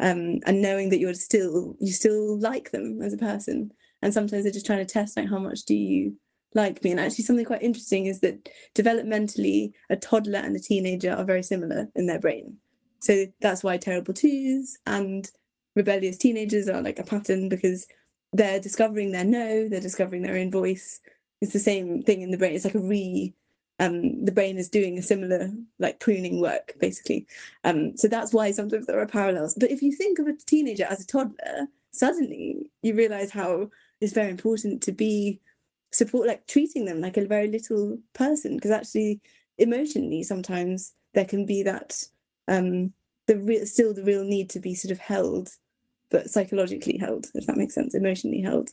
um, 0.00 0.40
and 0.46 0.62
knowing 0.62 0.90
that 0.90 0.98
you're 0.98 1.14
still 1.14 1.76
you 1.78 1.92
still 1.92 2.38
like 2.38 2.70
them 2.70 3.02
as 3.02 3.12
a 3.12 3.18
person 3.18 3.72
and 4.02 4.12
sometimes 4.12 4.44
they're 4.44 4.52
just 4.52 4.66
trying 4.66 4.84
to 4.84 4.92
test 4.92 5.16
like 5.16 5.28
how 5.28 5.38
much 5.38 5.64
do 5.64 5.74
you 5.74 6.16
like 6.54 6.82
me 6.82 6.90
and 6.90 7.00
actually 7.00 7.24
something 7.24 7.44
quite 7.44 7.62
interesting 7.62 8.06
is 8.06 8.20
that 8.20 8.48
developmentally 8.74 9.72
a 9.90 9.96
toddler 9.96 10.38
and 10.38 10.56
a 10.56 10.60
teenager 10.60 11.12
are 11.12 11.24
very 11.24 11.42
similar 11.42 11.88
in 11.94 12.06
their 12.06 12.20
brain 12.20 12.56
so 13.00 13.26
that's 13.40 13.62
why 13.62 13.76
terrible 13.76 14.14
twos 14.14 14.78
and 14.86 15.30
rebellious 15.76 16.16
teenagers 16.16 16.68
are 16.68 16.82
like 16.82 16.98
a 16.98 17.04
pattern 17.04 17.48
because 17.48 17.86
they're 18.32 18.58
discovering 18.60 19.12
their 19.12 19.24
no 19.24 19.68
they're 19.68 19.80
discovering 19.80 20.22
their 20.22 20.36
own 20.36 20.50
voice 20.50 21.00
it's 21.40 21.52
the 21.52 21.58
same 21.58 22.02
thing 22.02 22.22
in 22.22 22.30
the 22.30 22.38
brain. 22.38 22.54
It's 22.54 22.64
like 22.64 22.74
a 22.74 22.80
re 22.80 23.34
um, 23.78 24.24
the 24.24 24.32
brain 24.32 24.56
is 24.56 24.70
doing 24.70 24.96
a 24.96 25.02
similar 25.02 25.50
like 25.78 26.00
pruning 26.00 26.40
work 26.40 26.74
basically. 26.80 27.26
Um, 27.64 27.96
so 27.96 28.08
that's 28.08 28.32
why 28.32 28.50
sometimes 28.50 28.86
there 28.86 29.00
are 29.00 29.06
parallels. 29.06 29.54
But 29.54 29.70
if 29.70 29.82
you 29.82 29.92
think 29.92 30.18
of 30.18 30.26
a 30.26 30.32
teenager 30.32 30.84
as 30.84 31.02
a 31.02 31.06
toddler, 31.06 31.68
suddenly 31.92 32.70
you 32.82 32.94
realize 32.94 33.30
how 33.30 33.68
it's 34.00 34.14
very 34.14 34.30
important 34.30 34.82
to 34.84 34.92
be 34.92 35.40
support 35.92 36.26
like 36.26 36.46
treating 36.46 36.84
them 36.84 37.00
like 37.00 37.16
a 37.16 37.26
very 37.26 37.48
little 37.48 37.98
person 38.12 38.56
because 38.56 38.70
actually 38.70 39.20
emotionally 39.58 40.22
sometimes 40.22 40.92
there 41.14 41.24
can 41.24 41.46
be 41.46 41.62
that 41.62 42.02
um 42.48 42.92
the 43.26 43.38
real 43.38 43.64
still 43.64 43.94
the 43.94 44.02
real 44.02 44.24
need 44.24 44.50
to 44.50 44.60
be 44.60 44.74
sort 44.74 44.92
of 44.92 44.98
held 44.98 45.48
but 46.10 46.30
psychologically 46.30 46.98
held 46.98 47.26
if 47.34 47.46
that 47.46 47.56
makes 47.56 47.74
sense 47.74 47.94
emotionally 47.94 48.40
held 48.40 48.70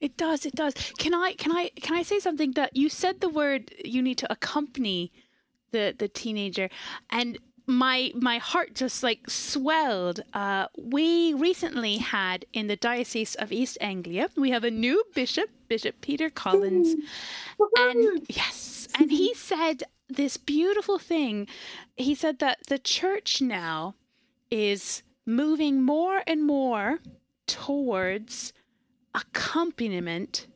it 0.00 0.18
does. 0.18 0.44
It 0.44 0.54
does. 0.54 0.74
Can 0.98 1.14
I? 1.14 1.32
Can 1.32 1.50
I? 1.50 1.70
Can 1.80 1.96
I 1.96 2.02
say 2.02 2.18
something? 2.18 2.52
That 2.52 2.76
you 2.76 2.90
said 2.90 3.20
the 3.20 3.28
word. 3.28 3.72
You 3.82 4.02
need 4.02 4.18
to 4.18 4.30
accompany 4.30 5.12
the 5.70 5.94
the 5.96 6.08
teenager, 6.08 6.68
and 7.08 7.38
my 7.66 8.12
my 8.14 8.38
heart 8.38 8.74
just 8.74 9.02
like 9.02 9.30
swelled. 9.30 10.20
Uh, 10.34 10.66
we 10.76 11.32
recently 11.34 11.98
had 11.98 12.44
in 12.52 12.66
the 12.66 12.76
diocese 12.76 13.34
of 13.36 13.50
East 13.50 13.78
Anglia, 13.80 14.28
we 14.36 14.50
have 14.50 14.64
a 14.64 14.70
new 14.70 15.02
bishop, 15.14 15.48
Bishop 15.68 16.00
Peter 16.00 16.28
Collins, 16.28 16.94
and 17.78 18.26
yes, 18.28 18.88
and 18.98 19.10
he 19.10 19.32
said 19.50 19.84
this 20.08 20.36
beautiful 20.36 20.98
thing. 20.98 21.46
He 21.96 22.14
said 22.14 22.40
that 22.40 22.58
the 22.68 22.78
church 22.78 23.40
now 23.40 23.94
is 24.50 25.02
moving 25.26 25.82
more 25.82 26.22
and 26.26 26.44
more 26.44 26.98
towards 27.46 28.52
accompaniment 29.14 30.46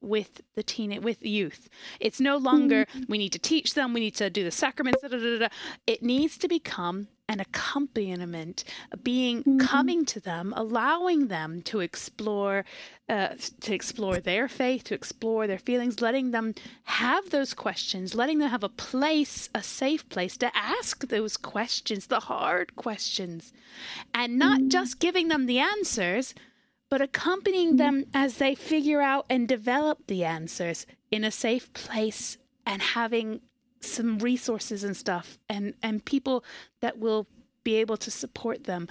with 0.00 0.40
the 0.54 0.62
teen 0.62 1.02
with 1.02 1.24
youth. 1.24 1.68
It's 2.00 2.20
no 2.20 2.36
longer 2.36 2.86
mm-hmm. 2.86 3.04
we 3.08 3.18
need 3.18 3.32
to 3.32 3.38
teach 3.38 3.74
them, 3.74 3.92
we 3.92 4.00
need 4.00 4.14
to 4.16 4.30
do 4.30 4.44
the 4.44 4.50
sacraments. 4.50 5.02
Da, 5.02 5.08
da, 5.08 5.38
da, 5.38 5.48
it 5.86 6.02
needs 6.02 6.38
to 6.38 6.48
become 6.48 7.08
an 7.28 7.40
accompaniment, 7.40 8.64
being 9.02 9.40
mm-hmm. 9.40 9.58
coming 9.58 10.04
to 10.04 10.20
them, 10.20 10.54
allowing 10.56 11.26
them 11.26 11.60
to 11.62 11.80
explore, 11.80 12.64
uh, 13.08 13.28
to 13.60 13.74
explore 13.74 14.20
their 14.20 14.48
faith, 14.48 14.84
to 14.84 14.94
explore 14.94 15.46
their 15.46 15.58
feelings, 15.58 16.00
letting 16.00 16.30
them 16.30 16.54
have 16.84 17.30
those 17.30 17.52
questions, 17.52 18.14
letting 18.14 18.38
them 18.38 18.50
have 18.50 18.62
a 18.62 18.68
place, 18.68 19.48
a 19.54 19.62
safe 19.62 20.08
place 20.08 20.36
to 20.36 20.56
ask 20.56 21.08
those 21.08 21.36
questions, 21.36 22.06
the 22.06 22.20
hard 22.20 22.76
questions, 22.76 23.52
and 24.14 24.38
not 24.38 24.60
mm-hmm. 24.60 24.68
just 24.68 25.00
giving 25.00 25.28
them 25.28 25.46
the 25.46 25.58
answers 25.58 26.34
but 26.88 27.00
accompanying 27.00 27.70
mm-hmm. 27.70 27.78
them 27.78 28.04
as 28.14 28.36
they 28.36 28.54
figure 28.54 29.00
out 29.00 29.26
and 29.28 29.48
develop 29.48 30.06
the 30.06 30.24
answers 30.24 30.86
in 31.10 31.24
a 31.24 31.30
safe 31.30 31.72
place 31.72 32.38
and 32.64 32.80
having 32.80 33.40
some 33.80 34.18
resources 34.18 34.84
and 34.84 34.96
stuff 34.96 35.38
and 35.48 35.74
and 35.82 36.04
people 36.04 36.44
that 36.80 36.98
will 36.98 37.26
be 37.64 37.76
able 37.76 37.96
to 37.96 38.10
support 38.10 38.64
them 38.64 38.88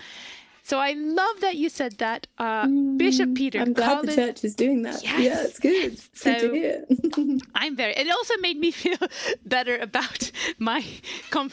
so 0.66 0.80
I 0.80 0.94
love 0.94 1.42
that 1.42 1.58
you 1.58 1.70
said 1.70 2.00
that. 2.00 2.26
Uh, 2.40 2.66
mm, 2.66 2.98
Bishop 2.98 3.36
Peter. 3.36 3.60
I'm 3.60 3.74
glad 3.74 4.08
the 4.08 4.16
church 4.16 4.44
is 4.44 4.56
doing 4.56 4.82
that. 4.82 5.04
Yes. 5.04 5.22
Yeah, 5.22 5.44
it's 5.44 5.60
good. 5.60 5.94
It's 5.94 6.10
so 6.16 6.34
good 6.34 6.42
to 6.42 7.20
hear. 7.22 7.40
I'm 7.56 7.76
very. 7.76 7.94
It 7.94 8.10
also 8.10 8.36
made 8.38 8.58
me 8.58 8.72
feel 8.84 8.98
better 9.46 9.78
about 9.78 10.32
my 10.58 10.84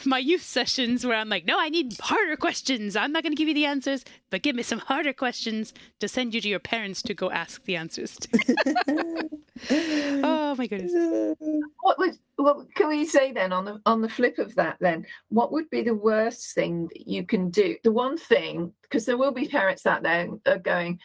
my 0.03 0.17
youth 0.17 0.41
sessions 0.41 1.05
where 1.05 1.15
I'm 1.15 1.29
like, 1.29 1.45
no, 1.45 1.59
I 1.59 1.69
need 1.69 1.95
harder 1.99 2.35
questions. 2.35 2.95
I'm 2.95 3.11
not 3.11 3.21
going 3.21 3.33
to 3.33 3.37
give 3.37 3.47
you 3.47 3.53
the 3.53 3.67
answers, 3.67 4.03
but 4.31 4.41
give 4.41 4.55
me 4.55 4.63
some 4.63 4.79
harder 4.79 5.13
questions 5.13 5.75
to 5.99 6.07
send 6.07 6.33
you 6.33 6.41
to 6.41 6.49
your 6.49 6.59
parents 6.59 7.03
to 7.03 7.13
go 7.13 7.29
ask 7.29 7.63
the 7.65 7.75
answers. 7.75 8.17
To. 8.17 9.29
oh 10.23 10.55
my 10.57 10.65
goodness. 10.65 11.37
What 11.81 11.99
would 11.99 12.17
what 12.37 12.73
can 12.73 12.87
we 12.87 13.05
say 13.05 13.31
then 13.31 13.53
on 13.53 13.65
the 13.65 13.79
on 13.85 14.01
the 14.01 14.09
flip 14.09 14.39
of 14.39 14.55
that 14.55 14.77
then? 14.79 15.05
What 15.29 15.51
would 15.51 15.69
be 15.69 15.83
the 15.83 15.93
worst 15.93 16.55
thing 16.55 16.87
that 16.87 17.07
you 17.07 17.25
can 17.25 17.51
do? 17.51 17.77
The 17.83 17.91
one 17.91 18.17
thing, 18.17 18.73
because 18.93 19.07
there 19.07 19.17
will 19.17 19.31
be 19.31 19.47
parents 19.47 19.87
out 19.87 20.03
there 20.03 20.27
going, 20.61 20.99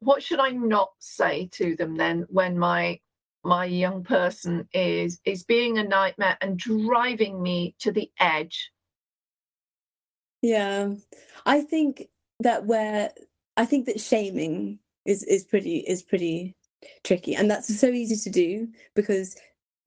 what 0.00 0.22
should 0.22 0.40
I 0.40 0.50
not 0.50 0.90
say 0.98 1.48
to 1.52 1.74
them 1.74 1.96
then 1.96 2.26
when 2.28 2.58
my 2.58 3.00
my 3.42 3.64
young 3.64 4.04
person 4.04 4.68
is 4.74 5.18
is 5.24 5.44
being 5.44 5.78
a 5.78 5.82
nightmare 5.82 6.36
and 6.42 6.58
driving 6.58 7.42
me 7.42 7.74
to 7.78 7.92
the 7.92 8.10
edge? 8.20 8.70
Yeah. 10.42 10.92
I 11.46 11.62
think 11.62 12.08
that 12.40 12.66
where 12.66 13.10
I 13.56 13.64
think 13.64 13.86
that 13.86 14.00
shaming 14.00 14.78
is 15.06 15.22
is 15.22 15.44
pretty 15.44 15.78
is 15.78 16.02
pretty 16.02 16.56
tricky 17.04 17.34
and 17.34 17.50
that's 17.50 17.74
so 17.74 17.88
easy 17.88 18.16
to 18.16 18.30
do 18.30 18.68
because 18.94 19.34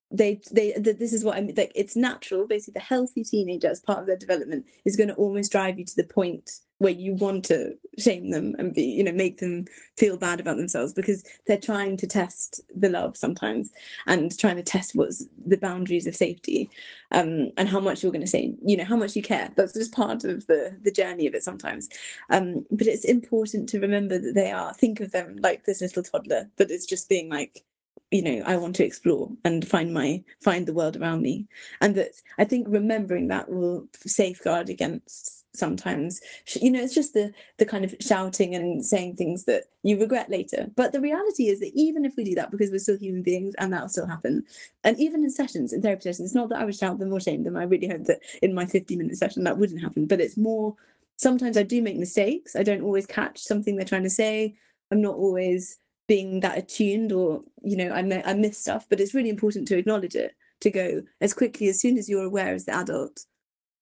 they 0.09 0.41
they 0.51 0.73
this 0.73 1.13
is 1.13 1.23
what 1.23 1.37
I 1.37 1.41
mean 1.41 1.55
like 1.55 1.71
it's 1.75 1.95
natural 1.95 2.47
basically 2.47 2.73
the 2.79 2.85
healthy 2.85 3.23
teenager 3.23 3.67
as 3.67 3.79
part 3.79 3.99
of 3.99 4.07
their 4.07 4.17
development 4.17 4.65
is 4.85 4.95
going 4.95 5.09
to 5.09 5.15
almost 5.15 5.51
drive 5.51 5.77
you 5.77 5.85
to 5.85 5.95
the 5.95 6.03
point 6.03 6.49
where 6.79 6.91
you 6.91 7.13
want 7.13 7.45
to 7.45 7.73
shame 7.97 8.31
them 8.31 8.55
and 8.57 8.73
be 8.73 8.83
you 8.83 9.03
know 9.03 9.11
make 9.11 9.37
them 9.37 9.65
feel 9.97 10.17
bad 10.17 10.39
about 10.39 10.57
themselves 10.57 10.93
because 10.93 11.23
they're 11.47 11.57
trying 11.57 11.95
to 11.95 12.07
test 12.07 12.61
the 12.75 12.89
love 12.89 13.15
sometimes 13.15 13.71
and 14.07 14.37
trying 14.37 14.55
to 14.55 14.63
test 14.63 14.95
what's 14.95 15.25
the 15.45 15.57
boundaries 15.57 16.07
of 16.07 16.15
safety 16.15 16.69
um, 17.11 17.51
and 17.57 17.69
how 17.69 17.79
much 17.79 18.01
you're 18.01 18.11
going 18.11 18.21
to 18.21 18.27
say 18.27 18.53
you 18.65 18.75
know 18.75 18.83
how 18.83 18.97
much 18.97 19.15
you 19.15 19.21
care. 19.21 19.51
That's 19.55 19.73
just 19.73 19.93
part 19.93 20.23
of 20.23 20.45
the 20.47 20.77
the 20.81 20.91
journey 20.91 21.27
of 21.27 21.35
it 21.35 21.43
sometimes. 21.43 21.89
Um, 22.29 22.65
but 22.71 22.87
it's 22.87 23.05
important 23.05 23.69
to 23.69 23.79
remember 23.79 24.17
that 24.17 24.35
they 24.35 24.51
are 24.51 24.73
think 24.73 24.99
of 24.99 25.11
them 25.11 25.37
like 25.41 25.65
this 25.65 25.81
little 25.81 26.03
toddler 26.03 26.49
that 26.57 26.71
is 26.71 26.85
just 26.85 27.09
being 27.09 27.29
like 27.29 27.63
you 28.11 28.21
know 28.21 28.43
i 28.45 28.55
want 28.55 28.75
to 28.75 28.85
explore 28.85 29.31
and 29.43 29.67
find 29.67 29.93
my 29.93 30.23
find 30.41 30.67
the 30.67 30.73
world 30.73 30.97
around 30.97 31.21
me. 31.21 31.47
And 31.81 31.95
that 31.95 32.11
i 32.37 32.43
think 32.43 32.67
remembering 32.69 33.27
that 33.27 33.49
will 33.49 33.87
safeguard 34.05 34.69
against 34.69 35.42
sometimes. 35.55 36.21
You 36.61 36.71
know 36.71 36.81
it's 36.81 36.95
just 36.95 37.13
the 37.13 37.33
the 37.57 37.65
kind 37.65 37.85
of 37.85 37.95
shouting 37.99 38.55
and 38.55 38.83
saying 38.85 39.15
things 39.15 39.45
that 39.45 39.63
you 39.83 39.99
regret 39.99 40.29
later. 40.29 40.67
But 40.75 40.91
the 40.91 41.01
reality 41.01 41.47
is 41.47 41.59
that 41.59 41.71
even 41.75 42.05
if 42.05 42.15
we 42.15 42.23
do 42.23 42.35
that 42.35 42.51
because 42.51 42.71
we're 42.71 42.79
still 42.79 42.97
human 42.97 43.23
beings 43.23 43.53
and 43.57 43.71
that'll 43.71 43.89
still 43.89 44.07
happen 44.07 44.43
and 44.83 44.99
even 44.99 45.23
in 45.23 45.29
sessions 45.29 45.73
in 45.73 45.81
therapy 45.81 46.03
sessions 46.03 46.27
it's 46.27 46.35
not 46.35 46.49
that 46.49 46.59
i 46.59 46.65
would 46.65 46.75
shout 46.75 46.99
them 46.99 47.11
or 47.13 47.19
shame 47.19 47.43
them. 47.43 47.57
I 47.57 47.63
really 47.63 47.87
hope 47.87 48.05
that 48.05 48.21
in 48.41 48.53
my 48.53 48.65
50 48.65 48.95
minute 48.95 49.17
session 49.17 49.43
that 49.43 49.57
wouldn't 49.57 49.81
happen. 49.81 50.05
But 50.07 50.21
it's 50.21 50.37
more 50.37 50.75
sometimes 51.17 51.57
i 51.57 51.63
do 51.63 51.81
make 51.81 51.97
mistakes. 51.97 52.55
I 52.55 52.63
don't 52.63 52.83
always 52.83 53.05
catch 53.05 53.39
something 53.39 53.75
they're 53.75 53.85
trying 53.85 54.03
to 54.03 54.09
say. 54.09 54.55
I'm 54.91 55.01
not 55.01 55.15
always 55.15 55.77
being 56.07 56.41
that 56.41 56.57
attuned 56.57 57.11
or 57.11 57.43
you 57.63 57.77
know 57.77 57.89
I, 57.89 57.99
I 58.25 58.33
miss 58.33 58.57
stuff 58.57 58.85
but 58.89 58.99
it's 58.99 59.13
really 59.13 59.29
important 59.29 59.67
to 59.69 59.77
acknowledge 59.77 60.15
it 60.15 60.35
to 60.59 60.69
go 60.69 61.01
as 61.21 61.33
quickly 61.33 61.69
as 61.69 61.79
soon 61.79 61.97
as 61.97 62.09
you're 62.09 62.25
aware 62.25 62.53
as 62.53 62.65
the 62.65 62.75
adult 62.75 63.25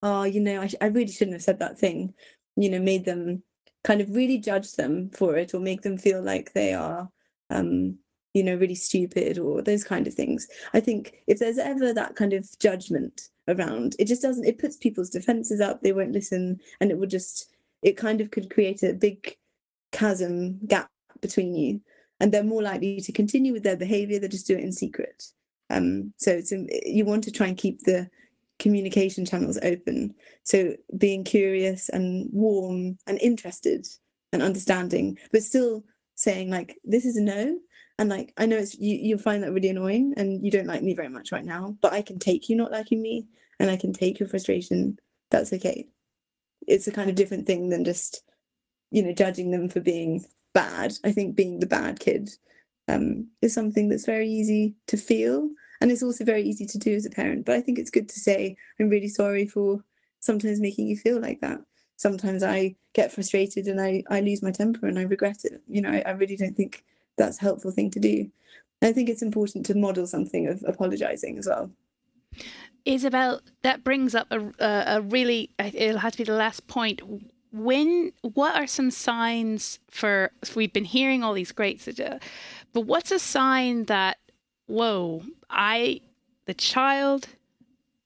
oh 0.03 0.23
you 0.23 0.39
know 0.39 0.61
I, 0.61 0.69
I 0.81 0.85
really 0.87 1.11
shouldn't 1.11 1.35
have 1.35 1.43
said 1.43 1.59
that 1.59 1.77
thing 1.77 2.13
you 2.55 2.69
know 2.69 2.79
made 2.79 3.05
them 3.05 3.43
kind 3.83 4.01
of 4.01 4.15
really 4.15 4.37
judge 4.37 4.73
them 4.73 5.09
for 5.09 5.35
it 5.35 5.53
or 5.53 5.59
make 5.59 5.81
them 5.81 5.97
feel 5.97 6.21
like 6.21 6.53
they 6.53 6.73
are 6.73 7.09
um, 7.49 7.97
you 8.33 8.43
know, 8.43 8.55
really 8.55 8.75
stupid 8.75 9.37
or 9.37 9.61
those 9.61 9.83
kind 9.83 10.07
of 10.07 10.13
things. 10.13 10.47
I 10.73 10.79
think 10.79 11.15
if 11.27 11.39
there's 11.39 11.57
ever 11.57 11.93
that 11.93 12.15
kind 12.15 12.33
of 12.33 12.47
judgment 12.59 13.29
around, 13.47 13.95
it 13.99 14.05
just 14.05 14.21
doesn't, 14.21 14.45
it 14.45 14.57
puts 14.57 14.77
people's 14.77 15.09
defenses 15.09 15.59
up, 15.59 15.81
they 15.81 15.91
won't 15.91 16.13
listen, 16.13 16.59
and 16.79 16.91
it 16.91 16.97
would 16.97 17.09
just, 17.09 17.53
it 17.81 17.97
kind 17.97 18.21
of 18.21 18.31
could 18.31 18.49
create 18.49 18.83
a 18.83 18.93
big 18.93 19.35
chasm 19.91 20.59
gap 20.65 20.89
between 21.19 21.53
you. 21.55 21.81
And 22.19 22.31
they're 22.31 22.43
more 22.43 22.61
likely 22.61 23.01
to 23.01 23.11
continue 23.11 23.51
with 23.51 23.63
their 23.63 23.77
behavior, 23.77 24.19
they 24.19 24.27
just 24.27 24.47
do 24.47 24.55
it 24.55 24.63
in 24.63 24.71
secret. 24.71 25.25
Um, 25.69 26.13
so 26.17 26.31
it's, 26.31 26.53
you 26.85 27.05
want 27.05 27.23
to 27.25 27.31
try 27.31 27.47
and 27.47 27.57
keep 27.57 27.81
the 27.81 28.09
communication 28.61 29.25
channels 29.25 29.59
open. 29.63 30.13
So 30.43 30.75
being 30.97 31.25
curious 31.25 31.89
and 31.89 32.29
warm 32.31 32.97
and 33.07 33.19
interested 33.19 33.85
and 34.31 34.41
understanding, 34.41 35.17
but 35.33 35.43
still 35.43 35.83
saying 36.15 36.49
like, 36.49 36.77
this 36.85 37.03
is 37.03 37.17
a 37.17 37.21
no. 37.21 37.57
And 37.99 38.09
like 38.09 38.33
i 38.37 38.47
know 38.47 38.57
it's 38.57 38.79
you 38.79 38.95
you 38.95 39.17
find 39.19 39.43
that 39.43 39.51
really 39.51 39.69
annoying 39.69 40.15
and 40.17 40.43
you 40.43 40.49
don't 40.49 40.65
like 40.65 40.81
me 40.81 40.95
very 40.95 41.09
much 41.09 41.31
right 41.31 41.45
now 41.45 41.77
but 41.81 41.93
i 41.93 42.01
can 42.01 42.17
take 42.17 42.49
you 42.49 42.55
not 42.55 42.71
liking 42.71 42.99
me 42.99 43.27
and 43.59 43.69
i 43.69 43.77
can 43.77 43.93
take 43.93 44.19
your 44.19 44.27
frustration. 44.27 44.97
That's 45.29 45.53
okay. 45.53 45.87
It's 46.67 46.87
a 46.87 46.91
kind 46.91 47.11
of 47.11 47.15
different 47.15 47.45
thing 47.45 47.69
than 47.69 47.83
just 47.83 48.23
you 48.89 49.03
know 49.03 49.13
judging 49.13 49.51
them 49.51 49.69
for 49.69 49.81
being 49.81 50.25
bad. 50.53 50.93
I 51.03 51.11
think 51.11 51.35
being 51.35 51.59
the 51.59 51.67
bad 51.67 51.99
kid 51.99 52.31
um, 52.87 53.27
is 53.41 53.53
something 53.53 53.87
that's 53.89 54.05
very 54.05 54.29
easy 54.29 54.75
to 54.87 54.97
feel 54.97 55.49
and 55.81 55.91
it's 55.91 56.03
also 56.03 56.23
very 56.23 56.43
easy 56.43 56.65
to 56.65 56.77
do 56.77 56.95
as 56.95 57.05
a 57.05 57.09
parent 57.09 57.45
but 57.45 57.55
i 57.55 57.61
think 57.61 57.77
it's 57.77 57.91
good 57.91 58.07
to 58.07 58.19
say 58.19 58.55
i'm 58.79 58.89
really 58.89 59.09
sorry 59.09 59.45
for 59.45 59.83
sometimes 60.19 60.59
making 60.59 60.87
you 60.87 60.95
feel 60.95 61.19
like 61.19 61.41
that 61.41 61.59
sometimes 61.97 62.43
i 62.43 62.73
get 62.93 63.11
frustrated 63.11 63.67
and 63.67 63.81
i 63.81 64.03
i 64.09 64.21
lose 64.21 64.41
my 64.41 64.51
temper 64.51 64.87
and 64.87 64.97
i 64.97 65.03
regret 65.03 65.43
it 65.43 65.61
you 65.67 65.81
know 65.81 65.89
i, 65.89 66.01
I 66.05 66.11
really 66.11 66.35
don't 66.35 66.55
think 66.55 66.83
that's 67.17 67.37
a 67.37 67.41
helpful 67.41 67.71
thing 67.71 67.91
to 67.91 67.99
do. 67.99 68.29
I 68.81 68.91
think 68.91 69.09
it's 69.09 69.21
important 69.21 69.65
to 69.67 69.75
model 69.75 70.07
something 70.07 70.47
of 70.47 70.63
apologizing 70.67 71.37
as 71.37 71.47
well. 71.47 71.71
Isabel, 72.83 73.41
that 73.61 73.83
brings 73.83 74.15
up 74.15 74.27
a, 74.31 74.51
a 74.59 75.01
really, 75.01 75.51
it'll 75.59 75.99
have 75.99 76.13
to 76.13 76.17
be 76.17 76.23
the 76.23 76.33
last 76.33 76.65
point. 76.67 77.01
When, 77.51 78.11
what 78.21 78.55
are 78.55 78.65
some 78.65 78.89
signs 78.89 79.77
for, 79.91 80.31
we've 80.55 80.73
been 80.73 80.85
hearing 80.85 81.23
all 81.23 81.33
these 81.33 81.51
great, 81.51 81.87
but 82.73 82.81
what's 82.81 83.11
a 83.11 83.19
sign 83.19 83.85
that, 83.85 84.17
whoa, 84.71 85.23
I, 85.49 86.01
the 86.45 86.53
child 86.53 87.27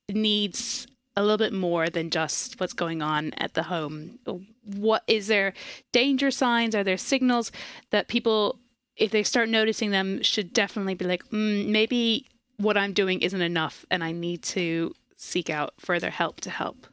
needs 0.08 0.86
a 1.16 1.22
little 1.22 1.38
bit 1.38 1.52
more 1.52 1.88
than 1.88 2.10
just 2.10 2.60
what's 2.60 2.72
going 2.72 3.00
on 3.00 3.32
at 3.38 3.54
the 3.54 3.64
home. 3.64 4.18
What 4.64 5.02
is 5.06 5.28
there 5.28 5.54
danger 5.92 6.30
signs? 6.30 6.74
Are 6.74 6.84
there 6.84 6.98
signals 6.98 7.50
that 7.90 8.08
people 8.08 8.58
if 8.96 9.10
they 9.10 9.22
start 9.22 9.48
noticing 9.48 9.90
them, 9.90 10.22
should 10.22 10.52
definitely 10.52 10.94
be 10.94 11.04
like, 11.04 11.24
mm, 11.28 11.68
maybe 11.68 12.26
what 12.56 12.76
I'm 12.76 12.92
doing 12.92 13.20
isn't 13.20 13.40
enough, 13.40 13.84
and 13.90 14.02
I 14.02 14.12
need 14.12 14.42
to 14.44 14.94
seek 15.16 15.50
out 15.50 15.74
further 15.78 16.10
help 16.10 16.40
to 16.42 16.50
help 16.50 16.86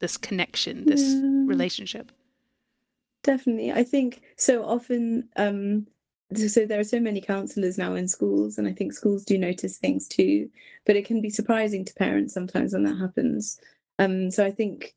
this 0.00 0.16
connection, 0.16 0.84
this 0.86 1.02
yeah. 1.02 1.20
relationship. 1.46 2.10
Definitely, 3.22 3.72
I 3.72 3.84
think 3.84 4.22
so. 4.36 4.64
Often, 4.64 5.28
um, 5.36 5.86
so 6.34 6.66
there 6.66 6.80
are 6.80 6.84
so 6.84 7.00
many 7.00 7.20
counselors 7.20 7.78
now 7.78 7.94
in 7.94 8.08
schools, 8.08 8.58
and 8.58 8.66
I 8.66 8.72
think 8.72 8.92
schools 8.92 9.24
do 9.24 9.38
notice 9.38 9.78
things 9.78 10.08
too. 10.08 10.50
But 10.86 10.96
it 10.96 11.06
can 11.06 11.20
be 11.20 11.30
surprising 11.30 11.84
to 11.84 11.94
parents 11.94 12.34
sometimes 12.34 12.72
when 12.72 12.84
that 12.84 12.98
happens. 12.98 13.58
Um, 13.98 14.30
so 14.30 14.44
I 14.44 14.50
think 14.50 14.94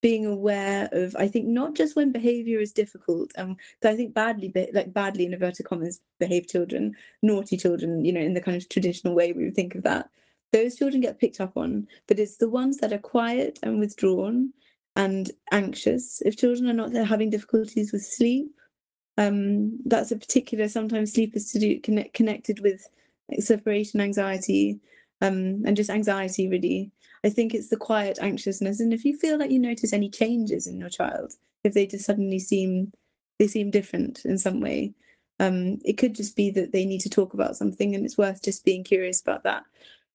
being 0.00 0.26
aware 0.26 0.88
of 0.92 1.16
i 1.18 1.26
think 1.26 1.46
not 1.46 1.74
just 1.74 1.96
when 1.96 2.12
behavior 2.12 2.60
is 2.60 2.72
difficult 2.72 3.30
um 3.36 3.56
i 3.84 3.96
think 3.96 4.14
badly 4.14 4.52
like 4.72 4.92
badly 4.92 5.24
in 5.24 5.34
inverted 5.34 5.66
commas 5.66 6.00
behave 6.20 6.46
children 6.46 6.94
naughty 7.22 7.56
children 7.56 8.04
you 8.04 8.12
know 8.12 8.20
in 8.20 8.34
the 8.34 8.40
kind 8.40 8.56
of 8.56 8.68
traditional 8.68 9.14
way 9.14 9.32
we 9.32 9.44
would 9.44 9.56
think 9.56 9.74
of 9.74 9.82
that 9.82 10.08
those 10.52 10.76
children 10.76 11.00
get 11.00 11.18
picked 11.18 11.40
up 11.40 11.56
on 11.56 11.86
but 12.06 12.18
it's 12.18 12.36
the 12.36 12.48
ones 12.48 12.78
that 12.78 12.92
are 12.92 12.98
quiet 12.98 13.58
and 13.62 13.80
withdrawn 13.80 14.52
and 14.96 15.30
anxious 15.50 16.22
if 16.24 16.36
children 16.36 16.68
are 16.68 16.74
not 16.74 16.92
there 16.92 17.04
having 17.04 17.30
difficulties 17.30 17.92
with 17.92 18.04
sleep 18.04 18.54
um 19.18 19.78
that's 19.84 20.10
a 20.10 20.16
particular 20.16 20.68
sometimes 20.68 21.12
sleep 21.12 21.36
is 21.36 21.52
to 21.52 21.58
do 21.58 21.78
connect, 21.80 22.14
connected 22.14 22.60
with 22.60 22.88
separation 23.40 24.00
anxiety 24.00 24.80
um 25.20 25.62
and 25.66 25.76
just 25.76 25.90
anxiety 25.90 26.48
really 26.48 26.90
I 27.24 27.30
think 27.30 27.54
it's 27.54 27.68
the 27.68 27.76
quiet 27.76 28.18
anxiousness. 28.20 28.80
And 28.80 28.92
if 28.92 29.04
you 29.04 29.16
feel 29.16 29.38
like 29.38 29.50
you 29.50 29.58
notice 29.58 29.92
any 29.92 30.10
changes 30.10 30.66
in 30.66 30.78
your 30.78 30.88
child, 30.88 31.34
if 31.64 31.74
they 31.74 31.86
just 31.86 32.04
suddenly 32.04 32.38
seem 32.38 32.92
they 33.38 33.46
seem 33.46 33.70
different 33.70 34.24
in 34.24 34.36
some 34.38 34.60
way, 34.60 34.94
um, 35.38 35.78
it 35.84 35.94
could 35.94 36.14
just 36.14 36.34
be 36.36 36.50
that 36.50 36.72
they 36.72 36.84
need 36.84 37.00
to 37.02 37.10
talk 37.10 37.34
about 37.34 37.56
something 37.56 37.94
and 37.94 38.04
it's 38.04 38.18
worth 38.18 38.42
just 38.42 38.64
being 38.64 38.82
curious 38.82 39.20
about 39.20 39.44
that. 39.44 39.62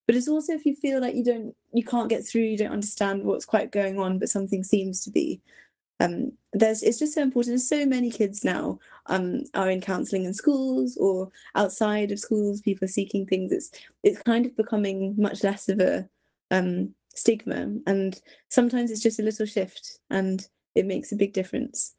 But 0.06 0.16
it's 0.16 0.28
also 0.28 0.54
if 0.54 0.66
you 0.66 0.76
feel 0.76 1.00
like 1.00 1.16
you 1.16 1.24
don't 1.24 1.56
you 1.74 1.84
can't 1.84 2.10
get 2.10 2.26
through, 2.26 2.42
you 2.44 2.58
don't 2.58 2.72
understand 2.72 3.24
what's 3.24 3.46
quite 3.46 3.72
going 3.72 4.00
on, 4.00 4.20
but 4.20 4.30
something 4.30 4.64
seems 4.64 5.04
to 5.04 5.12
be. 5.12 5.42
Um, 6.00 6.34
there's 6.54 6.84
it's 6.84 7.00
just 7.00 7.14
so 7.14 7.22
important. 7.22 7.62
So 7.62 7.86
many 7.86 8.12
kids 8.12 8.44
now 8.44 8.80
um, 9.08 9.44
are 9.54 9.70
in 9.70 9.82
counselling 9.82 10.26
in 10.26 10.34
schools 10.34 10.98
or 10.98 11.32
outside 11.56 12.12
of 12.12 12.20
schools. 12.20 12.62
People 12.62 12.86
are 12.86 12.90
seeking 12.90 13.26
things. 13.26 13.52
It's 13.52 13.72
it's 14.04 14.22
kind 14.22 14.46
of 14.46 14.56
becoming 14.56 15.16
much 15.18 15.44
less 15.44 15.70
of 15.70 15.80
a 15.80 16.08
um, 16.52 16.94
stigma. 17.16 17.76
And 17.88 18.20
sometimes 18.50 18.92
it's 18.92 19.02
just 19.02 19.20
a 19.20 19.24
little 19.24 19.46
shift 19.46 20.00
and 20.10 20.46
it 20.76 20.86
makes 20.86 21.12
a 21.12 21.18
big 21.18 21.34
difference. 21.34 21.96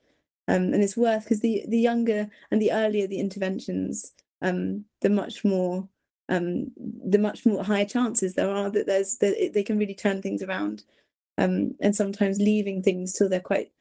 Um, 0.46 0.74
and 0.74 0.82
it's 0.82 0.96
worth 0.96 1.24
because 1.24 1.40
the, 1.40 1.64
the 1.68 1.78
younger 1.78 2.28
and 2.50 2.60
the 2.60 2.72
earlier 2.72 3.06
the 3.06 3.18
interventions, 3.20 4.12
um, 4.42 4.84
the 5.00 5.08
much 5.08 5.44
more 5.44 5.88
um, 6.28 6.70
the 6.78 7.18
much 7.18 7.44
more 7.44 7.62
higher 7.62 7.84
chances 7.84 8.34
there 8.34 8.50
are 8.50 8.70
that 8.70 8.86
there's 8.86 9.18
that 9.18 9.50
they 9.52 9.62
can 9.62 9.78
really 9.78 9.94
turn 9.94 10.22
things 10.22 10.42
around. 10.42 10.84
Um, 11.36 11.74
and 11.80 11.96
sometimes 11.96 12.38
leaving 12.38 12.80
things 12.82 13.12
till 13.12 13.28
they're 13.28 13.40
quite 13.40 13.72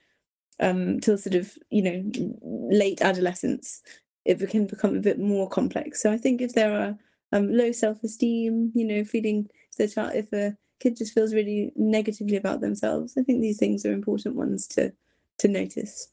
um, 0.60 1.00
till 1.00 1.18
sort 1.18 1.36
of 1.36 1.58
you 1.70 1.82
know 1.82 2.04
late 2.44 3.02
adolescence, 3.02 3.82
it 4.26 4.38
can 4.50 4.68
become 4.68 4.96
a 4.96 5.02
bit 5.02 5.20
more 5.20 5.50
complex. 5.50 6.02
So 6.02 6.12
I 6.12 6.18
think 6.18 6.42
if 6.42 6.54
there 6.54 6.74
are 6.74 6.98
um, 7.32 7.52
low 7.52 7.72
self-esteem, 7.72 8.72
you 8.76 8.86
know, 8.86 9.04
feeling 9.04 9.50
if 9.72 9.78
the 9.78 9.88
child 9.88 10.14
if 10.16 10.32
a 10.34 10.56
kid 10.80 10.98
just 10.98 11.14
feels 11.14 11.34
really 11.34 11.72
negatively 11.76 12.36
about 12.36 12.62
themselves. 12.62 13.16
I 13.18 13.24
think 13.24 13.42
these 13.42 13.58
things 13.58 13.86
are 13.86 13.94
important 13.94 14.36
ones 14.36 14.68
to 14.68 14.94
to 15.40 15.48
notice. 15.48 16.10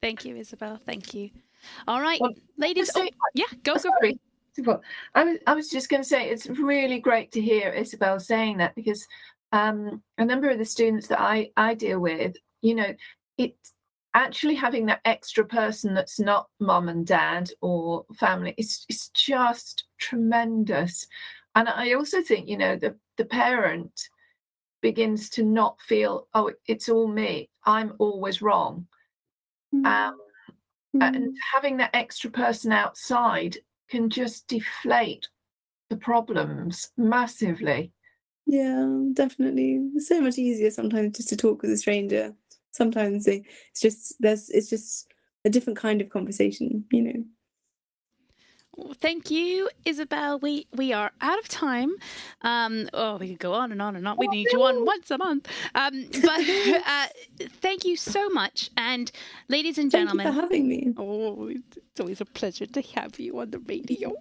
Thank 0.00 0.24
you, 0.24 0.36
Isabel. 0.36 0.78
Thank 0.86 1.14
you. 1.14 1.30
All 1.88 2.00
right, 2.00 2.20
well, 2.20 2.34
ladies. 2.56 2.90
Oh, 2.94 3.08
yeah, 3.34 3.46
go 3.62 3.76
sorry. 3.76 4.20
go. 4.62 4.80
I 5.14 5.24
was 5.24 5.38
I 5.46 5.54
was 5.54 5.68
just 5.68 5.88
going 5.88 6.02
to 6.02 6.08
say 6.08 6.30
it's 6.30 6.46
really 6.46 7.00
great 7.00 7.32
to 7.32 7.40
hear 7.40 7.70
Isabel 7.70 8.20
saying 8.20 8.58
that 8.58 8.74
because 8.74 9.06
um, 9.52 10.02
a 10.18 10.24
number 10.24 10.48
of 10.48 10.58
the 10.58 10.64
students 10.64 11.08
that 11.08 11.20
I 11.20 11.50
I 11.56 11.74
deal 11.74 11.98
with, 11.98 12.36
you 12.62 12.74
know, 12.74 12.94
it's 13.38 13.72
actually 14.14 14.54
having 14.54 14.86
that 14.86 15.00
extra 15.04 15.44
person 15.44 15.92
that's 15.92 16.18
not 16.18 16.48
mom 16.58 16.88
and 16.88 17.06
dad 17.06 17.50
or 17.60 18.04
family 18.14 18.54
it's, 18.56 18.86
it's 18.88 19.08
just 19.10 19.84
tremendous 19.98 21.06
and 21.54 21.68
i 21.68 21.92
also 21.92 22.22
think 22.22 22.48
you 22.48 22.56
know 22.56 22.76
the 22.76 22.94
the 23.18 23.24
parent 23.26 24.08
begins 24.86 25.28
to 25.30 25.42
not 25.42 25.80
feel, 25.80 26.28
oh, 26.34 26.52
it's 26.68 26.88
all 26.88 27.08
me. 27.08 27.50
I'm 27.64 27.94
always 27.98 28.40
wrong. 28.40 28.86
Mm. 29.74 29.84
Um, 29.84 30.18
mm. 30.94 31.02
And 31.02 31.36
having 31.52 31.78
that 31.78 31.90
extra 31.92 32.30
person 32.30 32.70
outside 32.70 33.56
can 33.90 34.10
just 34.10 34.46
deflate 34.46 35.28
the 35.90 35.96
problems 35.96 36.90
massively. 36.96 37.92
Yeah, 38.46 39.00
definitely. 39.12 39.80
It's 39.96 40.08
so 40.08 40.20
much 40.20 40.38
easier 40.38 40.70
sometimes 40.70 41.16
just 41.16 41.30
to 41.30 41.36
talk 41.36 41.62
with 41.62 41.72
a 41.72 41.76
stranger. 41.76 42.32
Sometimes 42.76 43.26
it's 43.26 43.80
just 43.80 44.14
there's 44.20 44.50
it's 44.50 44.70
just 44.70 45.12
a 45.44 45.50
different 45.50 45.78
kind 45.78 46.00
of 46.00 46.10
conversation, 46.10 46.84
you 46.92 47.02
know. 47.02 47.24
Thank 49.00 49.30
you, 49.30 49.70
Isabel. 49.84 50.38
We 50.38 50.66
we 50.74 50.92
are 50.92 51.10
out 51.20 51.38
of 51.38 51.46
time. 51.48 51.94
Um, 52.42 52.88
oh, 52.92 53.16
we 53.16 53.30
could 53.30 53.38
go 53.38 53.54
on 53.54 53.72
and 53.72 53.80
on 53.80 53.96
and 53.96 54.06
on. 54.06 54.18
We 54.18 54.28
need 54.28 54.48
you 54.52 54.62
on 54.62 54.84
once 54.84 55.10
a 55.10 55.16
month. 55.18 55.48
Um, 55.74 56.04
but 56.10 56.40
uh, 56.86 57.06
thank 57.60 57.84
you 57.84 57.96
so 57.96 58.28
much, 58.28 58.70
and 58.76 59.10
ladies 59.48 59.78
and 59.78 59.90
gentlemen, 59.90 60.26
thank 60.26 60.36
you 60.36 60.40
for 60.40 60.46
having 60.46 60.68
me. 60.68 60.92
Oh, 60.98 61.48
it's 61.48 62.00
always 62.00 62.20
a 62.20 62.26
pleasure 62.26 62.66
to 62.66 62.82
have 62.96 63.18
you 63.18 63.40
on 63.40 63.50
the 63.50 63.60
radio. 63.60 64.12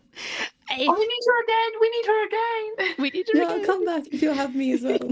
If, 0.72 0.90
oh, 0.90 0.94
we 0.94 1.06
need 1.06 1.24
her 1.28 1.44
again. 1.44 1.72
We 1.82 1.90
need 1.90 2.06
her 2.06 2.26
again. 2.26 2.96
We 3.00 3.10
need 3.10 3.28
her 3.34 3.40
yeah, 3.40 3.46
again. 3.46 3.60
I'll 3.60 3.66
come 3.66 3.84
back 3.86 4.04
if 4.12 4.22
you'll 4.22 4.34
have 4.34 4.56
me 4.56 4.72
as 4.74 4.82
well. 4.82 4.98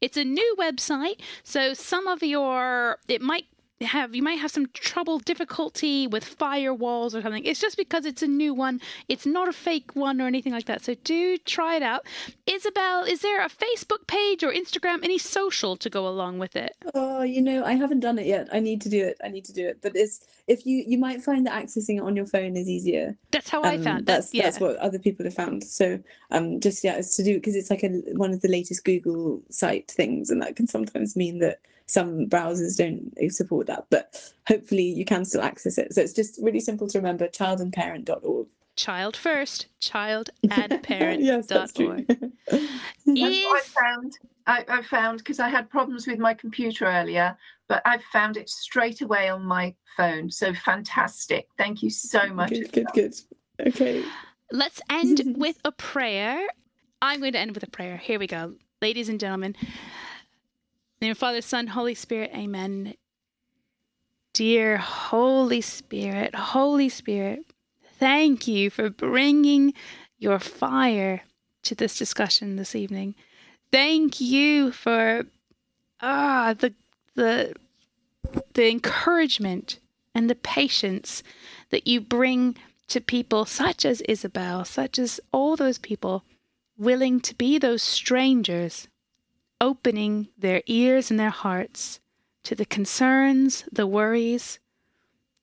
It's 0.00 0.16
a 0.16 0.24
new 0.24 0.56
website, 0.58 1.20
so 1.42 1.74
some 1.74 2.06
of 2.06 2.22
your 2.22 2.98
it 3.08 3.20
might 3.20 3.46
have 3.86 4.14
you 4.14 4.22
might 4.22 4.38
have 4.38 4.50
some 4.50 4.66
trouble 4.74 5.18
difficulty 5.20 6.06
with 6.08 6.24
firewalls 6.38 7.14
or 7.14 7.22
something 7.22 7.44
it's 7.44 7.60
just 7.60 7.76
because 7.76 8.04
it's 8.04 8.22
a 8.22 8.26
new 8.26 8.52
one 8.52 8.80
it's 9.08 9.24
not 9.24 9.48
a 9.48 9.52
fake 9.52 9.94
one 9.94 10.20
or 10.20 10.26
anything 10.26 10.52
like 10.52 10.64
that 10.64 10.82
so 10.84 10.94
do 11.04 11.38
try 11.38 11.76
it 11.76 11.82
out 11.82 12.04
isabel 12.46 13.04
is 13.04 13.20
there 13.20 13.40
a 13.44 13.48
facebook 13.48 14.04
page 14.08 14.42
or 14.42 14.52
instagram 14.52 15.04
any 15.04 15.16
social 15.16 15.76
to 15.76 15.88
go 15.88 16.08
along 16.08 16.38
with 16.38 16.56
it 16.56 16.74
Oh, 16.94 17.22
you 17.22 17.42
know, 17.42 17.64
I 17.64 17.72
haven't 17.74 18.00
done 18.00 18.18
it 18.18 18.26
yet. 18.26 18.48
I 18.52 18.60
need 18.60 18.80
to 18.82 18.88
do 18.88 19.04
it. 19.04 19.18
I 19.22 19.28
need 19.28 19.44
to 19.46 19.52
do 19.52 19.66
it. 19.68 19.80
But 19.82 19.94
it's 19.96 20.24
if 20.46 20.64
you 20.64 20.84
you 20.86 20.96
might 20.98 21.22
find 21.22 21.46
that 21.46 21.62
accessing 21.62 21.96
it 21.98 22.02
on 22.02 22.16
your 22.16 22.26
phone 22.26 22.56
is 22.56 22.68
easier. 22.68 23.16
that's 23.30 23.48
how 23.50 23.60
i 23.62 23.74
Um, 23.74 23.82
found 23.82 24.06
that's 24.06 24.30
that 24.30 24.36
yeah 24.36 24.44
that's 24.44 24.60
what 24.60 24.76
other 24.76 24.98
people 24.98 25.24
have 25.24 25.34
found. 25.34 25.62
So 25.64 25.98
um, 26.30 26.60
just 26.60 26.82
yeah, 26.84 26.96
it's 26.96 27.16
to 27.16 27.24
do 27.24 27.34
because 27.34 27.54
it's 27.56 27.70
like 27.70 27.82
a 27.82 27.88
one 28.14 28.32
of 28.32 28.40
the 28.40 28.48
latest 28.48 28.84
Google 28.84 29.42
site 29.50 29.90
things, 29.90 30.30
and 30.30 30.40
that 30.42 30.56
can 30.56 30.66
sometimes 30.66 31.14
mean 31.16 31.38
that 31.40 31.60
some 31.88 32.26
browsers 32.26 32.76
don't 32.76 33.32
support 33.32 33.66
that. 33.66 33.86
But 33.90 34.32
hopefully 34.46 34.84
you 34.84 35.04
can 35.04 35.24
still 35.24 35.42
access 35.42 35.78
it. 35.78 35.94
So 35.94 36.00
it's 36.00 36.12
just 36.12 36.38
really 36.42 36.60
simple 36.60 36.86
to 36.88 36.98
remember: 36.98 37.28
childandparent.org. 37.28 38.46
child 38.76 39.16
first 39.16 39.66
child 39.80 40.30
and 40.50 40.82
parent 40.82 41.22
yes, 41.22 41.46
that's 41.46 41.72
true. 41.72 41.90
org. 41.98 42.06
That's 42.06 42.66
I 43.06 43.62
found. 43.64 44.18
I, 44.46 44.64
I 44.68 44.82
found 44.82 45.18
because 45.18 45.40
I 45.40 45.48
had 45.48 45.68
problems 45.68 46.06
with 46.06 46.18
my 46.18 46.32
computer 46.32 46.86
earlier, 46.86 47.36
but 47.68 47.82
I 47.84 47.98
found 48.12 48.38
it 48.38 48.48
straight 48.48 49.02
away 49.02 49.28
on 49.28 49.44
my 49.44 49.74
phone. 49.96 50.30
So 50.30 50.54
fantastic! 50.54 51.48
Thank 51.58 51.82
you 51.82 51.90
so 51.90 52.26
much. 52.32 52.50
good, 52.50 52.72
good, 52.72 52.86
good. 52.94 53.14
Okay. 53.66 54.04
Let's 54.50 54.80
end 54.90 55.22
with 55.36 55.58
a 55.64 55.72
prayer. 55.72 56.46
I'm 57.02 57.20
going 57.20 57.32
to 57.32 57.38
end 57.38 57.54
with 57.54 57.62
a 57.62 57.70
prayer. 57.70 57.96
Here 57.96 58.18
we 58.18 58.26
go. 58.26 58.54
Ladies 58.80 59.08
and 59.08 59.20
gentlemen, 59.20 59.54
in 59.60 59.66
the 59.66 60.07
name 61.00 61.12
of 61.12 61.18
Father, 61.18 61.40
Son, 61.40 61.68
Holy 61.68 61.94
Spirit, 61.94 62.30
amen. 62.34 62.94
Dear 64.32 64.76
Holy 64.76 65.60
Spirit, 65.60 66.34
Holy 66.34 66.88
Spirit, 66.88 67.40
thank 67.98 68.46
you 68.46 68.70
for 68.70 68.90
bringing 68.90 69.74
your 70.18 70.38
fire 70.38 71.22
to 71.62 71.74
this 71.74 71.98
discussion 71.98 72.56
this 72.56 72.74
evening. 72.74 73.14
Thank 73.72 74.20
you 74.20 74.72
for 74.72 75.24
ah 76.00 76.54
the 76.58 76.72
the 77.14 77.54
the 78.54 78.70
encouragement 78.70 79.78
and 80.14 80.28
the 80.28 80.34
patience 80.34 81.22
that 81.70 81.86
you 81.86 82.00
bring 82.00 82.56
to 82.88 83.00
people 83.00 83.44
such 83.44 83.84
as 83.84 84.00
Isabel, 84.02 84.64
such 84.64 84.98
as 84.98 85.20
all 85.32 85.56
those 85.56 85.78
people 85.78 86.24
willing 86.76 87.20
to 87.20 87.34
be 87.34 87.58
those 87.58 87.82
strangers, 87.82 88.88
opening 89.60 90.28
their 90.38 90.62
ears 90.66 91.10
and 91.10 91.18
their 91.18 91.30
hearts 91.30 92.00
to 92.44 92.54
the 92.54 92.66
concerns, 92.66 93.64
the 93.70 93.86
worries 93.86 94.58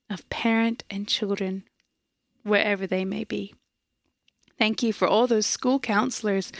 of 0.09 0.27
parent 0.29 0.83
and 0.89 1.07
children, 1.07 1.63
wherever 2.43 2.87
they 2.87 3.05
may 3.05 3.23
be. 3.23 3.53
Thank 4.57 4.81
you 4.81 4.93
for 4.93 5.07
all 5.07 5.27
those 5.27 5.45
school 5.45 5.79
counselors, 5.79 6.51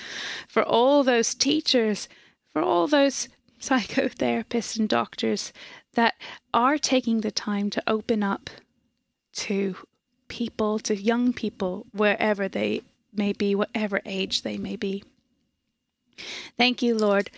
for 0.47 0.64
all 0.64 1.03
those 1.03 1.34
teachers, 1.34 2.10
for 2.51 2.62
all 2.62 2.88
those 2.88 3.30
psychotherapists 3.60 4.78
and 4.78 4.89
doctors 4.89 5.53
that 5.93 6.16
are 6.53 6.78
taking 6.78 7.22
the 7.22 7.32
time 7.32 7.70
to 7.70 7.84
open 7.88 8.22
up 8.22 8.49
to 9.34 9.76
people, 10.28 10.80
to 10.80 10.95
young 10.95 11.34
people, 11.34 11.86
wherever 11.91 12.47
they 12.47 12.82
may 13.14 13.32
be, 13.32 13.56
whatever 13.56 14.01
age 14.06 14.41
they 14.41 14.58
may 14.58 14.76
be. 14.76 15.03
Thank 16.57 16.82
you, 16.82 16.95
Lord, 16.95 17.30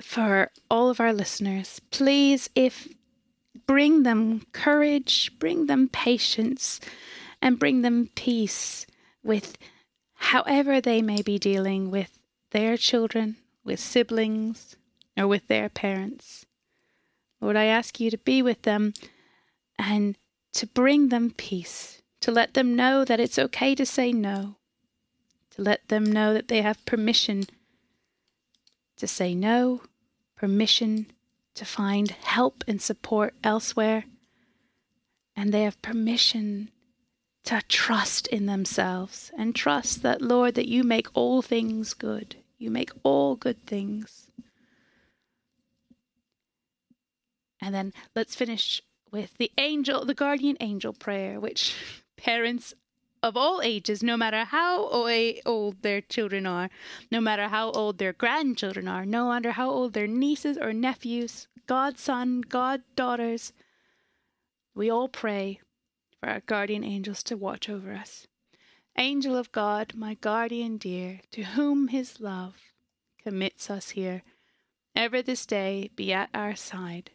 for 0.00 0.50
all 0.70 0.90
of 0.90 1.00
our 1.00 1.12
listeners. 1.12 1.80
Please, 1.90 2.50
if 2.54 2.88
bring 3.66 4.02
them 4.02 4.46
courage, 4.52 5.32
bring 5.38 5.66
them 5.66 5.88
patience, 5.88 6.80
and 7.40 7.58
bring 7.58 7.82
them 7.82 8.08
peace 8.14 8.86
with 9.22 9.56
however 10.14 10.80
they 10.80 11.02
may 11.02 11.22
be 11.22 11.38
dealing 11.38 11.90
with 11.90 12.18
their 12.50 12.76
children, 12.76 13.36
with 13.64 13.80
siblings, 13.80 14.76
or 15.16 15.26
with 15.26 15.48
their 15.48 15.68
parents. 15.68 16.46
Lord, 17.40 17.56
I 17.56 17.64
ask 17.64 17.98
you 17.98 18.10
to 18.10 18.18
be 18.18 18.40
with 18.42 18.62
them 18.62 18.94
and 19.78 20.16
to 20.52 20.66
bring 20.66 21.08
them 21.08 21.32
peace, 21.36 22.02
to 22.20 22.30
let 22.30 22.54
them 22.54 22.76
know 22.76 23.04
that 23.04 23.20
it's 23.20 23.38
okay 23.38 23.74
to 23.74 23.84
say 23.84 24.12
no, 24.12 24.56
to 25.50 25.62
let 25.62 25.88
them 25.88 26.04
know 26.04 26.32
that 26.34 26.48
they 26.48 26.62
have 26.62 26.84
permission 26.86 27.44
to 29.02 29.08
say 29.08 29.34
no, 29.34 29.80
permission 30.36 31.10
to 31.56 31.64
find 31.64 32.12
help 32.12 32.62
and 32.68 32.80
support 32.80 33.34
elsewhere, 33.42 34.04
and 35.34 35.52
they 35.52 35.64
have 35.64 35.82
permission 35.82 36.70
to 37.42 37.60
trust 37.66 38.28
in 38.28 38.46
themselves 38.46 39.32
and 39.36 39.56
trust 39.56 40.04
that, 40.04 40.22
Lord, 40.22 40.54
that 40.54 40.68
you 40.68 40.84
make 40.84 41.08
all 41.14 41.42
things 41.42 41.94
good. 41.94 42.36
You 42.58 42.70
make 42.70 42.92
all 43.02 43.34
good 43.34 43.66
things. 43.66 44.30
And 47.60 47.74
then 47.74 47.92
let's 48.14 48.36
finish 48.36 48.80
with 49.10 49.36
the 49.36 49.50
angel, 49.58 50.04
the 50.04 50.14
guardian 50.14 50.56
angel 50.60 50.92
prayer, 50.92 51.40
which 51.40 51.74
parents 52.16 52.72
of 53.22 53.36
all 53.36 53.62
ages, 53.62 54.02
no 54.02 54.16
matter 54.16 54.44
how 54.44 54.88
old 54.88 55.82
their 55.82 56.00
children 56.00 56.46
are, 56.46 56.68
no 57.10 57.20
matter 57.20 57.48
how 57.48 57.70
old 57.70 57.98
their 57.98 58.12
grandchildren 58.12 58.88
are, 58.88 59.06
no 59.06 59.28
matter 59.28 59.52
how 59.52 59.70
old 59.70 59.92
their 59.92 60.08
nieces 60.08 60.58
or 60.58 60.72
nephews, 60.72 61.46
godson, 61.66 62.40
goddaughters, 62.40 63.52
we 64.74 64.90
all 64.90 65.08
pray 65.08 65.60
for 66.18 66.28
our 66.28 66.40
guardian 66.40 66.82
angels 66.82 67.22
to 67.22 67.36
watch 67.36 67.68
over 67.68 67.92
us. 67.92 68.26
Angel 68.98 69.36
of 69.36 69.52
God, 69.52 69.94
my 69.94 70.14
guardian 70.14 70.76
dear, 70.76 71.20
to 71.30 71.42
whom 71.42 71.88
his 71.88 72.20
love 72.20 72.56
commits 73.22 73.70
us 73.70 73.90
here, 73.90 74.22
ever 74.96 75.22
this 75.22 75.46
day 75.46 75.90
be 75.94 76.12
at 76.12 76.28
our 76.34 76.56
side, 76.56 77.10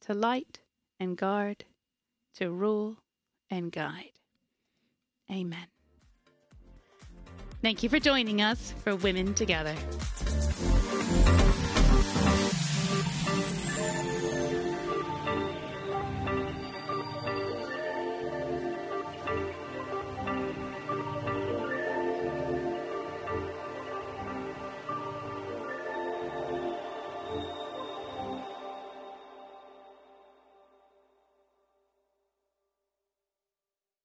to 0.00 0.12
light 0.12 0.60
and 0.98 1.16
guard, 1.16 1.64
to 2.34 2.50
rule 2.50 2.98
and 3.48 3.70
guide. 3.70 4.10
Amen. 5.32 5.66
Thank 7.62 7.82
you 7.82 7.88
for 7.88 7.98
joining 7.98 8.42
us 8.42 8.74
for 8.82 8.96
Women 8.96 9.34
Together. 9.34 9.74